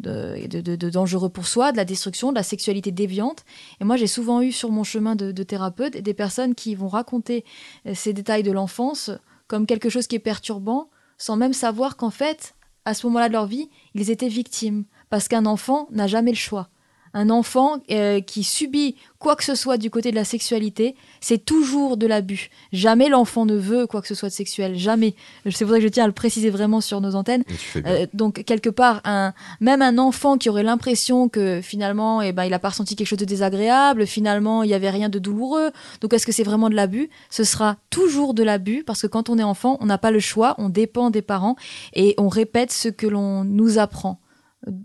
de, 0.00 0.46
de, 0.46 0.90
dangereux 0.90 1.30
pour 1.30 1.46
soi, 1.46 1.72
de 1.72 1.76
la 1.76 1.84
destruction, 1.84 2.30
de 2.30 2.36
la 2.36 2.42
sexualité 2.42 2.92
déviante. 2.92 3.44
Et 3.80 3.84
moi, 3.84 3.96
j'ai 3.96 4.06
souvent 4.06 4.40
eu 4.42 4.52
sur 4.52 4.70
mon 4.70 4.84
chemin 4.84 5.16
de, 5.16 5.42
thérapeute 5.42 5.96
des 5.96 6.14
personnes 6.14 6.54
qui 6.54 6.74
vont 6.74 6.88
raconter 6.88 7.44
euh, 7.86 7.94
ces 7.94 8.12
détails 8.12 8.42
de 8.42 8.52
l'enfance 8.52 9.10
comme 9.48 9.66
quelque 9.66 9.88
chose 9.88 10.06
qui 10.06 10.16
est 10.16 10.20
perturbant, 10.20 10.88
sans 11.18 11.36
même 11.36 11.52
savoir 11.52 11.96
qu'en 11.96 12.10
fait, 12.10 12.54
à 12.84 12.94
ce 12.94 13.06
moment-là 13.06 13.28
de 13.28 13.34
leur 13.34 13.46
vie, 13.46 13.68
ils 13.94 14.10
étaient 14.10 14.28
victimes. 14.28 14.84
Parce 15.10 15.28
qu'un 15.28 15.44
enfant 15.44 15.88
n'a 15.90 16.06
jamais 16.06 16.30
le 16.30 16.36
choix. 16.36 16.70
Un 17.14 17.30
enfant 17.30 17.78
euh, 17.90 18.20
qui 18.20 18.44
subit 18.44 18.96
quoi 19.18 19.36
que 19.36 19.44
ce 19.44 19.54
soit 19.54 19.76
du 19.76 19.88
côté 19.88 20.10
de 20.10 20.16
la 20.16 20.24
sexualité, 20.24 20.96
c'est 21.20 21.44
toujours 21.44 21.96
de 21.96 22.06
l'abus. 22.06 22.50
Jamais 22.72 23.08
l'enfant 23.08 23.46
ne 23.46 23.54
veut 23.54 23.86
quoi 23.86 24.02
que 24.02 24.08
ce 24.08 24.16
soit 24.16 24.28
de 24.28 24.34
sexuel, 24.34 24.76
jamais. 24.76 25.14
C'est 25.48 25.64
pour 25.64 25.72
ça 25.72 25.78
que 25.78 25.84
je 25.84 25.88
tiens 25.88 26.04
à 26.04 26.06
le 26.08 26.12
préciser 26.12 26.50
vraiment 26.50 26.80
sur 26.80 27.00
nos 27.00 27.14
antennes. 27.14 27.44
Euh, 27.76 28.06
donc 28.14 28.42
quelque 28.44 28.68
part, 28.68 29.00
un, 29.04 29.32
même 29.60 29.80
un 29.80 29.98
enfant 29.98 30.38
qui 30.38 30.50
aurait 30.50 30.64
l'impression 30.64 31.28
que 31.28 31.60
finalement, 31.62 32.20
eh 32.20 32.32
ben, 32.32 32.44
il 32.44 32.54
a 32.54 32.58
pas 32.58 32.70
ressenti 32.70 32.96
quelque 32.96 33.06
chose 33.06 33.18
de 33.18 33.24
désagréable, 33.24 34.06
finalement, 34.06 34.64
il 34.64 34.70
y 34.70 34.74
avait 34.74 34.90
rien 34.90 35.08
de 35.08 35.20
douloureux. 35.20 35.70
Donc 36.00 36.12
est-ce 36.12 36.26
que 36.26 36.32
c'est 36.32 36.42
vraiment 36.42 36.68
de 36.68 36.74
l'abus? 36.74 37.08
Ce 37.30 37.44
sera 37.44 37.76
toujours 37.90 38.34
de 38.34 38.42
l'abus 38.42 38.82
parce 38.84 39.02
que 39.02 39.06
quand 39.06 39.30
on 39.30 39.38
est 39.38 39.44
enfant, 39.44 39.76
on 39.80 39.86
n'a 39.86 39.98
pas 39.98 40.10
le 40.10 40.20
choix, 40.20 40.56
on 40.58 40.68
dépend 40.68 41.10
des 41.10 41.22
parents 41.22 41.54
et 41.94 42.14
on 42.18 42.28
répète 42.28 42.72
ce 42.72 42.88
que 42.88 43.06
l'on 43.06 43.44
nous 43.44 43.78
apprend. 43.78 44.18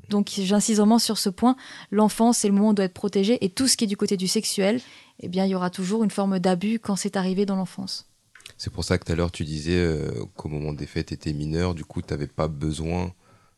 Donc 0.09 0.29
j'insiste 0.29 0.79
vraiment 0.79 0.99
sur 0.99 1.17
ce 1.17 1.29
point. 1.29 1.55
L'enfance, 1.91 2.39
c'est 2.39 2.47
le 2.47 2.53
moment 2.53 2.67
où 2.67 2.71
on 2.71 2.73
doit 2.73 2.85
être 2.85 2.93
protégé. 2.93 3.43
Et 3.45 3.49
tout 3.49 3.67
ce 3.67 3.77
qui 3.77 3.83
est 3.83 3.87
du 3.87 3.97
côté 3.97 4.17
du 4.17 4.27
sexuel, 4.27 4.81
eh 5.19 5.27
bien, 5.27 5.45
il 5.45 5.51
y 5.51 5.55
aura 5.55 5.69
toujours 5.69 6.03
une 6.03 6.11
forme 6.11 6.39
d'abus 6.39 6.79
quand 6.79 6.95
c'est 6.95 7.15
arrivé 7.15 7.45
dans 7.45 7.55
l'enfance. 7.55 8.09
C'est 8.57 8.71
pour 8.71 8.83
ça 8.83 8.97
que 8.97 9.05
tout 9.05 9.11
à 9.11 9.15
l'heure, 9.15 9.31
tu 9.31 9.43
disais 9.43 9.77
euh, 9.77 10.11
qu'au 10.35 10.49
moment 10.49 10.73
des 10.73 10.87
faits, 10.87 11.07
tu 11.07 11.13
étais 11.13 11.33
mineur. 11.33 11.75
Du 11.75 11.85
coup, 11.85 12.01
tu 12.01 12.13
n'avais 12.13 12.27
pas 12.27 12.47
besoin 12.47 13.13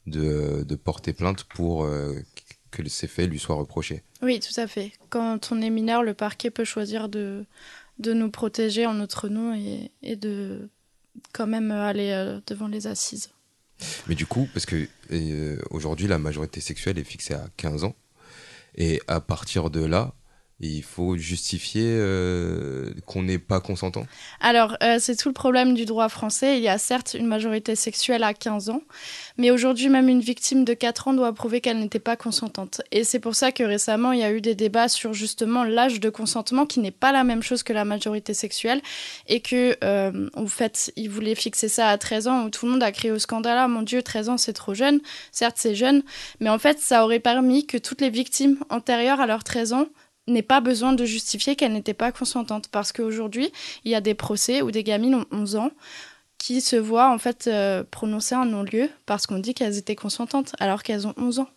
de, 0.08 0.66
porter 0.84 1.14
plainte 1.14 1.44
pour 1.44 1.84
euh, 1.84 2.16
que 2.72 2.88
ces 2.90 3.08
faits 3.08 3.30
lui 3.30 3.40
soient 3.40 3.56
reprochés. 3.56 4.04
Oui, 4.22 4.40
tout 4.40 4.60
à 4.60 4.68
fait. 4.68 4.92
Quand 5.10 5.52
on 5.52 5.62
est 5.62 5.70
mineur, 5.70 6.04
le 6.04 6.14
parquet 6.14 6.50
peut 6.50 6.66
choisir 6.66 7.08
de, 7.08 7.46
de 8.00 8.14
nous 8.14 8.30
protéger 8.30 8.86
en 8.86 8.96
notre 8.96 9.30
nom 9.30 9.54
et, 9.54 9.92
et 10.02 10.16
de 10.16 10.70
quand 11.34 11.48
même 11.48 11.72
aller 11.72 12.12
euh, 12.12 12.40
devant 12.48 12.68
les 12.68 12.88
assises. 12.88 13.30
Mais 14.08 14.16
du 14.16 14.26
coup, 14.26 14.48
parce 14.54 14.66
que 14.66 14.88
euh, 15.12 15.58
aujourd'hui, 15.70 16.08
la 16.08 16.20
majorité 16.20 16.62
sexuelle 16.62 17.00
est 17.00 17.04
fixée 17.04 17.34
à 17.34 17.48
15 17.58 17.84
ans. 17.84 17.96
Et 18.76 19.02
à 19.08 19.20
partir 19.20 19.70
de 19.70 19.84
là, 19.84 20.14
il 20.62 20.84
faut 20.84 21.16
justifier 21.16 21.88
euh, 21.88 22.92
qu'on 23.06 23.24
n'est 23.24 23.40
pas 23.40 23.62
consentant 23.62 24.06
Alors, 24.42 24.76
euh, 24.84 24.98
c'est 25.00 25.16
tout 25.16 25.30
le 25.30 25.34
problème 25.34 25.74
du 25.74 25.86
droit 25.86 26.10
français. 26.10 26.58
Il 26.58 26.64
y 26.64 26.68
a 26.68 26.78
certes 26.78 27.16
une 27.18 27.28
majorité 27.28 27.76
sexuelle 27.76 28.24
à 28.24 28.34
15 28.34 28.70
ans, 28.70 28.82
mais 29.38 29.52
aujourd'hui, 29.52 29.88
même 29.88 30.10
une 30.10 30.20
victime 30.20 30.66
de 30.66 30.74
4 30.74 31.08
ans 31.08 31.14
doit 31.14 31.32
prouver 31.34 31.62
qu'elle 31.62 31.80
n'était 31.80 32.00
pas 32.00 32.18
consentante. 32.18 32.82
Et 32.92 33.06
c'est 33.06 33.20
pour 33.20 33.36
ça 33.36 33.54
que 33.54 33.64
récemment, 33.64 34.12
il 34.12 34.20
y 34.20 34.24
a 34.24 34.32
eu 34.34 34.42
des 34.42 34.56
débats 34.56 34.90
sur 34.90 35.14
justement 35.14 35.64
l'âge 35.64 36.02
de 36.02 36.10
consentement, 36.10 36.66
qui 36.66 36.82
n'est 36.82 36.92
pas 36.92 37.14
la 37.14 37.24
même 37.24 37.42
chose 37.42 37.64
que 37.64 37.72
la 37.72 37.86
majorité 37.86 38.34
sexuelle, 38.34 38.82
et 39.28 39.40
que, 39.40 39.78
euh, 39.84 40.30
en 40.34 40.48
fait, 40.48 40.92
ils 40.98 41.10
voulaient 41.10 41.36
fixer 41.36 41.70
ça 41.70 41.88
à 41.88 41.98
13 41.98 42.28
ans, 42.28 42.46
où 42.46 42.50
tout 42.50 42.66
le 42.66 42.74
monde 42.74 42.84
a 42.84 42.92
crié 42.92 43.14
au 43.14 43.20
scandale, 43.20 43.58
ah, 43.58 43.68
mon 43.70 43.82
Dieu, 43.82 44.04
13 44.04 44.30
ans, 44.30 44.38
c'est 44.38 44.54
trop 44.54 44.74
jeune. 44.74 45.00
Certes, 45.32 45.56
c'est 45.58 45.76
jeune, 45.76 46.04
mais 46.42 46.50
en 46.50 46.60
fait, 46.60 46.80
ça 46.80 47.06
aurait 47.06 47.20
permis 47.20 47.66
que 47.66 47.78
toutes 47.78 48.02
les 48.02 48.10
victimes 48.10 48.58
antérieures 48.70 49.22
à 49.22 49.28
leurs 49.28 49.46
13 49.46 49.72
ans 49.74 49.88
n'ait 50.34 50.42
pas 50.42 50.62
besoin 50.62 50.94
de 50.94 51.06
justifier 51.06 51.56
qu'elle 51.56 51.74
n'était 51.74 51.94
pas 51.94 52.12
consentante. 52.12 52.68
Parce 52.70 52.92
qu'aujourd'hui, 52.92 53.52
il 53.86 53.92
y 53.92 53.96
a 53.96 54.02
des 54.02 54.14
procès 54.14 54.62
où 54.62 54.72
des 54.72 54.84
gamines 54.84 55.16
ont 55.16 55.26
11 55.32 55.56
ans 55.56 55.72
qui 56.38 56.62
se 56.62 56.78
voient 56.78 57.12
en 57.14 57.18
fait 57.18 57.48
euh, 57.48 57.84
prononcer 57.84 58.34
un 58.34 58.46
non-lieu 58.46 58.90
parce 59.06 59.28
qu'on 59.28 59.40
dit 59.40 59.54
qu'elles 59.54 59.78
étaient 59.78 59.96
consentantes 59.96 60.56
alors 60.60 60.84
qu'elles 60.84 61.06
ont 61.06 61.14
11 61.18 61.40
ans. 61.40 61.50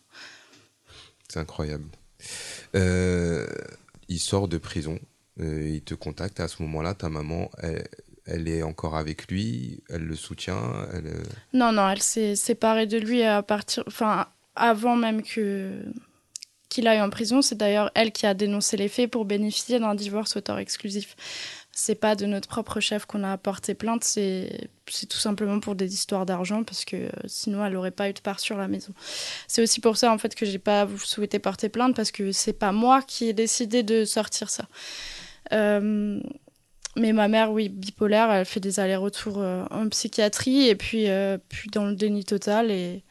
C'est 1.29 1.39
incroyable. 1.39 1.85
Euh, 2.75 3.47
il 4.09 4.19
sort 4.19 4.47
de 4.47 4.57
prison, 4.57 4.99
euh, 5.39 5.69
il 5.75 5.81
te 5.81 5.93
contacte. 5.95 6.39
À 6.39 6.47
ce 6.47 6.61
moment-là, 6.63 6.93
ta 6.93 7.09
maman, 7.09 7.49
elle, 8.25 8.47
est 8.47 8.61
encore 8.61 8.97
avec 8.97 9.27
lui, 9.31 9.81
elle 9.89 10.03
le 10.03 10.15
soutient. 10.15 10.61
Elle... 10.93 11.11
Non, 11.53 11.71
non, 11.71 11.89
elle 11.89 12.01
s'est 12.03 12.35
séparée 12.35 12.85
de 12.85 12.97
lui 12.97 13.23
à 13.23 13.41
partir, 13.41 13.83
enfin, 13.87 14.27
avant 14.55 14.95
même 14.95 15.23
que 15.23 15.81
qu'il 16.73 16.87
aille 16.87 17.01
en 17.01 17.09
prison. 17.09 17.41
C'est 17.41 17.55
d'ailleurs 17.55 17.91
elle 17.93 18.11
qui 18.11 18.25
a 18.25 18.33
dénoncé 18.33 18.77
les 18.77 18.87
faits 18.87 19.11
pour 19.11 19.25
bénéficier 19.25 19.79
d'un 19.79 19.93
divorce 19.95 20.35
auteur 20.35 20.57
exclusif. 20.57 21.15
C'est 21.71 21.95
pas 21.95 22.15
de 22.15 22.25
notre 22.25 22.47
propre 22.47 22.79
chef 22.79 23.05
qu'on 23.05 23.23
a 23.23 23.37
porté 23.37 23.73
plainte, 23.73 24.03
c'est 24.03 24.69
tout 25.09 25.17
simplement 25.17 25.59
pour 25.59 25.75
des 25.75 25.93
histoires 25.93 26.25
d'argent 26.25 26.63
parce 26.63 26.85
que 26.85 26.95
euh, 26.95 27.09
sinon 27.25 27.65
elle 27.65 27.73
n'aurait 27.73 27.91
pas 27.91 28.09
eu 28.09 28.13
de 28.13 28.19
part 28.19 28.39
sur 28.39 28.57
la 28.57 28.67
maison. 28.67 28.93
C'est 29.47 29.61
aussi 29.61 29.81
pour 29.81 29.97
ça 29.97 30.11
en 30.11 30.17
fait 30.17 30.35
que 30.35 30.45
j'ai 30.45 30.59
pas 30.59 30.87
souhaité 31.03 31.39
porter 31.39 31.69
plainte 31.69 31.95
parce 31.95 32.11
que 32.11 32.31
c'est 32.31 32.53
pas 32.53 32.71
moi 32.71 33.01
qui 33.01 33.25
ai 33.25 33.33
décidé 33.33 33.81
de 33.81 34.05
sortir 34.05 34.49
ça. 34.49 34.67
Euh, 35.51 36.19
mais 36.95 37.11
ma 37.11 37.27
mère, 37.27 37.51
oui, 37.51 37.69
bipolaire, 37.69 38.31
elle 38.31 38.45
fait 38.45 38.59
des 38.59 38.79
allers-retours 38.79 39.39
euh, 39.39 39.65
en 39.71 39.89
psychiatrie 39.89 40.67
et 40.67 40.75
puis, 40.75 41.07
puis 41.49 41.69
dans 41.71 41.85
le 41.85 41.95
déni 41.95 42.23
total 42.23 42.69
et 42.69 43.03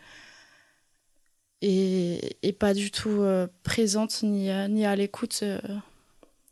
et, 1.62 2.52
pas 2.58 2.74
du 2.74 2.90
tout 2.90 3.22
euh, 3.22 3.46
présente 3.62 4.22
ni, 4.22 4.50
ni 4.68 4.84
à 4.84 4.96
l'écoute 4.96 5.40
euh, 5.42 5.60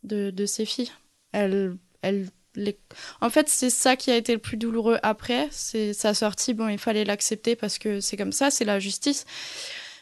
de, 0.05 0.47
ses 0.47 0.65
filles. 0.65 0.93
Elle, 1.33 1.77
elle, 2.03 2.29
En 3.21 3.29
fait, 3.29 3.49
c'est 3.49 3.71
ça 3.71 3.97
qui 3.97 4.11
a 4.11 4.17
été 4.17 4.33
le 4.33 4.39
plus 4.39 4.57
douloureux 4.57 4.99
après. 5.03 5.49
C'est 5.51 5.93
sa 5.93 6.15
sortie. 6.15 6.55
Bon, 6.55 6.69
il 6.69 6.79
fallait 6.79 7.05
l'accepter 7.05 7.57
parce 7.57 7.79
que 7.79 8.01
c'est 8.01 8.17
comme 8.17 8.33
ça, 8.33 8.51
c'est 8.51 8.65
la 8.65 8.79
justice. 8.79 9.27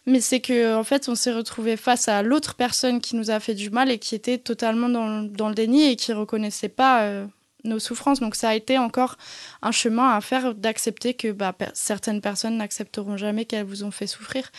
Mais 0.07 0.21
c'est 0.21 0.41
que 0.41 0.75
en 0.75 0.85
fait, 0.85 1.09
on 1.09 1.15
s'est 1.15 1.33
retrouvé 1.33 1.77
face 1.77 2.09
à 2.09 2.23
l'autre 2.23 2.55
personne 2.55 3.01
qui 3.01 3.17
nous 3.17 3.31
a 3.31 3.41
fait 3.41 3.55
du 3.55 3.71
mal 3.71 3.91
et 3.91 3.99
qui 3.99 4.15
était 4.15 4.39
totalement 4.39 4.89
dans, 4.89 5.23
dans 5.23 5.49
le 5.49 5.55
déni 5.55 5.85
et 5.85 5.97
qui 5.97 6.13
reconnaissait 6.13 6.69
pas 6.69 7.03
euh, 7.03 7.27
nos 7.65 7.79
souffrances. 7.79 8.21
Donc 8.21 8.35
ça 8.35 8.51
a 8.51 8.55
été 8.55 8.79
encore 8.79 9.17
un 9.63 9.73
chemin 9.73 10.11
à 10.11 10.21
faire 10.21 10.55
d'accepter 10.55 11.15
que 11.15 11.33
bah, 11.33 11.55
certaines 11.75 12.21
personnes 12.21 12.57
n'accepteront 12.57 13.17
jamais 13.17 13.45
qu'elles 13.45 13.67
vous 13.67 13.85
ont 13.85 13.91
fait 13.91 14.07
souffrir. 14.07 14.51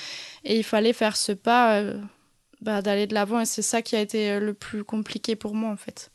Et 0.44 0.58
il 0.58 0.64
fallait 0.64 0.94
faire 0.94 1.16
ce 1.18 1.32
pas 1.32 1.80
euh, 1.80 2.00
bah, 2.62 2.82
d'aller 2.82 3.08
de 3.08 3.14
l'avant. 3.14 3.40
Et 3.40 3.46
c'est 3.46 3.62
ça 3.62 3.82
qui 3.82 3.96
a 3.96 4.02
été 4.02 4.32
euh, 4.32 4.40
le 4.40 4.54
plus 4.54 4.84
compliqué 4.84 5.36
pour 5.36 5.56
moi 5.56 5.72
en 5.72 5.78
fait. 5.78 6.12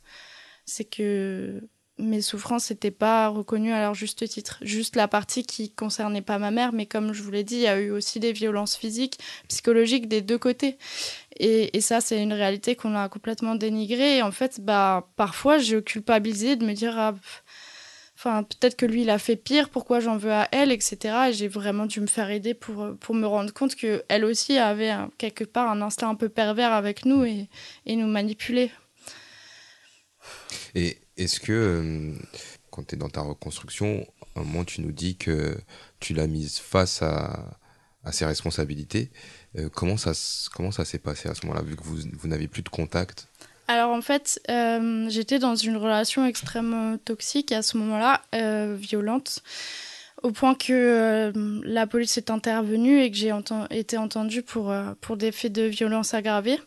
C'est 0.66 0.85
que 0.85 1.62
mes 1.99 2.22
souffrances 2.22 2.70
n'étaient 2.70 2.90
pas 2.90 3.28
reconnues 3.28 3.72
à 3.72 3.80
leur 3.80 3.95
juste 3.95 4.28
titre. 4.28 4.59
Juste 4.62 4.97
la 4.97 5.07
partie 5.07 5.45
qui 5.45 5.70
concernait 5.70 6.22
pas 6.22 6.38
ma 6.38 6.51
mère, 6.51 6.72
mais 6.72 6.86
comme 6.86 7.12
je 7.12 7.22
vous 7.22 7.30
l'ai 7.30 7.45
dit, 7.45 7.57
il 7.57 7.62
y 7.62 7.66
a 7.68 7.78
eu 7.78 7.90
aussi 7.90 8.18
des 8.18 8.32
violences 8.32 8.76
physiques, 8.76 9.18
psychologiques 9.49 10.09
des 10.09 10.20
deux 10.20 10.38
côtés. 10.38 10.76
Et, 11.38 11.80
ça, 11.80 12.01
c'est 12.01 12.22
une 12.22 12.32
réalité 12.32 12.76
qu'on 12.76 12.95
a 12.95 13.09
complètement 13.09 13.55
dénigrée. 13.55 14.18
Et 14.18 14.22
en 14.22 14.32
fait, 14.32 14.61
bah, 14.61 15.09
parfois, 15.16 15.59
j'ai 15.59 15.82
culpabilisé 15.82 16.57
de 16.57 16.64
me 16.64 16.72
dire, 16.72 16.99
ah, 16.99 17.14
enfin, 18.16 18.42
peut-être 18.42 18.76
que 18.76 18.86
lui, 18.86 19.03
il 19.03 19.11
a 19.11 19.18
fait 19.18 19.36
pire, 19.36 19.68
pourquoi 19.68 20.01
j'en 20.01 20.16
veux 20.16 20.32
à 20.32 20.49
elle, 20.53 20.72
etc. 20.72 21.28
Et 21.28 21.32
j'ai 21.32 21.49
vraiment 21.49 21.86
dû 21.86 22.01
me 22.01 22.07
faire 22.07 22.30
aider 22.30 22.55
pour, 22.55 22.97
pour 22.99 23.14
me 23.14 23.26
rendre 23.26 23.53
compte 23.53 23.74
qu'elle 23.76 24.24
aussi 24.24 24.59
avait 24.59 24.95
quelque 25.18 25.45
part 25.45 25.70
un 25.70 25.82
instinct 25.82 26.09
un 26.09 26.14
peu 26.16 26.28
pervers 26.28 26.72
avec 26.72 27.05
nous 27.05 27.24
et, 27.24 27.49
et 27.86 27.97
nous 27.97 28.09
manipuler. 28.09 28.70
Et 30.74 30.99
est-ce 31.16 31.40
que, 31.40 31.52
euh, 31.52 32.12
quand 32.70 32.86
tu 32.86 32.94
es 32.94 32.98
dans 32.98 33.08
ta 33.08 33.20
reconstruction, 33.20 34.06
à 34.34 34.40
un 34.40 34.44
moment, 34.44 34.64
tu 34.64 34.80
nous 34.80 34.92
dis 34.92 35.16
que 35.16 35.56
tu 36.00 36.14
l'as 36.14 36.26
mise 36.26 36.58
face 36.58 37.02
à, 37.02 37.56
ses 38.12 38.26
responsabilités. 38.26 39.10
Euh, 39.56 39.70
comment 39.70 39.96
ça, 39.96 40.12
comment 40.54 40.70
ça 40.70 40.84
s'est 40.84 40.98
passé 40.98 41.30
à 41.30 41.34
ce 41.34 41.46
moment-là, 41.46 41.64
vu 41.64 41.74
que 41.74 41.82
vous, 41.82 41.96
vous 42.12 42.28
n'avez 42.28 42.48
plus 42.48 42.60
de 42.60 42.68
contact? 42.68 43.28
Alors 43.66 43.92
en 43.92 44.02
fait, 44.02 44.42
euh, 44.50 45.08
j'étais 45.08 45.38
dans 45.38 45.54
une 45.54 45.78
relation 45.78 46.26
extrêmement 46.26 46.98
toxique 46.98 47.50
à 47.50 47.62
ce 47.62 47.78
moment-là, 47.78 48.20
violente, 48.76 49.42
au 50.22 50.32
point 50.32 50.54
que 50.54 51.32
la 51.64 51.86
police 51.86 52.18
est 52.18 52.30
intervenue 52.30 53.00
et 53.00 53.10
que 53.10 53.16
j'ai 53.16 53.32
été 53.70 53.96
entendue 53.96 54.42
pour, 54.42 54.74
pour 55.00 55.16
des 55.16 55.32
faits 55.32 55.52
de 55.52 55.62
violence 55.62 56.12
aggravée. 56.12 56.58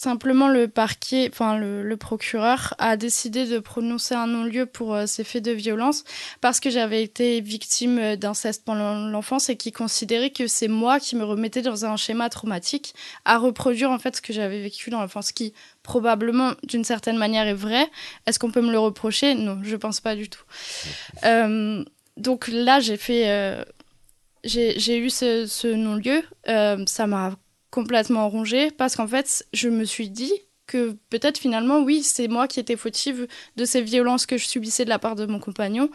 Simplement, 0.00 0.46
le 0.46 0.68
parquet, 0.68 1.28
enfin 1.32 1.58
le, 1.58 1.96
procureur, 1.96 2.72
a 2.78 2.96
décidé 2.96 3.46
de 3.46 3.58
prononcer 3.58 4.14
un 4.14 4.28
non-lieu 4.28 4.64
pour 4.64 4.94
euh, 4.94 5.06
ces 5.06 5.24
faits 5.24 5.44
de 5.44 5.50
violence 5.50 6.04
parce 6.40 6.60
que 6.60 6.70
j'avais 6.70 7.02
été 7.02 7.40
victime 7.40 7.98
euh, 7.98 8.14
d'inceste 8.14 8.64
pendant 8.64 8.94
l'enfance 9.08 9.48
et 9.48 9.56
qui 9.56 9.72
considérait 9.72 10.30
que 10.30 10.46
c'est 10.46 10.68
moi 10.68 11.00
qui 11.00 11.16
me 11.16 11.24
remettais 11.24 11.62
dans 11.62 11.84
un 11.84 11.96
schéma 11.96 12.28
traumatique 12.28 12.94
à 13.24 13.38
reproduire 13.38 13.90
en 13.90 13.98
fait 13.98 14.14
ce 14.14 14.22
que 14.22 14.32
j'avais 14.32 14.62
vécu 14.62 14.90
dans 14.90 15.00
l'enfance, 15.00 15.32
qui 15.32 15.52
probablement 15.82 16.52
d'une 16.62 16.84
certaine 16.84 17.16
manière 17.18 17.48
est 17.48 17.52
vrai. 17.52 17.84
Est-ce 18.26 18.38
qu'on 18.38 18.52
peut 18.52 18.62
me 18.62 18.70
le 18.70 18.78
reprocher? 18.78 19.34
Non, 19.34 19.58
je 19.64 19.74
pense 19.74 20.00
pas 20.00 20.14
du 20.14 20.28
tout. 20.28 20.44
Euh, 21.24 21.84
donc 22.16 22.46
là, 22.46 22.78
j'ai 22.78 22.96
fait, 22.96 23.66
j'ai 24.44 24.98
eu 24.98 25.10
ce, 25.10 25.46
ce 25.46 25.66
non-lieu. 25.66 26.22
ça 26.86 27.08
m'a 27.08 27.36
complètement 27.70 28.28
rongée 28.28 28.70
parce 28.70 28.96
qu'en 28.96 29.06
fait, 29.06 29.46
je 29.52 29.68
me 29.68 29.84
suis 29.84 30.10
dit 30.10 30.32
que 30.66 30.96
peut-être 31.08 31.38
finalement, 31.38 31.80
oui, 31.80 32.02
c'est 32.02 32.28
moi 32.28 32.46
qui 32.46 32.60
étais 32.60 32.76
fautive 32.76 33.26
de 33.56 33.64
ces 33.64 33.80
violences 33.80 34.26
que 34.26 34.36
je 34.36 34.46
subissais 34.46 34.84
de 34.84 34.90
la 34.90 34.98
part 34.98 35.16
de 35.16 35.26
mon 35.26 35.40
compagnon 35.40 35.90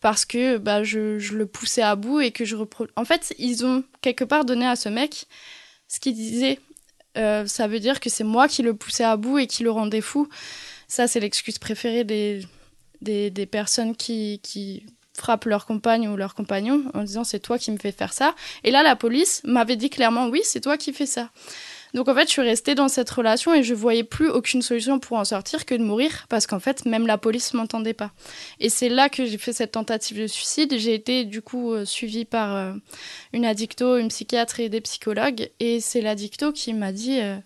parce 0.00 0.24
que 0.24 0.58
bah, 0.58 0.82
je, 0.82 1.16
le 1.32 1.46
poussais 1.46 1.82
à 1.82 1.96
bout 1.96 2.20
et 2.20 2.32
que 2.32 2.44
je 2.44 2.56
repro... 2.56 2.86
En 2.96 3.04
fait, 3.04 3.34
ils 3.38 3.64
ont 3.64 3.84
quelque 4.02 4.24
part 4.24 4.44
donné 4.44 4.66
à 4.66 4.76
ce 4.76 4.88
mec 4.88 5.26
ce 5.88 6.00
qu'il 6.00 6.14
disait. 6.14 6.58
Euh, 7.16 7.46
ça 7.46 7.68
veut 7.68 7.80
dire 7.80 8.00
que 8.00 8.10
c'est 8.10 8.24
moi 8.24 8.48
qui 8.48 8.62
le 8.62 8.74
poussais 8.74 9.04
à 9.04 9.16
bout 9.16 9.38
et 9.38 9.46
qui 9.46 9.62
le 9.62 9.70
rendais 9.70 10.00
fou. 10.00 10.28
Ça, 10.88 11.06
c'est 11.06 11.20
l'excuse 11.20 11.58
préférée 11.58 12.04
des, 12.04 12.42
des, 13.00 13.46
personnes 13.46 13.96
qui 13.96 14.40
frappent 15.16 15.46
leur 15.46 15.66
compagne 15.66 16.08
ou 16.08 16.16
leur 16.16 16.34
compagnon 16.34 16.84
en 16.94 17.02
disant 17.02 17.24
c'est 17.24 17.40
toi 17.40 17.58
qui 17.58 17.70
me 17.70 17.78
fais 17.78 17.92
faire 17.92 18.12
ça. 18.12 18.34
Et 18.64 18.70
là, 18.70 18.82
la 18.82 18.96
police 18.96 19.42
m'avait 19.44 19.76
dit 19.76 19.90
clairement 19.90 20.28
oui, 20.28 20.40
c'est 20.44 20.60
toi 20.60 20.76
qui 20.76 20.92
fais 20.92 21.06
ça. 21.06 21.30
Donc 21.94 22.08
en 22.08 22.14
fait, 22.14 22.26
je 22.26 22.32
suis 22.32 22.42
restée 22.42 22.74
dans 22.74 22.88
cette 22.88 23.08
relation 23.08 23.54
et 23.54 23.62
je 23.62 23.72
voyais 23.72 24.04
plus 24.04 24.28
aucune 24.28 24.60
solution 24.60 24.98
pour 24.98 25.16
en 25.16 25.24
sortir 25.24 25.64
que 25.64 25.74
de 25.74 25.82
mourir 25.82 26.26
parce 26.28 26.46
qu'en 26.46 26.60
fait, 26.60 26.84
même 26.84 27.06
la 27.06 27.16
police 27.16 27.54
m'entendait 27.54 27.94
pas. 27.94 28.12
Et 28.60 28.68
c'est 28.68 28.90
là 28.90 29.08
que 29.08 29.24
j'ai 29.24 29.38
fait 29.38 29.54
cette 29.54 29.72
tentative 29.72 30.20
de 30.20 30.26
suicide. 30.26 30.74
J'ai 30.78 30.92
été 30.92 31.24
du 31.24 31.40
coup 31.40 31.72
euh, 31.72 31.86
suivie 31.86 32.26
par 32.26 32.54
euh, 32.54 32.72
une 33.32 33.46
addicto, 33.46 33.96
une 33.96 34.08
psychiatre 34.08 34.60
et 34.60 34.68
des 34.68 34.82
psychologues. 34.82 35.50
Et 35.58 35.80
c'est 35.80 36.02
l'addicto 36.02 36.52
qui 36.52 36.74
m'a 36.74 36.92
dit 36.92 37.20
euh, 37.20 37.36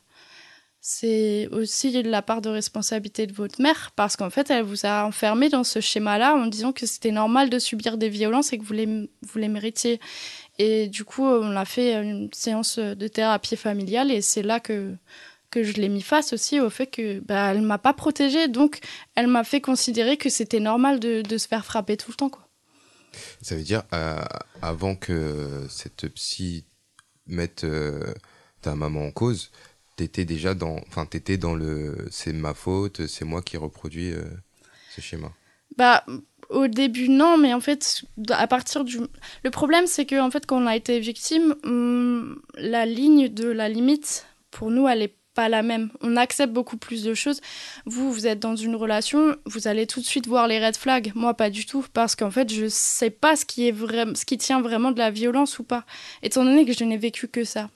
c'est 0.83 1.47
aussi 1.53 2.03
la 2.03 2.23
part 2.23 2.41
de 2.41 2.49
responsabilité 2.49 3.27
de 3.27 3.35
votre 3.35 3.61
mère 3.61 3.93
parce 3.97 4.17
qu'en 4.17 4.31
fait, 4.31 4.51
elle 4.51 4.65
vous 4.65 4.87
a 4.87 5.05
enfermé 5.05 5.51
dans 5.51 5.65
ce 5.65 5.81
schéma-là 5.81 6.35
en 6.35 6.47
disant 6.47 6.73
que 6.73 6.87
c'était 6.87 7.11
normal 7.11 7.51
de 7.51 7.59
subir 7.59 7.99
des 7.99 8.09
violences 8.09 8.53
et 8.53 8.59
que 8.59 8.65
vous 8.65 8.73
les, 8.73 8.87
vous 8.87 9.39
les 9.39 9.49
méritiez. 9.49 10.01
Et 10.59 10.89
du 10.89 11.05
coup, 11.05 11.25
on 11.25 11.55
a 11.55 11.67
fait 11.67 11.95
une 11.95 12.31
séance 12.33 12.79
de 12.79 13.09
thérapie 13.09 13.57
familiale 13.57 14.11
et 14.11 14.23
c'est 14.23 14.43
là 14.43 14.59
que, 14.59 14.95
que 15.51 15.63
je 15.63 15.75
l'ai 15.75 15.91
mis 15.91 16.01
face 16.01 16.33
aussi 16.33 16.61
au 16.61 16.71
fait 16.71 16.87
que 16.87 17.21
bah, 17.21 17.51
elle 17.53 17.61
m'a 17.61 17.79
pas 17.79 17.93
protégée, 17.93 18.49
donc 18.49 18.81
elle 19.17 19.27
m'a 19.27 19.45
fait 19.45 19.61
considérer 19.61 20.17
que 20.17 20.31
c'était 20.31 20.61
normal 20.61 20.99
de, 20.99 21.37
se 21.37 21.47
faire 21.47 21.67
frapper 21.67 21.99
tout 21.99 22.11
le 22.11 22.17
temps. 22.17 22.31
Quoi. 22.31 22.49
Ça 23.43 23.55
veut 23.55 23.63
dire, 23.63 23.83
euh, 23.93 24.23
avant 24.63 24.95
que 24.95 25.67
cette 25.69 26.09
psy 26.15 26.65
mette 27.27 27.65
euh, 27.65 28.15
ta 28.63 28.75
maman 28.75 29.07
en 29.07 29.11
cause, 29.11 29.51
t'étais 30.01 30.25
déjà 30.25 30.55
dans, 30.55 30.77
enfin, 30.89 31.05
t'étais 31.05 31.37
dans 31.37 31.55
le, 31.55 32.09
c'est 32.11 32.33
ma 32.33 32.55
faute, 32.55 33.07
c'est 33.07 33.27
moi 33.27 33.43
qui 33.43 33.59
reproduis 33.59 34.13
euh, 34.13 34.25
ce 34.95 35.03
schéma. 35.03 35.31
Bah, 35.77 36.05
au 36.49 36.67
début, 36.69 37.11
non, 37.11 37.37
mais 37.37 37.53
en 37.53 37.61
fait, 37.61 38.03
à 38.31 38.47
partir 38.47 38.85
du. 38.85 38.99
Le 39.45 39.51
problème, 39.51 39.87
c'est 39.87 40.07
que, 40.07 40.19
en 40.19 40.31
fait, 40.31 40.47
quand 40.47 40.63
on 40.63 40.67
a 40.67 40.75
été 40.75 40.99
victime, 41.01 41.55
hum, 41.65 42.41
la 42.55 42.87
ligne 42.87 43.29
de 43.29 43.47
la 43.47 43.69
limite, 43.69 44.27
pour 44.51 44.71
nous, 44.71 44.89
elle 44.89 45.03
est 45.03 45.15
pas 45.35 45.51
la 45.51 45.63
même. 45.63 45.91
On 46.01 46.17
accepte 46.17 46.53
beaucoup 46.53 46.79
plus 46.79 47.05
de 47.05 47.13
choses. 47.13 47.43
Vous, 47.85 48.11
vous 48.11 48.27
êtes 48.27 48.41
dans 48.41 48.57
une 48.57 48.75
relation, 48.75 49.37
vous 49.45 49.69
allez 49.69 49.87
tout 49.87 50.01
de 50.01 50.07
suite 50.07 50.27
voir 50.27 50.49
les 50.49 50.65
red 50.65 50.77
flags. 50.77 51.13
Moi, 51.15 51.35
pas 51.35 51.51
du 51.51 51.67
tout, 51.67 51.85
parce 51.93 52.17
qu'en 52.17 52.31
fait, 52.31 52.53
je 52.53 52.67
sais 52.69 53.11
pas 53.11 53.37
ce 53.37 53.45
qui, 53.45 53.69
est 53.69 53.73
vrai... 53.73 54.07
ce 54.15 54.25
qui 54.25 54.39
tient 54.39 54.63
vraiment 54.63 54.93
de 54.93 54.99
la 54.99 55.11
violence 55.11 55.59
ou 55.59 55.63
pas, 55.63 55.85
étant 56.23 56.45
donné 56.45 56.65
que 56.65 56.73
je 56.73 56.85
n'ai 56.85 56.97
vécu 56.97 57.29
que 57.29 57.45
ça. 57.45 57.69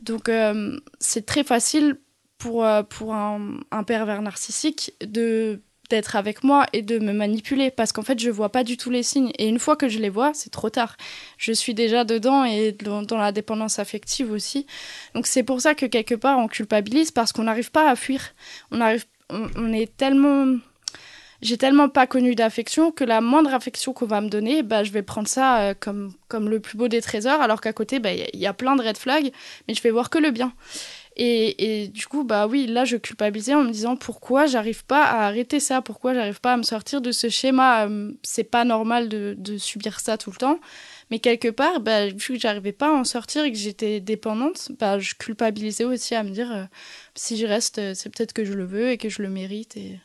Donc, 0.00 0.28
euh, 0.28 0.78
c'est 1.00 1.26
très 1.26 1.44
facile 1.44 1.98
pour, 2.38 2.64
euh, 2.64 2.82
pour 2.82 3.14
un, 3.14 3.60
pervers 3.86 4.22
narcissique 4.22 4.94
de 5.00 5.60
d'être 5.90 6.16
avec 6.16 6.42
moi 6.42 6.64
et 6.72 6.80
de 6.80 6.98
me 6.98 7.12
manipuler 7.12 7.70
parce 7.70 7.92
qu'en 7.92 8.00
fait 8.00 8.18
je 8.18 8.30
vois 8.30 8.48
pas 8.48 8.64
du 8.64 8.78
tout 8.78 8.88
les 8.88 9.02
signes. 9.02 9.30
Et 9.38 9.46
une 9.46 9.58
fois 9.58 9.76
que 9.76 9.90
je 9.90 9.98
les 9.98 10.08
vois 10.08 10.32
c'est 10.32 10.48
trop 10.48 10.70
tard. 10.70 10.96
Je 11.36 11.52
suis 11.52 11.74
déjà 11.74 12.04
dedans 12.04 12.44
et 12.44 12.72
dans 12.72 13.18
la 13.18 13.30
dépendance 13.30 13.78
affective 13.78 14.32
aussi. 14.32 14.66
Donc 15.14 15.26
c'est 15.26 15.42
pour 15.42 15.60
ça 15.60 15.74
que 15.74 15.84
quelque 15.84 16.14
part 16.14 16.38
on 16.38 16.48
culpabilise 16.48 17.10
parce 17.10 17.32
qu'on 17.32 17.42
n'arrive 17.42 17.70
pas 17.70 17.90
à 17.90 17.96
fuir. 17.96 18.22
On 18.70 18.80
arrive 18.80 19.04
on, 19.32 19.72
est 19.72 19.96
tellement 19.96 20.56
j'ai 21.42 21.58
tellement 21.58 21.88
pas 21.88 22.06
connu 22.06 22.34
d'affection 22.34 22.92
que 22.92 23.04
la 23.04 23.20
moindre 23.20 23.52
affection 23.52 23.92
qu'on 23.92 24.06
va 24.06 24.20
me 24.20 24.28
donner, 24.28 24.62
bah, 24.62 24.84
je 24.84 24.92
vais 24.92 25.02
prendre 25.02 25.28
ça 25.28 25.60
euh, 25.60 25.74
comme, 25.78 26.14
comme 26.28 26.48
le 26.48 26.60
plus 26.60 26.78
beau 26.78 26.88
des 26.88 27.00
trésors, 27.00 27.40
alors 27.40 27.60
qu'à 27.60 27.72
côté, 27.72 27.96
il 27.96 28.02
bah, 28.02 28.12
y, 28.12 28.30
y, 28.32 28.46
a 28.46 28.52
plein 28.52 28.76
de 28.76 28.82
red 28.82 28.96
flags, 28.96 29.32
mais 29.66 29.74
je 29.74 29.82
vais 29.82 29.90
voir 29.90 30.08
que 30.08 30.18
le 30.18 30.30
bien. 30.30 30.52
Et, 31.16 31.82
et, 31.82 31.88
du 31.88 32.06
coup, 32.06 32.24
bah 32.24 32.46
oui, 32.46 32.66
là, 32.66 32.84
je 32.84 32.96
culpabilisais 32.96 33.54
en 33.54 33.64
me 33.64 33.70
disant 33.70 33.96
pourquoi 33.96 34.46
j'arrive 34.46 34.84
pas 34.84 35.02
à 35.04 35.26
arrêter 35.26 35.60
ça, 35.60 35.82
pourquoi 35.82 36.14
j'arrive 36.14 36.40
pas 36.40 36.54
à 36.54 36.56
me 36.56 36.62
sortir 36.62 37.00
de 37.02 37.12
ce 37.12 37.28
schéma? 37.28 37.86
Euh, 37.86 38.12
c'est 38.22 38.44
pas 38.44 38.64
normal 38.64 39.08
de, 39.08 39.56
subir 39.58 40.00
ça 40.00 40.16
tout 40.16 40.30
le 40.30 40.36
temps. 40.36 40.58
Mais 41.10 41.18
quelque 41.18 41.48
part, 41.48 41.80
bah, 41.80 42.06
vu 42.08 42.34
que 42.34 42.38
j'arrivais 42.38 42.72
pas 42.72 42.88
à 42.88 42.92
en 42.92 43.04
sortir 43.04 43.44
et 43.44 43.52
que 43.52 43.58
j'étais 43.58 44.00
dépendante, 44.00 44.72
bah, 44.78 44.98
je 44.98 45.14
culpabilisais 45.14 45.84
aussi 45.84 46.14
à 46.14 46.22
me 46.22 46.30
dire 46.30 46.50
euh, 46.50 46.64
si 47.14 47.36
je 47.36 47.46
reste, 47.46 47.94
c'est 47.94 48.08
peut-être 48.08 48.32
que 48.32 48.44
je 48.44 48.54
le 48.54 48.64
veux 48.64 48.90
et 48.90 48.96
que 48.96 49.10
je 49.10 49.20
le 49.20 49.28
mérite. 49.28 49.76
Et... 49.76 49.98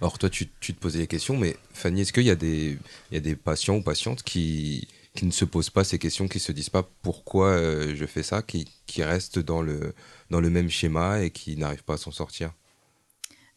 Alors, 0.00 0.18
toi, 0.18 0.30
tu, 0.30 0.48
tu 0.60 0.74
te 0.74 0.80
posais 0.80 0.98
des 0.98 1.06
questions, 1.06 1.36
mais 1.36 1.56
Fanny, 1.72 2.02
est-ce 2.02 2.12
qu'il 2.12 2.24
y, 2.24 2.30
a 2.30 2.36
des, 2.36 2.78
y 3.12 3.16
a 3.16 3.20
des 3.20 3.36
patients 3.36 3.76
ou 3.76 3.82
patientes 3.82 4.22
qui 4.22 4.86
ne 5.22 5.30
se 5.30 5.44
posent 5.44 5.70
pas 5.70 5.84
ces 5.84 5.98
questions, 5.98 6.28
qui 6.28 6.40
se 6.40 6.52
disent 6.52 6.70
pas 6.70 6.88
pourquoi 7.02 7.48
euh, 7.48 7.94
je 7.96 8.06
fais 8.06 8.22
ça, 8.22 8.42
qui, 8.42 8.66
restent 8.98 9.38
dans 9.38 9.62
le 9.62 9.94
même 10.30 10.70
schéma 10.70 11.22
et 11.22 11.30
qui 11.30 11.56
n'arrivent 11.56 11.84
pas 11.84 11.94
à 11.94 11.98
s'en 11.98 12.12
sortir? 12.12 12.52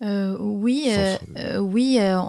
Euh, 0.04 0.36
oui, 0.40 0.86
euh, 0.90 1.16
euh, 1.38 1.58
oui, 1.60 1.98
euh, 2.00 2.20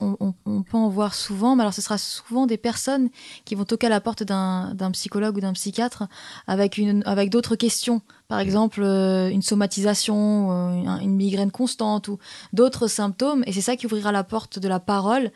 on, 0.00 0.16
on, 0.18 0.34
on, 0.46 0.62
peut 0.62 0.78
en 0.78 0.88
voir 0.88 1.14
souvent, 1.14 1.56
mais 1.56 1.62
alors 1.62 1.74
ce 1.74 1.82
sera 1.82 1.98
souvent 1.98 2.46
des 2.46 2.56
personnes 2.56 3.10
qui 3.44 3.54
vont 3.54 3.64
toquer 3.64 3.88
à 3.88 3.90
la 3.90 4.00
porte 4.00 4.22
d'un 4.22 4.90
psychologue 4.92 5.36
ou 5.36 5.40
d'un 5.40 5.52
psychiatre 5.52 6.04
avec 6.46 6.78
une 6.78 7.02
avec 7.04 7.28
d'autres 7.28 7.54
questions, 7.54 8.00
par 8.28 8.40
exemple 8.40 8.80
euh, 8.82 9.28
une 9.28 9.42
somatisation, 9.42 10.98
une 11.00 11.16
migraine 11.16 11.50
constante 11.50 12.08
ou 12.08 12.18
d'autres 12.54 12.86
symptômes, 12.86 13.44
et 13.46 13.52
c'est 13.52 13.60
ça 13.60 13.76
qui 13.76 13.84
ouvrira 13.84 14.10
la 14.10 14.24
porte 14.24 14.58
de 14.58 14.68
la 14.68 14.80
parole, 14.80 15.30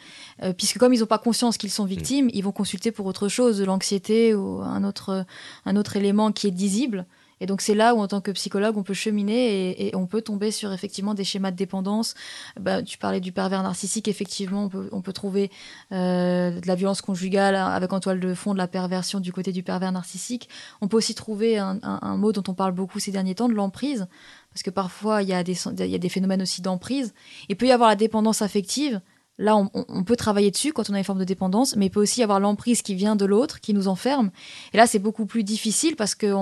puisque 0.57 0.79
comme 0.79 0.95
ils 0.95 1.01
n'ont 1.01 1.07
pas 1.07 1.19
conscience 1.19 1.59
qu'ils 1.59 1.71
sont 1.71 1.85
victimes, 1.85 2.31
ils 2.33 2.43
vont 2.43 2.53
consulter 2.53 2.91
pour 2.91 3.05
autre 3.05 3.29
chose, 3.29 3.59
de 3.59 3.65
l'anxiété 3.65 4.35
ou 4.35 4.63
un 4.63 4.83
autre 4.85 5.27
un 5.67 5.77
autre 5.77 5.97
élément 5.97 6.33
qui 6.33 6.49
est 6.49 6.57
visible. 6.57 7.07
Et 7.43 7.47
donc 7.47 7.61
c'est 7.61 7.75
là 7.75 7.97
où 7.97 7.99
en 7.99 8.07
tant 8.07 8.21
que 8.21 8.31
psychologue 8.31 8.77
on 8.79 8.85
peut 8.85 8.95
cheminer 8.95 9.89
et, 9.89 9.97
on 9.97 10.07
peut 10.07 10.23
tomber 10.23 10.53
sur 10.53 10.73
effectivement 10.73 11.13
des 11.13 11.25
schémas 11.25 11.51
de 11.51 11.57
dépendance. 11.57 12.15
Bah, 12.59 12.85
tu 12.85 12.99
parlais 12.99 13.19
du 13.19 13.33
pervers 13.33 13.65
narcissique, 13.65 14.07
effectivement 14.07 14.67
on 14.67 14.69
peut, 14.69 14.89
on 14.93 15.03
peut 15.03 15.13
trouver 15.13 15.51
euh, 15.91 16.61
de 16.61 16.67
la 16.69 16.77
violence 16.77 17.03
conjugale 17.03 17.57
avec 17.57 17.93
en 17.93 17.99
toile 17.99 18.21
de 18.21 18.33
fond 18.33 18.53
de 18.53 18.59
la 18.59 18.69
perversion 18.69 19.19
du 19.19 19.33
côté 19.33 19.51
du 19.51 19.65
pervers 19.65 19.91
narcissique. 19.91 20.49
On 20.81 20.87
peut 20.87 20.97
aussi 20.97 21.17
trouver 21.17 21.59
un, 21.59 21.81
un, 21.83 21.99
un 22.01 22.17
mot 22.17 22.31
dont 22.31 22.45
on 22.47 22.55
parle 22.55 22.73
beaucoup 22.73 23.01
ces 23.01 23.11
derniers 23.11 23.35
temps, 23.35 23.49
de 23.49 23.55
l'emprise, 23.55 24.07
parce 24.53 24.63
que 24.63 24.71
parfois 24.71 25.23
il 25.23 25.29
y, 25.29 25.35
a 25.35 25.43
des, 25.43 25.57
il 25.81 25.87
y 25.87 25.97
a 25.97 25.99
des 25.99 26.09
phénomènes 26.09 26.43
aussi 26.43 26.63
d'emprise. 26.63 27.13
Il 27.49 27.57
peut 27.57 27.67
y 27.67 27.73
avoir 27.73 27.89
la 27.89 27.97
dépendance 27.97 28.41
affective 28.41 29.01
Là, 29.39 29.57
on, 29.57 30.05
peut 30.05 30.15
travailler 30.15 30.51
dessus 30.51 30.75
quand 30.75 30.91
on 30.91 30.95
a 30.95 30.99
une 30.99 31.05
forme 31.05 31.19
de 31.19 31.25
dépendance, 31.25 31.75
mais 31.75 31.87
il 31.87 31.91
peut 31.91 32.03
aussi 32.03 32.21
y 32.21 32.23
avoir 32.23 32.39
l'emprise 32.39 32.83
qui 32.83 32.95
vient 32.95 33.17
de 33.17 33.25
l'autre, 33.25 33.61
qui 33.61 33.73
nous 33.73 33.89
enferme. 33.89 34.31
Et 34.75 34.77
là, 34.77 34.87
c'est 34.87 34.99
beaucoup 34.99 35.25
plus 35.25 35.43
difficile 35.43 35.97
parce 35.97 36.15
que 36.15 36.35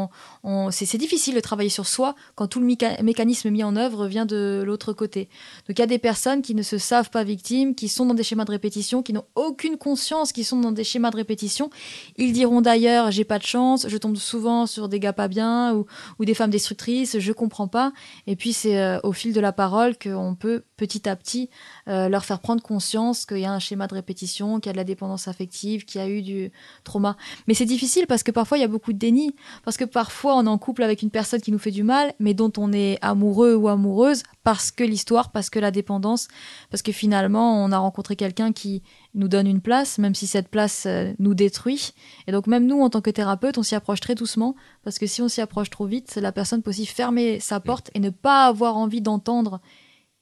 on, 0.43 0.71
c'est 0.73 0.99
difficile 0.99 1.37
de 1.37 1.41
travailler 1.41 1.69
sur 1.69 1.87
soi 1.87 2.17
quand 2.35 2.49
tout 2.49 2.59
le 2.59 2.67
mécanisme 2.67 3.49
mis 3.51 3.63
en 3.63 3.77
œuvre 3.77 4.09
vient 4.09 4.27
de 4.27 4.65
l'autre 4.67 4.93
côté. 4.93 5.29
Donc, 5.69 5.79
il 5.79 5.81
y 5.81 5.83
a 5.83 5.87
des 5.87 6.01
personnes 6.01 6.43
qui 6.43 6.57
ne 6.57 6.65
se 6.65 6.79
savent 6.79 7.11
pas 7.11 7.23
victimes, 7.23 7.77
qui 7.77 7.89
sont 7.89 8.07
dans 8.07 8.15
des 8.15 8.25
schémas 8.25 8.45
de 8.45 8.51
répétition, 8.51 9.05
qui 9.05 9.13
n'ont 9.13 9.27
aucune 9.37 9.77
conscience 9.77 10.33
qu'ils 10.33 10.45
sont 10.45 10.59
dans 10.59 10.73
des 10.73 10.85
schémas 10.85 11.13
de 11.13 11.17
répétition. 11.17 11.71
Ils 12.17 12.33
diront 12.33 12.61
d'ailleurs, 12.61 13.13
j'ai 13.13 13.25
pas 13.25 13.39
de 13.39 13.47
chance, 13.47 13.87
je 13.89 13.97
tombe 13.99 14.17
souvent 14.17 14.67
sur 14.67 14.89
des 14.89 14.99
gars 14.99 15.13
pas 15.13 15.29
bien 15.29 15.75
ou, 15.75 15.87
ou 16.19 16.25
des 16.25 16.35
femmes 16.35 16.51
destructrices, 16.51 17.21
je 17.21 17.33
comprends 17.33 17.69
pas. 17.69 17.93
Et 18.27 18.35
puis, 18.35 18.53
c'est 18.53 18.81
euh, 18.81 18.99
au 19.05 19.13
fil 19.13 19.33
de 19.33 19.41
la 19.41 19.53
parole 19.53 19.97
qu'on 19.97 20.35
peut 20.35 20.65
petit 20.77 21.09
à 21.09 21.15
petit 21.15 21.51
euh, 21.87 22.09
leur 22.09 22.25
faire 22.25 22.41
prendre 22.41 22.61
conscience 22.63 22.80
qu'il 22.81 23.39
y 23.39 23.45
a 23.45 23.53
un 23.53 23.59
schéma 23.59 23.87
de 23.87 23.95
répétition, 23.95 24.61
qu'il 24.61 24.69
y 24.69 24.71
a 24.71 24.73
de 24.73 24.79
la 24.79 24.85
dépendance 24.85 25.29
affective, 25.29 25.85
qu'il 25.85 26.01
y 26.01 26.05
a 26.05 26.09
eu 26.09 26.23
du 26.23 26.51
trauma. 26.85 27.17
Mais 27.47 27.55
c'est 27.55 27.65
difficile 27.65 28.07
parce 28.07 28.23
que 28.23 28.31
parfois 28.31 28.59
il 28.59 28.63
y 28.63 28.65
a 28.65 28.69
beaucoup 28.69 28.93
de 28.93 28.99
déni, 28.99 29.35
parce 29.65 29.77
que 29.77 29.85
parfois 29.85 30.37
on 30.37 30.47
est 30.47 30.49
en 30.49 30.59
couple 30.59 30.83
avec 30.83 31.03
une 31.03 31.11
personne 31.11 31.41
qui 31.41 31.53
nous 31.53 31.59
fait 31.59 31.71
du 31.71 31.83
mal, 31.83 32.13
mais 32.19 32.35
dont 32.35 32.53
on 32.57 32.73
est 32.73 32.99
amoureux 33.03 33.55
ou 33.55 33.69
amoureuse 33.69 34.23
parce 34.43 34.71
que 34.71 34.85
l'histoire, 34.85 35.31
parce 35.33 35.51
que 35.51 35.59
la 35.59 35.71
dépendance, 35.71 36.29
parce 36.71 36.83
que 36.83 36.93
finalement 36.93 37.63
on 37.65 37.73
a 37.73 37.79
rencontré 37.79 38.17
quelqu'un 38.17 38.53
qui 38.53 38.83
nous 39.15 39.29
donne 39.29 39.47
une 39.47 39.61
place, 39.61 39.99
même 39.99 40.15
si 40.15 40.27
cette 40.27 40.49
place 40.49 40.85
euh, 40.87 41.13
nous 41.19 41.35
détruit. 41.35 41.93
Et 42.27 42.33
donc 42.33 42.47
même 42.47 42.67
nous, 42.67 42.81
en 42.81 42.91
tant 42.91 43.01
que 43.01 43.11
thérapeute, 43.11 43.59
on 43.59 43.63
s'y 43.63 43.75
approche 43.75 44.01
très 44.01 44.15
doucement, 44.15 44.55
parce 44.85 44.99
que 44.99 45.07
si 45.07 45.21
on 45.23 45.29
s'y 45.29 45.41
approche 45.41 45.71
trop 45.71 45.87
vite, 45.87 46.17
la 46.17 46.33
personne 46.33 46.63
peut 46.63 46.71
aussi 46.71 46.87
fermer 46.87 47.41
sa 47.41 47.61
porte 47.61 47.91
et 47.95 48.01
ne 48.01 48.11
pas 48.11 48.47
avoir 48.47 48.77
envie 48.77 49.01
d'entendre 49.01 49.61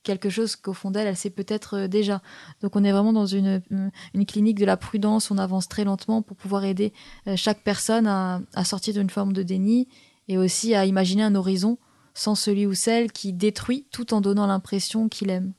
quelque 0.03 0.31
chose 0.31 0.57
qu'au 0.57 0.73
fond 0.73 0.91
d'elle, 0.91 1.07
elle 1.07 1.17
sait 1.17 1.31
peut-être 1.31 1.75
euh, 1.75 1.89
déjà. 1.89 2.23
Donc 2.63 2.77
on 2.77 2.85
est 2.85 2.93
vraiment 2.93 3.13
dans 3.13 3.27
une, 3.27 3.61
euh, 3.73 3.91
une 4.15 4.27
clinique 4.27 4.59
de 4.59 4.65
la 4.65 4.77
prudence, 4.77 5.31
on 5.31 5.39
avance 5.39 5.69
très 5.69 5.85
lentement 5.85 6.23
pour 6.23 6.37
pouvoir 6.37 6.65
aider 6.65 6.93
euh, 7.27 7.37
chaque 7.37 7.63
personne 7.63 8.07
à, 8.07 8.41
à 8.55 8.65
sortir 8.65 8.95
d'une 8.95 9.11
forme 9.11 9.33
de 9.33 9.43
déni 9.43 9.89
et 10.29 10.39
aussi 10.39 10.75
à 10.75 10.87
imaginer 10.87 11.23
un 11.23 11.35
horizon 11.35 11.79
sans 12.15 12.35
celui 12.35 12.67
ou 12.67 12.75
celle 12.75 13.13
qui 13.13 13.33
détruit 13.33 13.87
tout 13.91 14.15
en 14.15 14.21
donnant 14.21 14.47
l'impression 14.47 15.09
qu'il 15.09 15.31
aime. 15.31 15.53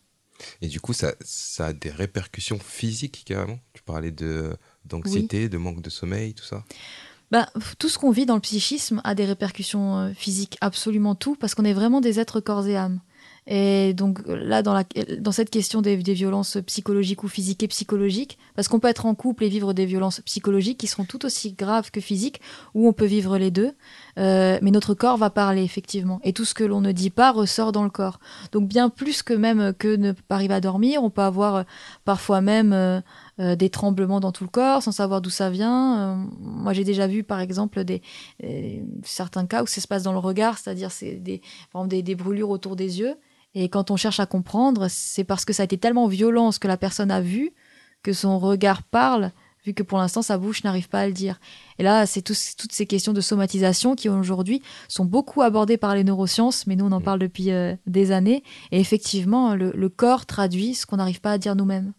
Et 0.62 0.68
du 0.68 0.80
coup, 0.80 0.94
ça, 0.94 1.14
ça 1.22 1.68
a 1.68 1.74
des 1.74 1.92
répercussions 1.92 2.60
physiques 2.60 3.24
carrément? 3.26 3.60
Tu 3.74 3.84
parlais 3.84 4.12
de, 4.12 4.56
d'anxiété, 4.86 5.44
oui. 5.44 5.50
de 5.50 5.58
manque 5.58 5.82
de 5.82 5.90
sommeil, 5.90 6.34
tout 6.34 6.46
ça? 6.46 6.64
Ben, 7.30 7.46
tout 7.78 7.90
ce 7.90 7.98
qu'on 8.00 8.12
vit 8.12 8.26
dans 8.26 8.36
le 8.36 8.42
psychisme 8.42 9.02
a 9.04 9.16
des 9.16 9.26
répercussions 9.26 10.14
physiques, 10.16 10.58
absolument 10.62 11.14
tout, 11.14 11.36
parce 11.36 11.56
qu'on 11.56 11.66
est 11.66 11.74
vraiment 11.74 12.02
des 12.02 12.20
êtres 12.20 12.40
corps 12.40 12.66
et 12.68 12.76
âme. 12.76 13.02
Et 13.48 13.94
donc 13.94 14.22
là, 14.28 14.62
dans, 14.62 14.74
la, 14.74 14.84
dans 15.20 15.32
cette 15.32 15.50
question 15.50 15.82
des, 15.82 15.98
des, 15.98 16.14
violences 16.14 16.58
psychologiques 16.68 17.24
ou 17.24 17.28
physiques 17.28 17.64
et 17.64 17.68
psychologiques, 17.68 18.38
parce 18.56 18.68
qu'on 18.68 18.80
peut 18.80 18.88
être 18.88 19.06
en 19.06 19.16
couple 19.16 19.44
et 19.44 19.50
vivre 19.50 19.74
des 19.74 19.86
violences 19.86 20.22
psychologiques 20.22 20.78
qui 20.78 20.88
seront 20.88 21.06
tout 21.06 21.26
aussi 21.26 21.54
graves 21.54 21.92
que 21.92 22.00
physiques, 22.00 22.42
ou 22.76 22.88
on 22.88 22.94
peut 22.94 23.06
vivre 23.06 23.38
les 23.38 23.52
deux. 23.52 23.74
euh, 24.18 24.60
mais 24.62 24.72
notre 24.72 24.94
corps 24.94 25.18
va 25.18 25.30
parler 25.30 25.64
effectivement. 25.64 26.20
Et 26.24 26.34
tout 26.34 26.46
ce 26.46 26.54
que 26.54 26.64
l'on 26.64 26.82
ne 26.82 26.92
dit 26.92 27.10
pas 27.10 27.32
ressort 27.32 27.72
dans 27.72 27.84
le 27.84 27.90
corps. 27.90 28.20
Donc 28.52 28.68
bien 28.68 28.90
plus 28.90 29.24
que 29.24 29.34
même 29.34 29.74
que 29.74 29.96
ne 29.96 30.12
pas 30.12 30.36
arriver 30.36 30.54
à 30.54 30.62
dormir, 30.62 31.04
on 31.04 31.10
peut 31.10 31.22
avoir 31.22 31.56
euh, 31.56 31.64
parfois 32.06 32.42
même 32.42 32.74
euh, 32.74 33.56
des 33.56 33.70
tremblements 33.70 34.20
dans 34.20 34.32
tout 34.32 34.44
le 34.44 34.50
corps 34.50 34.84
sans 34.84 34.92
savoir 34.92 35.22
d'où 35.22 35.30
ça 35.30 35.50
vient. 35.50 36.28
moi 36.40 36.74
j'ai 36.74 36.84
déjà 36.84 37.08
vu 37.08 37.24
par 37.24 37.40
exemple 37.40 37.86
des, 37.86 38.02
certains 39.04 39.46
cas 39.46 39.64
où 39.64 39.68
ça 39.68 39.80
se 39.80 39.88
passe 39.88 40.04
dans 40.04 40.12
le 40.12 40.20
regard, 40.20 40.58
c'est-à-dire 40.58 40.92
c'est 40.92 41.16
des, 41.16 41.42
des, 41.86 42.04
des 42.04 42.16
brûlures 42.16 42.50
autour 42.50 42.76
des 42.76 43.00
yeux. 43.00 43.16
Et 43.56 43.70
quand 43.70 43.92
on 43.92 43.98
cherche 43.98 44.20
à 44.20 44.26
comprendre, 44.26 44.88
c'est 44.90 45.24
parce 45.24 45.46
que 45.46 45.54
ça 45.54 45.64
a 45.64 45.66
été 45.66 45.78
tellement 45.78 46.08
violent 46.08 46.52
ce 46.52 46.60
que 46.60 46.68
la 46.68 46.78
personne 46.78 47.12
a 47.12 47.22
vu 47.22 47.52
que 48.04 48.14
son 48.14 48.40
regard 48.40 48.84
parle 48.84 49.32
vu 49.66 49.74
que 49.74 49.84
pour 49.84 49.98
l'instant 49.98 50.22
sa 50.22 50.38
bouche 50.38 50.64
n'arrive 50.64 50.90
pas 50.90 51.02
à 51.02 51.08
le 51.08 51.14
dire. 51.14 51.40
Et 51.78 51.84
là, 51.84 52.06
c'est 52.06 52.22
toutes 52.22 52.72
ces 52.72 52.86
questions 52.86 53.14
de 53.14 53.22
somatisation 53.22 53.96
qui 53.96 54.10
aujourd'hui 54.10 54.62
sont 54.88 55.06
beaucoup 55.06 55.42
abordées 55.42 55.78
par 55.78 55.96
les 55.96 56.04
neurosciences, 56.04 56.68
mais 56.68 56.76
nous 56.76 56.86
on 56.86 56.92
en 56.92 57.00
mm. 57.00 57.04
parle 57.04 57.20
depuis 57.20 57.52
euh, 57.52 57.76
des 57.86 58.12
années. 58.12 58.44
Et 58.72 58.80
effectivement, 58.80 59.56
le, 59.56 59.90
corps 59.90 60.26
traduit 60.26 60.76
ce 60.76 60.86
qu'on 60.86 60.98
n'arrive 60.98 61.20
pas 61.20 61.32
à 61.32 61.38
dire 61.38 61.56
nous-mêmes. 61.56 61.94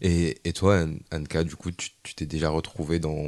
Et, 0.00 0.38
et, 0.44 0.52
toi, 0.52 0.84
Anka, 1.12 1.44
du 1.44 1.56
coup, 1.56 1.70
tu 1.70 2.14
t'es 2.14 2.26
déjà 2.26 2.50
retrouvée 2.50 2.98
dans, 2.98 3.24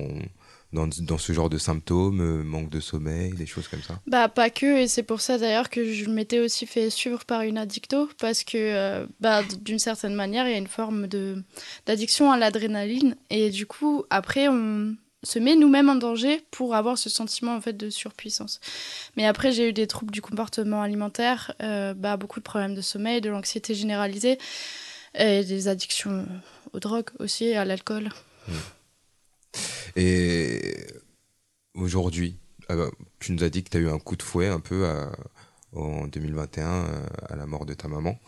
dans, 0.72 0.88
dans, 1.00 1.18
ce 1.18 1.32
genre 1.32 1.50
de 1.50 1.58
symptômes, 1.58 2.20
euh, 2.20 2.42
manque 2.42 2.70
de 2.70 2.80
sommeil, 2.80 3.32
des 3.32 3.46
choses 3.46 3.68
comme 3.68 3.82
ça 3.82 4.00
Bah 4.06 4.28
pas 4.28 4.50
que, 4.50 4.80
et 4.80 4.88
c'est 4.88 5.02
pour 5.02 5.20
ça 5.20 5.38
d'ailleurs 5.38 5.68
que 5.68 5.92
je 5.92 6.08
m'étais 6.08 6.40
aussi 6.40 6.66
fait 6.66 6.90
suivre 6.90 7.24
par 7.24 7.42
une 7.42 7.58
addicto, 7.58 8.08
parce 8.18 8.42
que 8.42 8.56
euh, 8.56 9.06
bah, 9.20 9.42
d'une 9.60 9.78
certaine 9.78 10.14
manière, 10.14 10.46
il 10.46 10.52
y 10.52 10.54
a 10.54 10.58
une 10.58 10.66
forme 10.66 11.06
de 11.06 11.42
d'addiction 11.86 12.32
à 12.32 12.38
l'adrénaline, 12.38 13.16
et 13.30 13.50
du 13.50 13.66
coup, 13.66 14.04
après, 14.10 14.48
on 14.48 14.96
se 15.24 15.38
met 15.38 15.54
nous-mêmes 15.54 15.88
en 15.88 15.94
danger 15.94 16.42
pour 16.50 16.74
avoir 16.74 16.98
ce 16.98 17.08
sentiment 17.08 17.54
en 17.54 17.60
fait 17.60 17.76
de 17.76 17.90
surpuissance. 17.90 18.60
Mais 19.16 19.26
après, 19.26 19.52
j'ai 19.52 19.68
eu 19.68 19.72
des 19.72 19.86
troubles 19.86 20.12
du 20.12 20.22
comportement 20.22 20.82
alimentaire, 20.82 21.54
euh, 21.62 21.94
bah, 21.94 22.16
beaucoup 22.16 22.40
de 22.40 22.44
problèmes 22.44 22.74
de 22.74 22.80
sommeil, 22.80 23.20
de 23.20 23.30
l'anxiété 23.30 23.74
généralisée, 23.74 24.38
et 25.14 25.44
des 25.44 25.68
addictions 25.68 26.26
aux 26.72 26.80
drogues 26.80 27.10
aussi, 27.18 27.52
à 27.52 27.64
l'alcool. 27.66 28.08
Mmh. 28.48 28.52
Et 29.96 30.76
aujourd'hui, 31.74 32.36
bah, 32.68 32.90
tu 33.18 33.32
nous 33.32 33.44
as 33.44 33.50
dit 33.50 33.62
que 33.62 33.70
tu 33.70 33.76
as 33.76 33.80
eu 33.80 33.88
un 33.88 33.98
coup 33.98 34.16
de 34.16 34.22
fouet 34.22 34.48
un 34.48 34.60
peu 34.60 34.86
en 35.74 36.06
2021 36.06 36.66
euh, 36.66 37.06
à 37.28 37.36
la 37.36 37.46
mort 37.46 37.66
de 37.66 37.74
ta 37.74 37.88
maman. 37.88 38.18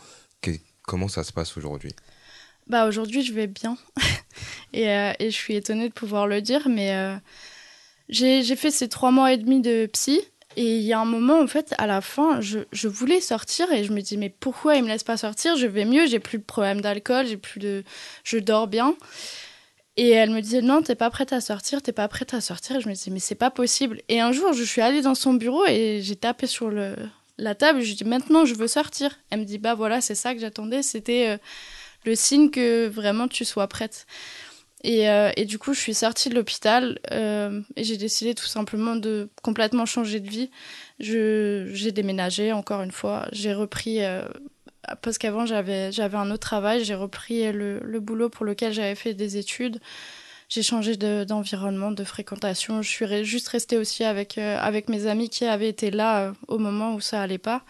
comment 0.82 1.08
ça 1.08 1.24
se 1.24 1.32
passe 1.32 1.56
aujourd'hui? 1.56 1.94
Bah 2.66 2.86
aujourd'hui 2.86 3.22
je 3.22 3.32
vais 3.32 3.46
bien. 3.46 3.76
Et, 4.72 4.90
euh, 4.90 5.12
et, 5.20 5.30
je 5.30 5.36
suis 5.36 5.54
étonnée 5.54 5.88
de 5.88 5.92
pouvoir 5.92 6.26
le 6.26 6.40
dire 6.42 6.68
mais 6.68 6.92
euh, 6.92 7.14
j'ai 8.08 8.56
fait 8.56 8.72
ces 8.72 8.88
trois 8.88 9.12
mois 9.12 9.32
et 9.32 9.36
demi 9.36 9.60
de 9.60 9.86
psy. 9.86 10.20
Et 10.56 10.78
il 10.78 10.82
y 10.82 10.92
a 10.92 10.98
un 10.98 11.04
moment 11.04 11.40
en 11.40 11.46
fait 11.46 11.74
à 11.78 11.86
la 11.86 12.00
fin 12.00 12.40
je, 12.40 12.88
voulais 12.88 13.20
sortir 13.20 13.70
et 13.72 13.84
je 13.84 13.92
me 13.92 14.00
dis 14.00 14.16
mais 14.16 14.30
pourquoi 14.30 14.74
il 14.76 14.82
me 14.82 14.88
laisse 14.88 15.04
pas 15.04 15.16
sortir? 15.16 15.56
Je 15.56 15.66
vais 15.66 15.84
mieux 15.84 16.06
j'ai 16.06 16.18
plus 16.18 16.38
de 16.38 16.44
problème 16.44 16.80
d'alcool 16.80 17.26
j'ai 17.26 17.36
plus 17.36 17.60
de 17.60 17.84
je 18.24 18.38
dors 18.38 18.66
bien 18.66 18.96
et 19.96 20.10
elle 20.10 20.30
me 20.30 20.40
disait 20.40 20.60
non, 20.60 20.82
t'es 20.82 20.96
pas 20.96 21.10
prête 21.10 21.32
à 21.32 21.40
sortir, 21.40 21.80
t'es 21.80 21.92
pas 21.92 22.08
prête 22.08 22.34
à 22.34 22.40
sortir. 22.40 22.76
Et 22.76 22.80
je 22.80 22.88
me 22.88 22.94
disais 22.94 23.10
mais 23.10 23.20
c'est 23.20 23.34
pas 23.34 23.50
possible. 23.50 24.00
Et 24.08 24.20
un 24.20 24.32
jour, 24.32 24.52
je 24.52 24.64
suis 24.64 24.80
allée 24.80 25.02
dans 25.02 25.14
son 25.14 25.34
bureau 25.34 25.64
et 25.66 26.00
j'ai 26.02 26.16
tapé 26.16 26.46
sur 26.46 26.68
le, 26.68 26.96
la 27.38 27.54
table. 27.54 27.80
Je 27.80 27.88
lui 27.88 27.94
dit 27.94 28.04
maintenant, 28.04 28.44
je 28.44 28.54
veux 28.54 28.66
sortir. 28.66 29.18
Elle 29.30 29.40
me 29.40 29.44
dit 29.44 29.58
bah 29.58 29.74
voilà, 29.74 30.00
c'est 30.00 30.16
ça 30.16 30.34
que 30.34 30.40
j'attendais. 30.40 30.82
C'était 30.82 31.28
euh, 31.28 31.36
le 32.04 32.16
signe 32.16 32.50
que 32.50 32.88
vraiment 32.88 33.28
tu 33.28 33.44
sois 33.44 33.68
prête. 33.68 34.06
Et, 34.82 35.08
euh, 35.08 35.30
et 35.36 35.46
du 35.46 35.58
coup, 35.58 35.72
je 35.72 35.80
suis 35.80 35.94
sortie 35.94 36.28
de 36.28 36.34
l'hôpital 36.34 36.98
euh, 37.10 37.62
et 37.76 37.84
j'ai 37.84 37.96
décidé 37.96 38.34
tout 38.34 38.44
simplement 38.44 38.96
de 38.96 39.30
complètement 39.42 39.86
changer 39.86 40.20
de 40.20 40.28
vie. 40.28 40.50
J'ai 40.98 41.92
déménagé 41.92 42.52
encore 42.52 42.82
une 42.82 42.92
fois. 42.92 43.26
J'ai 43.32 43.54
repris 43.54 44.00
parce 45.02 45.18
qu'avant 45.18 45.46
j'avais 45.46 45.92
j'avais 45.92 46.16
un 46.16 46.30
autre 46.30 46.46
travail, 46.46 46.84
j'ai 46.84 46.94
repris 46.94 47.52
le, 47.52 47.80
le, 47.80 48.00
boulot 48.00 48.28
pour 48.28 48.44
lequel 48.44 48.72
j'avais 48.72 48.94
fait 48.94 49.14
des 49.14 49.36
études. 49.36 49.80
J'ai 50.48 50.62
changé 50.62 50.96
d'environnement, 50.96 51.90
de, 51.90 52.04
fréquentation. 52.04 52.82
Je 52.82 52.88
suis 52.88 53.24
juste 53.24 53.48
restée 53.48 53.78
aussi 53.78 54.04
avec 54.04 54.38
euh, 54.38 54.58
avec 54.60 54.88
mes 54.88 55.06
amis 55.06 55.28
qui 55.30 55.44
avaient 55.46 55.68
été 55.68 55.90
là 55.90 56.28
euh, 56.28 56.32
au 56.48 56.58
moment 56.58 56.94
où 56.94 57.00
ça 57.00 57.20
allait 57.22 57.38
pas. 57.38 57.64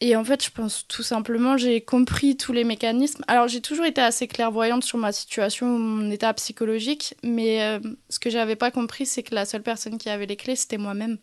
Et 0.00 0.14
en 0.14 0.24
fait, 0.24 0.44
je 0.44 0.50
pense 0.50 0.86
tout 0.88 1.02
simplement, 1.02 1.56
j'ai 1.56 1.80
compris 1.80 2.36
tous 2.36 2.52
les 2.52 2.64
mécanismes. 2.64 3.24
Alors, 3.28 3.48
j'ai 3.48 3.62
toujours 3.62 3.86
été 3.86 4.02
assez 4.02 4.28
clairvoyante 4.28 4.84
sur 4.84 4.98
ma 4.98 5.10
situation, 5.10 5.66
mon 5.66 6.10
état 6.10 6.34
psychologique, 6.34 7.14
mais 7.22 7.62
euh, 7.62 7.78
ce 8.10 8.18
que 8.18 8.28
j'avais 8.28 8.56
pas 8.56 8.70
compris, 8.70 9.06
c'est 9.06 9.22
que 9.22 9.34
la 9.34 9.46
seule 9.46 9.62
personne 9.62 9.96
qui 9.96 10.10
avait 10.10 10.26
les 10.26 10.36
clés, 10.36 10.56
c'était 10.56 10.76
moi-même. 10.76 11.16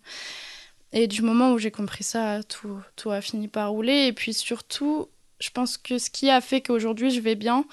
Et 0.94 1.08
du 1.08 1.24
moment 1.24 1.52
où 1.52 1.58
j'ai 1.58 1.72
compris 1.72 2.04
ça, 2.04 2.42
tout, 2.44 2.78
tout 2.96 3.10
a 3.10 3.20
fini 3.20 3.48
par 3.48 3.72
rouler. 3.72 4.06
Et 4.06 4.14
puis 4.14 4.34
surtout, 4.34 5.10
je 5.40 5.50
pense 5.50 5.78
que 5.78 5.98
ce 5.98 6.12
qui 6.12 6.30
a 6.30 6.40
fait 6.40 6.62
qu'aujourd'hui 6.62 7.10
je 7.10 7.20
vais 7.20 7.36
bien, 7.36 7.66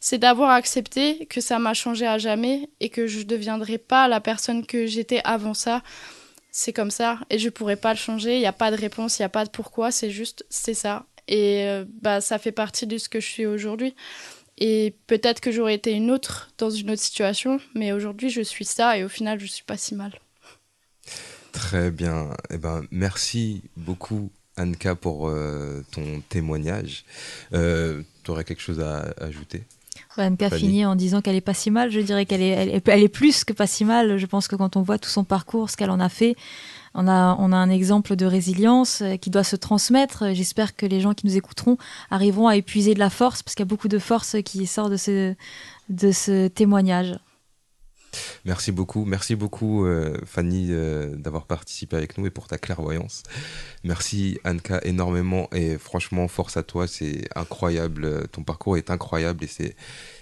c'est 0.00 0.18
d'avoir 0.18 0.50
accepté 0.50 1.26
que 1.26 1.40
ça 1.40 1.58
m'a 1.58 1.74
changé 1.74 2.06
à 2.06 2.18
jamais 2.18 2.70
et 2.80 2.88
que 2.88 3.06
je 3.06 3.18
ne 3.18 3.24
deviendrai 3.24 3.78
pas 3.78 4.06
la 4.08 4.20
personne 4.20 4.64
que 4.64 4.86
j'étais 4.86 5.20
avant 5.24 5.54
ça. 5.54 5.82
C'est 6.52 6.72
comme 6.72 6.92
ça 6.92 7.18
et 7.30 7.38
je 7.38 7.48
pourrais 7.50 7.76
pas 7.76 7.92
le 7.92 7.98
changer. 7.98 8.36
Il 8.36 8.40
n'y 8.40 8.46
a 8.46 8.52
pas 8.52 8.70
de 8.70 8.76
réponse, 8.76 9.18
il 9.18 9.22
n'y 9.22 9.26
a 9.26 9.28
pas 9.28 9.44
de 9.44 9.50
pourquoi, 9.50 9.90
c'est 9.90 10.10
juste 10.10 10.46
c'est 10.48 10.74
ça. 10.74 11.04
Et 11.26 11.64
euh, 11.66 11.84
bah 12.00 12.20
ça 12.20 12.38
fait 12.38 12.52
partie 12.52 12.86
de 12.86 12.96
ce 12.96 13.08
que 13.08 13.20
je 13.20 13.26
suis 13.26 13.46
aujourd'hui. 13.46 13.94
Et 14.56 14.94
peut-être 15.06 15.40
que 15.40 15.52
j'aurais 15.52 15.74
été 15.74 15.92
une 15.92 16.10
autre 16.10 16.50
dans 16.58 16.70
une 16.70 16.90
autre 16.90 17.02
situation, 17.02 17.60
mais 17.74 17.92
aujourd'hui 17.92 18.30
je 18.30 18.40
suis 18.40 18.64
ça 18.64 18.96
et 18.96 19.04
au 19.04 19.08
final 19.08 19.40
je 19.40 19.46
suis 19.46 19.64
pas 19.64 19.76
si 19.76 19.94
mal. 19.94 20.18
Très 21.58 21.90
bien. 21.90 22.28
Eh 22.50 22.56
ben, 22.56 22.82
merci 22.92 23.62
beaucoup, 23.76 24.30
Anka, 24.56 24.94
pour 24.94 25.28
euh, 25.28 25.84
ton 25.90 26.22
témoignage. 26.28 27.04
Euh, 27.52 28.02
tu 28.22 28.30
aurais 28.30 28.44
quelque 28.44 28.62
chose 28.62 28.78
à, 28.78 29.12
ajouter? 29.20 29.64
Anka 30.16 30.50
finit 30.50 30.84
en 30.84 30.94
disant 30.94 31.20
qu'elle 31.20 31.34
est 31.34 31.40
pas 31.40 31.54
si 31.54 31.72
mal. 31.72 31.90
Je 31.90 31.98
dirais 31.98 32.26
qu'elle 32.26 32.42
est, 32.42 32.80
elle, 32.86 33.02
est 33.02 33.08
plus 33.08 33.42
que 33.42 33.52
pas 33.52 33.66
si 33.66 33.84
mal. 33.84 34.18
Je 34.18 34.26
pense 34.26 34.46
que 34.46 34.54
quand 34.54 34.76
on 34.76 34.82
voit 34.82 35.00
tout 35.00 35.08
son 35.08 35.24
parcours, 35.24 35.68
ce 35.68 35.76
qu'elle 35.76 35.90
en 35.90 35.98
a 35.98 36.08
fait, 36.08 36.36
on 36.94 37.08
a, 37.08 37.36
on 37.40 37.50
a 37.50 37.56
un 37.56 37.70
exemple 37.70 38.14
de 38.14 38.24
résilience 38.24 39.02
euh, 39.02 39.16
qui 39.16 39.28
doit 39.28 39.44
se 39.44 39.56
transmettre. 39.56 40.32
J'espère 40.34 40.76
que 40.76 40.86
les 40.86 41.00
gens 41.00 41.12
qui 41.12 41.26
nous 41.26 41.36
écouteront 41.36 41.76
arriveront 42.12 42.46
à 42.46 42.54
épuiser 42.54 42.94
de 42.94 43.00
la 43.00 43.10
force, 43.10 43.42
parce 43.42 43.56
qu'il 43.56 43.64
y 43.64 43.68
a 43.68 43.72
beaucoup 43.72 43.88
de 43.88 43.98
force 43.98 44.36
qui 44.44 44.64
sort 44.68 44.90
de 44.90 44.96
ce, 44.96 45.34
de 45.88 46.12
ce 46.12 46.46
témoignage. 46.46 47.18
Merci 48.44 48.72
beaucoup, 48.72 49.04
merci 49.04 49.34
beaucoup 49.34 49.84
euh, 49.84 50.16
Fanny 50.24 50.68
euh, 50.70 51.14
d'avoir 51.16 51.46
participé 51.46 51.96
avec 51.96 52.18
nous 52.18 52.26
et 52.26 52.30
pour 52.30 52.48
ta 52.48 52.58
clairvoyance. 52.58 53.22
Merci 53.84 54.38
Anka 54.44 54.80
énormément 54.84 55.48
et 55.52 55.78
franchement 55.78 56.28
force 56.28 56.56
à 56.56 56.62
toi, 56.62 56.86
c'est 56.86 57.28
incroyable, 57.34 58.28
ton 58.28 58.42
parcours 58.42 58.76
est 58.76 58.90
incroyable 58.90 59.44
et 59.44 59.48
c'est 59.48 59.76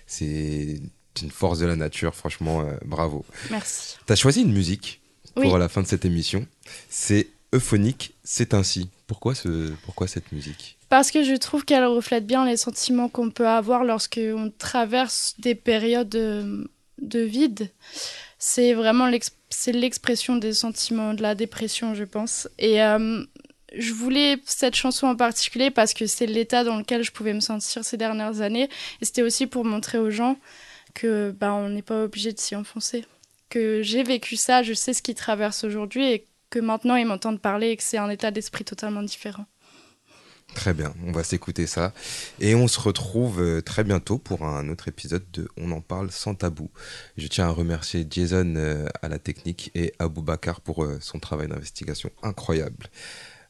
c'est 0.07 0.81
une 1.23 1.31
force 1.31 1.59
de 1.59 1.67
la 1.67 1.77
nature, 1.77 2.15
franchement 2.15 2.61
euh, 2.61 2.77
bravo. 2.85 3.25
Merci. 3.51 3.97
Tu 4.07 4.13
as 4.13 4.17
choisi 4.17 4.43
une 4.43 4.53
musique 4.53 5.01
pour 5.35 5.59
la 5.59 5.69
fin 5.69 5.83
de 5.83 5.87
cette 5.87 6.07
émission, 6.07 6.47
c'est 6.89 7.29
euphonique, 7.53 8.15
c'est 8.25 8.55
ainsi. 8.55 8.89
Pourquoi 9.07 9.35
ce 9.35 9.71
pourquoi 9.85 10.09
cette 10.09 10.33
musique? 10.33 10.79
Parce 10.89 11.11
que 11.11 11.23
je 11.23 11.35
trouve 11.35 11.65
qu'elle 11.65 11.85
reflète 11.85 12.27
bien 12.27 12.47
les 12.47 12.57
sentiments 12.57 13.09
qu'on 13.09 13.31
peut 13.31 13.49
avoir 13.49 13.85
lorsqu'on 13.85 14.53
traverse 14.57 15.35
des 15.39 15.55
périodes 15.55 16.69
de 16.99 17.21
vide, 17.21 17.71
c'est 18.39 18.73
vraiment 18.73 19.09
l'expression 19.09 20.37
des 20.37 20.53
sentiments 20.53 21.15
de 21.15 21.23
la 21.23 21.35
dépression, 21.35 21.95
je 21.95 22.05
pense. 22.05 22.49
Et 22.59 22.83
euh, 22.83 23.25
je 23.75 23.93
voulais 23.93 24.39
cette 24.45 24.75
chanson 24.75 25.07
en 25.07 25.17
particulier 25.17 25.71
parce 25.71 25.95
que 25.95 26.07
c'est 26.07 26.27
l'état 26.27 26.65
dans 26.65 26.77
lequel 26.77 27.03
je 27.03 27.13
pouvais 27.13 27.33
me 27.33 27.41
sentir 27.41 27.85
ces 27.85 27.97
dernières 27.97 28.41
années. 28.41 28.69
Et 29.01 29.05
c'était 29.05 29.23
aussi 29.23 29.47
pour 29.47 29.65
montrer 29.65 29.99
aux 29.99 30.11
gens 30.11 30.37
que 30.95 31.31
bah, 31.31 31.53
on 31.53 31.69
n'est 31.69 31.83
pas 31.83 32.05
obligé 32.05 32.33
de 32.33 32.39
s'y 32.39 32.57
enfoncer. 32.57 33.05
Que 33.51 33.83
j'ai 33.83 34.03
vécu 34.03 34.37
ça, 34.37 34.63
je 34.63 34.73
sais 34.73 34.93
ce 34.93 35.03
qu'ils 35.03 35.15
traversent 35.15 35.65
aujourd'hui 35.65 36.11
et 36.11 36.25
que 36.51 36.59
maintenant 36.59 36.97
ils 36.97 37.07
m'entendent 37.07 37.41
parler 37.41 37.71
et 37.71 37.77
que 37.77 37.83
c'est 37.83 37.99
un 37.99 38.11
état 38.11 38.31
d'esprit 38.31 38.65
totalement 38.65 39.03
différent. 39.03 39.47
Très 40.57 40.73
bien, 40.73 40.95
on 41.07 41.13
va 41.13 41.23
s'écouter 41.23 41.67
ça. 41.67 41.93
Et 42.41 42.55
on 42.55 42.67
se 42.67 42.81
retrouve 42.81 43.43
euh, 43.43 43.61
très 43.61 43.85
bientôt 43.85 44.17
pour 44.17 44.47
un 44.47 44.71
autre 44.71 44.89
épisode 44.89 45.23
de 45.35 45.49
On 45.59 45.71
en 45.71 45.83
parle 45.83 46.11
sans 46.11 46.35
tabou. 46.35 46.71
Je 47.19 47.29
tiens 47.29 47.47
à 47.47 47.51
remercier 47.51 48.07
Jason 48.09 48.55
euh, 48.57 48.89
à 49.03 49.09
la 49.09 49.19
technique 49.19 49.71
et 49.75 49.93
Abou 49.99 50.23
Bakar 50.23 50.63
pour 50.63 50.83
euh, 50.83 50.97
son 51.03 51.19
travail 51.19 51.49
d'investigation 51.49 52.09
incroyable. 52.23 52.87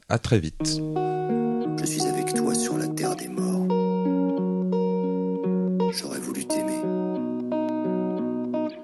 À 0.09 0.18
très 0.18 0.40
vite. 0.40 0.80
Je 1.78 1.84
suis 1.86 2.02
avec 2.02 2.34
toi 2.34 2.54
sur 2.57 2.76
la 2.76 2.88
terre 2.88 3.14
des 3.14 3.28
morts. 3.28 3.68
J'aurais 5.92 6.20
voulu 6.20 6.44
t'aimer. 6.44 6.82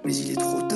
Mais 0.05 0.17
il 0.17 0.31
est 0.31 0.37
trop 0.37 0.63
tard. 0.69 0.72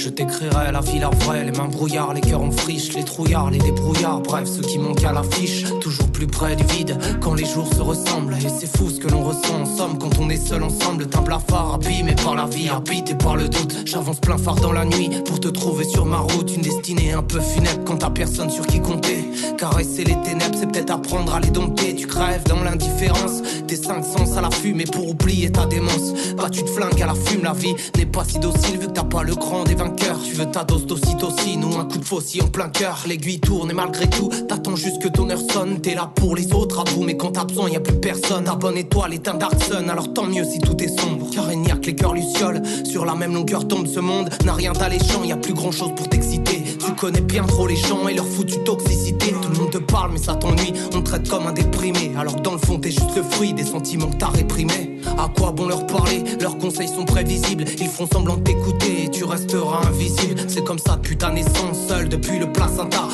Je 0.00 0.08
t'écrirai 0.08 0.72
la 0.72 0.80
vie, 0.80 0.98
la 0.98 1.10
vraie, 1.10 1.44
les 1.44 1.52
mains 1.52 1.68
brouillards, 1.68 2.14
les 2.14 2.22
cœurs 2.22 2.40
en 2.40 2.50
friche, 2.50 2.94
les 2.94 3.04
trouillards, 3.04 3.50
les 3.50 3.58
débrouillards, 3.58 4.22
bref, 4.22 4.48
ceux 4.48 4.62
qui 4.62 4.78
manquent 4.78 5.04
à 5.04 5.12
l'affiche, 5.12 5.64
toujours 5.78 6.06
plus 6.06 6.26
près 6.26 6.56
du 6.56 6.64
vide, 6.72 6.96
quand 7.20 7.34
les 7.34 7.44
jours 7.44 7.68
se 7.74 7.82
ressemblent, 7.82 8.34
et 8.34 8.48
c'est 8.48 8.78
fou 8.78 8.88
ce 8.88 8.98
que 8.98 9.08
l'on 9.08 9.22
ressent. 9.22 9.60
En 9.60 9.66
somme 9.66 9.98
quand 9.98 10.18
on 10.18 10.30
est 10.30 10.38
seul 10.38 10.62
ensemble, 10.62 11.06
un 11.12 11.20
blafard 11.20 11.74
abîmé 11.74 12.14
par 12.14 12.34
la 12.34 12.46
vie, 12.46 12.70
habité 12.70 13.14
par 13.14 13.36
le 13.36 13.50
doute, 13.50 13.76
j'avance 13.84 14.20
plein 14.20 14.38
phare 14.38 14.54
dans 14.54 14.72
la 14.72 14.86
nuit, 14.86 15.10
pour 15.26 15.38
te 15.38 15.48
trouver 15.48 15.84
sur 15.84 16.06
ma 16.06 16.20
route, 16.20 16.50
une 16.56 16.62
destinée 16.62 17.12
un 17.12 17.22
peu 17.22 17.38
funèbre 17.38 17.84
quand 17.84 17.98
t'as 17.98 18.08
personne 18.08 18.48
sur 18.48 18.66
qui 18.66 18.80
compter, 18.80 19.28
caresser 19.58 20.04
les 20.04 20.16
ténèbres, 20.22 20.56
c'est 20.58 20.72
peut-être 20.72 20.92
apprendre 20.92 21.34
à 21.34 21.40
les 21.40 21.50
dompter, 21.50 21.94
tu 21.94 22.06
crèves 22.06 22.44
dans 22.44 22.62
l'indifférence, 22.62 23.42
tes 23.66 23.76
cinq 23.76 24.02
sens 24.02 24.34
à 24.38 24.40
la 24.40 24.48
mais 24.74 24.84
pour 24.84 25.08
oublier 25.08 25.50
ta 25.52 25.66
démence, 25.66 26.14
bah 26.36 26.48
tu 26.50 26.62
te 26.62 26.70
flingues 26.70 27.02
à 27.02 27.06
la 27.06 27.14
fume, 27.14 27.44
la 27.44 27.52
vie 27.52 27.74
n'est 27.96 28.06
pas 28.06 28.24
si 28.24 28.38
docile 28.38 28.78
vu 28.78 28.86
que 28.86 28.92
t'as 28.92 29.04
pas 29.04 29.22
le 29.22 29.34
cran 29.34 29.64
des. 29.64 29.76
Tu 30.24 30.36
veux 30.36 30.50
ta 30.50 30.64
dose 30.64 30.86
d'ocytocine 30.86 31.64
ou 31.64 31.76
un 31.78 31.84
coup 31.84 31.98
de 31.98 32.04
faucille 32.04 32.42
en 32.42 32.48
plein 32.48 32.68
cœur. 32.68 33.04
L'aiguille 33.06 33.40
tourne 33.40 33.70
et 33.70 33.74
malgré 33.74 34.08
tout, 34.08 34.30
t'attends 34.48 34.76
juste 34.76 35.02
que 35.02 35.08
ton 35.08 35.28
heure 35.30 35.40
sonne. 35.52 35.80
T'es 35.80 35.94
là 35.94 36.10
pour 36.14 36.36
les 36.36 36.52
autres, 36.52 36.80
à 36.80 36.84
vous, 36.90 37.02
mais 37.02 37.16
quand 37.16 37.32
t'as 37.32 37.44
besoin, 37.44 37.68
y 37.68 37.76
a 37.76 37.80
plus 37.80 37.98
personne. 37.98 38.44
Ta 38.44 38.54
bonne 38.54 38.76
étoile 38.76 39.14
est 39.14 39.28
un 39.28 39.38
alors 39.88 40.12
tant 40.12 40.26
mieux 40.26 40.44
si 40.44 40.58
tout 40.58 40.76
est 40.82 41.00
sombre. 41.00 41.26
Car 41.32 41.52
il 41.52 41.60
n'y 41.60 41.70
a 41.70 41.76
que 41.76 41.86
les 41.86 41.94
cœurs 41.94 42.14
lucioles. 42.14 42.62
Sur 42.84 43.04
la 43.04 43.14
même 43.14 43.34
longueur 43.34 43.66
tombe 43.66 43.86
ce 43.86 44.00
monde, 44.00 44.30
n'a 44.44 44.52
rien 44.52 44.72
d'alléchant, 44.72 45.24
y 45.24 45.32
a 45.32 45.36
plus 45.36 45.54
grand 45.54 45.72
chose 45.72 45.90
pour 45.96 46.08
t'exciter. 46.08 46.62
Tu 46.84 46.92
connais 46.94 47.20
bien 47.20 47.44
trop 47.44 47.66
les 47.66 47.76
gens 47.76 48.06
et 48.08 48.14
leur 48.14 48.26
foutue 48.26 48.62
toxicité. 48.64 49.34
Tout 49.42 49.48
le 49.48 49.58
monde 49.58 49.70
te 49.70 49.78
parle, 49.78 50.12
mais 50.12 50.18
ça 50.18 50.34
t'ennuie. 50.34 50.72
On 50.94 51.00
te 51.00 51.10
traite 51.10 51.28
comme 51.28 51.46
un 51.46 51.52
déprimé, 51.52 52.12
alors 52.18 52.36
que 52.36 52.42
dans 52.42 52.52
le 52.52 52.58
fond, 52.58 52.78
t'es 52.78 52.90
juste 52.90 53.16
le 53.16 53.22
fruit 53.22 53.52
des 53.52 53.64
sentiments 53.64 54.10
que 54.10 54.16
t'as 54.16 54.28
réprimés. 54.28 54.99
À 55.18 55.28
quoi 55.28 55.52
bon 55.52 55.66
leur 55.66 55.86
parler? 55.86 56.22
Leurs 56.40 56.58
conseils 56.58 56.88
sont 56.88 57.04
prévisibles. 57.04 57.64
Ils 57.78 57.88
font 57.88 58.06
semblant 58.10 58.36
de 58.36 58.42
t'écouter 58.42 59.04
et 59.04 59.10
tu 59.10 59.24
resteras 59.24 59.86
invisible. 59.86 60.40
C'est 60.48 60.64
comme 60.64 60.78
ça 60.78 60.96
depuis 60.96 61.16
ta 61.16 61.30
naissance, 61.30 61.86
seul 61.88 62.08
depuis 62.08 62.38
le 62.38 62.50
placenta. 62.50 63.08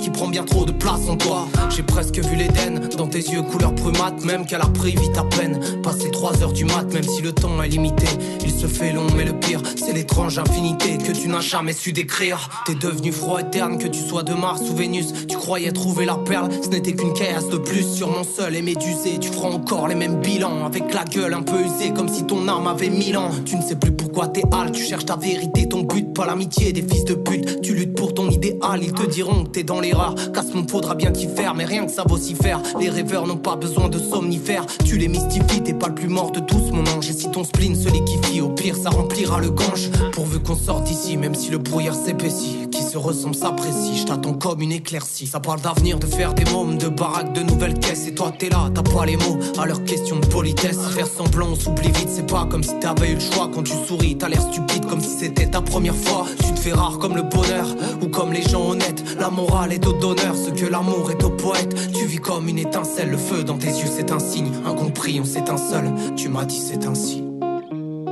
Qui 0.00 0.10
prend 0.10 0.28
bien 0.28 0.44
trop 0.44 0.64
de 0.64 0.72
place 0.72 1.08
en 1.08 1.16
toi. 1.16 1.48
J'ai 1.74 1.82
presque 1.82 2.18
vu 2.18 2.36
l'Éden 2.36 2.88
dans 2.96 3.08
tes 3.08 3.18
yeux 3.18 3.42
couleur 3.42 3.72
brumate, 3.72 4.24
même 4.24 4.46
qu'elle 4.46 4.60
a 4.60 4.66
pris 4.66 4.92
vite 4.92 5.16
à 5.16 5.24
peine. 5.24 5.60
Passer 5.82 6.10
3 6.10 6.42
heures 6.42 6.52
du 6.52 6.64
mat, 6.64 6.84
même 6.92 7.02
si 7.02 7.22
le 7.22 7.32
temps 7.32 7.60
est 7.62 7.68
limité. 7.68 8.06
Il 8.44 8.52
se 8.52 8.66
fait 8.66 8.92
long, 8.92 9.06
mais 9.16 9.24
le 9.24 9.32
pire, 9.32 9.60
c'est 9.76 9.92
l'étrange 9.92 10.38
infinité 10.38 10.98
que 10.98 11.12
tu 11.12 11.28
n'as 11.28 11.40
jamais 11.40 11.72
su 11.72 11.92
décrire. 11.92 12.48
T'es 12.66 12.74
devenu 12.74 13.10
froid 13.10 13.40
et 13.40 13.50
terne, 13.50 13.78
que 13.78 13.88
tu 13.88 14.00
sois 14.00 14.22
de 14.22 14.32
Mars 14.34 14.62
ou 14.70 14.76
Vénus. 14.76 15.12
Tu 15.28 15.36
croyais 15.36 15.72
trouver 15.72 16.04
la 16.04 16.16
perle, 16.16 16.50
ce 16.62 16.68
n'était 16.68 16.92
qu'une 16.92 17.12
caillasse 17.12 17.48
de 17.48 17.58
plus 17.58 17.84
sur 17.84 18.08
mon 18.08 18.24
seul 18.24 18.54
et 18.54 18.62
médusé. 18.62 19.18
Tu 19.20 19.30
feras 19.30 19.48
encore 19.48 19.88
les 19.88 19.96
mêmes 19.96 20.20
bilans 20.20 20.64
avec 20.64 20.94
la 20.94 21.04
gueule 21.04 21.34
un 21.34 21.42
peu 21.42 21.60
usée, 21.60 21.92
comme 21.92 22.08
si 22.08 22.24
ton 22.24 22.46
âme 22.48 22.66
avait 22.66 22.90
mille 22.90 23.16
ans. 23.16 23.30
Tu 23.44 23.56
ne 23.56 23.62
sais 23.62 23.76
plus 23.76 23.92
pourquoi 23.92 24.28
t'es 24.28 24.44
hal, 24.52 24.70
tu 24.72 24.82
cherches 24.82 25.06
ta 25.06 25.16
vérité, 25.16 25.68
ton 25.68 25.82
but, 25.82 26.14
pas 26.14 26.26
l'amitié 26.26 26.72
des 26.72 26.82
fils 26.82 27.04
de 27.04 27.14
pute. 27.14 27.60
Tu 27.62 27.74
luttes 27.74 27.96
pour 27.96 28.14
ton 28.14 28.30
idéal, 28.30 28.80
ils 28.82 28.92
te 28.92 29.06
diront 29.06 29.44
que 29.44 29.50
t'es 29.50 29.63
dans 29.64 29.80
l'erreur. 29.80 30.14
Casse 30.32 30.54
mon 30.54 30.66
faudra 30.66 30.94
bien 30.94 31.10
t'y 31.10 31.26
faire, 31.28 31.54
mais 31.54 31.64
rien 31.64 31.86
que 31.86 31.92
ça 31.92 32.04
vaut 32.06 32.18
s'y 32.18 32.34
faire. 32.34 32.60
Les 32.78 32.90
rêveurs 32.90 33.26
n'ont 33.26 33.36
pas 33.36 33.56
besoin 33.56 33.88
de 33.88 33.98
somnifères. 33.98 34.66
Tu 34.84 34.98
les 34.98 35.08
mystifies, 35.08 35.62
t'es 35.62 35.74
pas 35.74 35.88
le 35.88 35.94
plus 35.94 36.08
mort 36.08 36.30
de 36.30 36.40
tous, 36.40 36.70
mon 36.72 36.86
ange. 36.86 37.08
Et 37.08 37.12
si 37.12 37.30
ton 37.30 37.44
spleen 37.44 37.74
se 37.74 37.88
liquifie, 37.88 38.40
au 38.40 38.48
pire 38.48 38.76
ça 38.76 38.90
remplira 38.90 39.40
le 39.40 39.50
gange. 39.50 39.90
Pourvu 40.12 40.40
qu'on 40.40 40.56
sorte 40.56 40.90
ici, 40.90 41.16
même 41.16 41.34
si 41.34 41.50
le 41.50 41.58
brouillard 41.58 41.94
s'épaissit. 41.94 42.70
Qui 42.70 42.82
se 42.82 42.98
ressemble 42.98 43.34
s'apprécie, 43.34 43.98
je 43.98 44.04
t'attends 44.04 44.34
comme 44.34 44.60
une 44.60 44.72
éclaircie. 44.72 45.26
Ça 45.26 45.40
parle 45.40 45.60
d'avenir, 45.60 45.98
de 45.98 46.06
faire 46.06 46.34
des 46.34 46.44
mômes, 46.50 46.78
de 46.78 46.88
baraques, 46.88 47.32
de 47.32 47.42
nouvelles 47.42 47.78
caisses. 47.78 48.06
Et 48.08 48.14
toi 48.14 48.32
t'es 48.36 48.48
là, 48.48 48.70
t'as 48.74 48.82
pas 48.82 49.06
les 49.06 49.16
mots 49.16 49.38
à 49.58 49.66
leur 49.66 49.84
question 49.84 50.18
de 50.18 50.26
politesse. 50.26 50.78
Faire 50.94 51.06
semblant, 51.06 51.48
on 51.52 51.54
s'oublie 51.54 51.88
vite, 51.88 52.08
c'est 52.10 52.26
pas 52.26 52.46
comme 52.46 52.62
si 52.62 52.78
t'avais 52.80 53.10
eu 53.10 53.14
le 53.14 53.20
choix. 53.20 53.50
Quand 53.52 53.62
tu 53.62 53.72
souris, 53.86 54.16
t'as 54.18 54.28
l'air 54.28 54.42
stupide 54.42 54.86
comme 54.86 55.00
si 55.00 55.10
c'était 55.18 55.46
ta 55.46 55.60
première 55.60 55.94
fois. 55.94 56.26
Tu 56.44 56.52
te 56.52 56.58
fais 56.58 56.72
rare 56.72 56.98
comme 56.98 57.16
le 57.16 57.22
bonheur, 57.22 57.66
ou 58.02 58.08
comme 58.08 58.32
les 58.32 58.42
gens 58.42 58.70
honnêtes. 58.70 59.02
La 59.18 59.30
morale 59.30 59.53
est 59.62 59.86
au 59.86 59.94
ce 60.34 60.50
que 60.50 60.70
l'amour 60.70 61.10
est 61.10 61.22
au 61.22 61.30
poète. 61.30 61.74
Tu 61.92 62.06
vis 62.06 62.18
comme 62.18 62.48
une 62.48 62.58
étincelle, 62.58 63.10
le 63.10 63.16
feu 63.16 63.44
dans 63.44 63.56
tes 63.56 63.68
yeux 63.68 63.88
c'est 63.88 64.10
un 64.10 64.18
signe. 64.18 64.50
Incompris, 64.66 65.20
on 65.20 65.24
s'éteint 65.24 65.56
seul, 65.56 65.92
tu 66.16 66.28
m'as 66.28 66.44
dit 66.44 66.58
c'est 66.58 66.86
ainsi. 66.86 67.22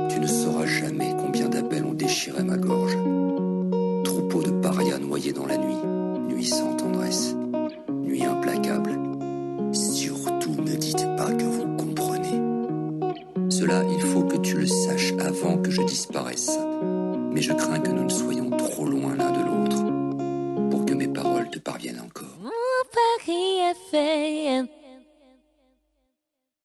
Tu 0.09 0.19
ne 0.19 0.27
sauras 0.27 0.65
jamais 0.65 1.13
combien 1.19 1.49
d'appels 1.49 1.85
ont 1.85 1.93
déchiré 1.93 2.43
ma 2.43 2.57
gorge. 2.57 2.97
Troupeau 4.03 4.41
de 4.41 4.51
parias 4.51 4.99
noyés 4.99 5.33
dans 5.33 5.45
la 5.45 5.57
nuit, 5.57 5.75
nuit 6.29 6.45
sans 6.45 6.75
tendresse, 6.75 7.35
nuit 7.89 8.23
implacable. 8.23 8.97
Surtout 9.73 10.55
ne 10.55 10.75
dites 10.75 11.05
pas 11.17 11.31
que 11.33 11.43
vous 11.43 11.75
comprenez. 11.75 12.41
Cela, 13.49 13.83
il 13.93 14.01
faut 14.01 14.23
que 14.23 14.37
tu 14.37 14.57
le 14.57 14.67
saches 14.67 15.13
avant 15.19 15.57
que 15.57 15.69
je 15.69 15.83
disparaisse. 15.83 16.57
Mais 17.31 17.41
je 17.41 17.53
crains 17.53 17.79
que 17.79 17.91
nous 17.91 18.05
ne 18.05 18.09
soyons 18.09 18.49
trop 18.49 18.85
loin 18.85 19.15
Paris 22.93 23.59
est 23.59 23.89
fait. 23.89 24.82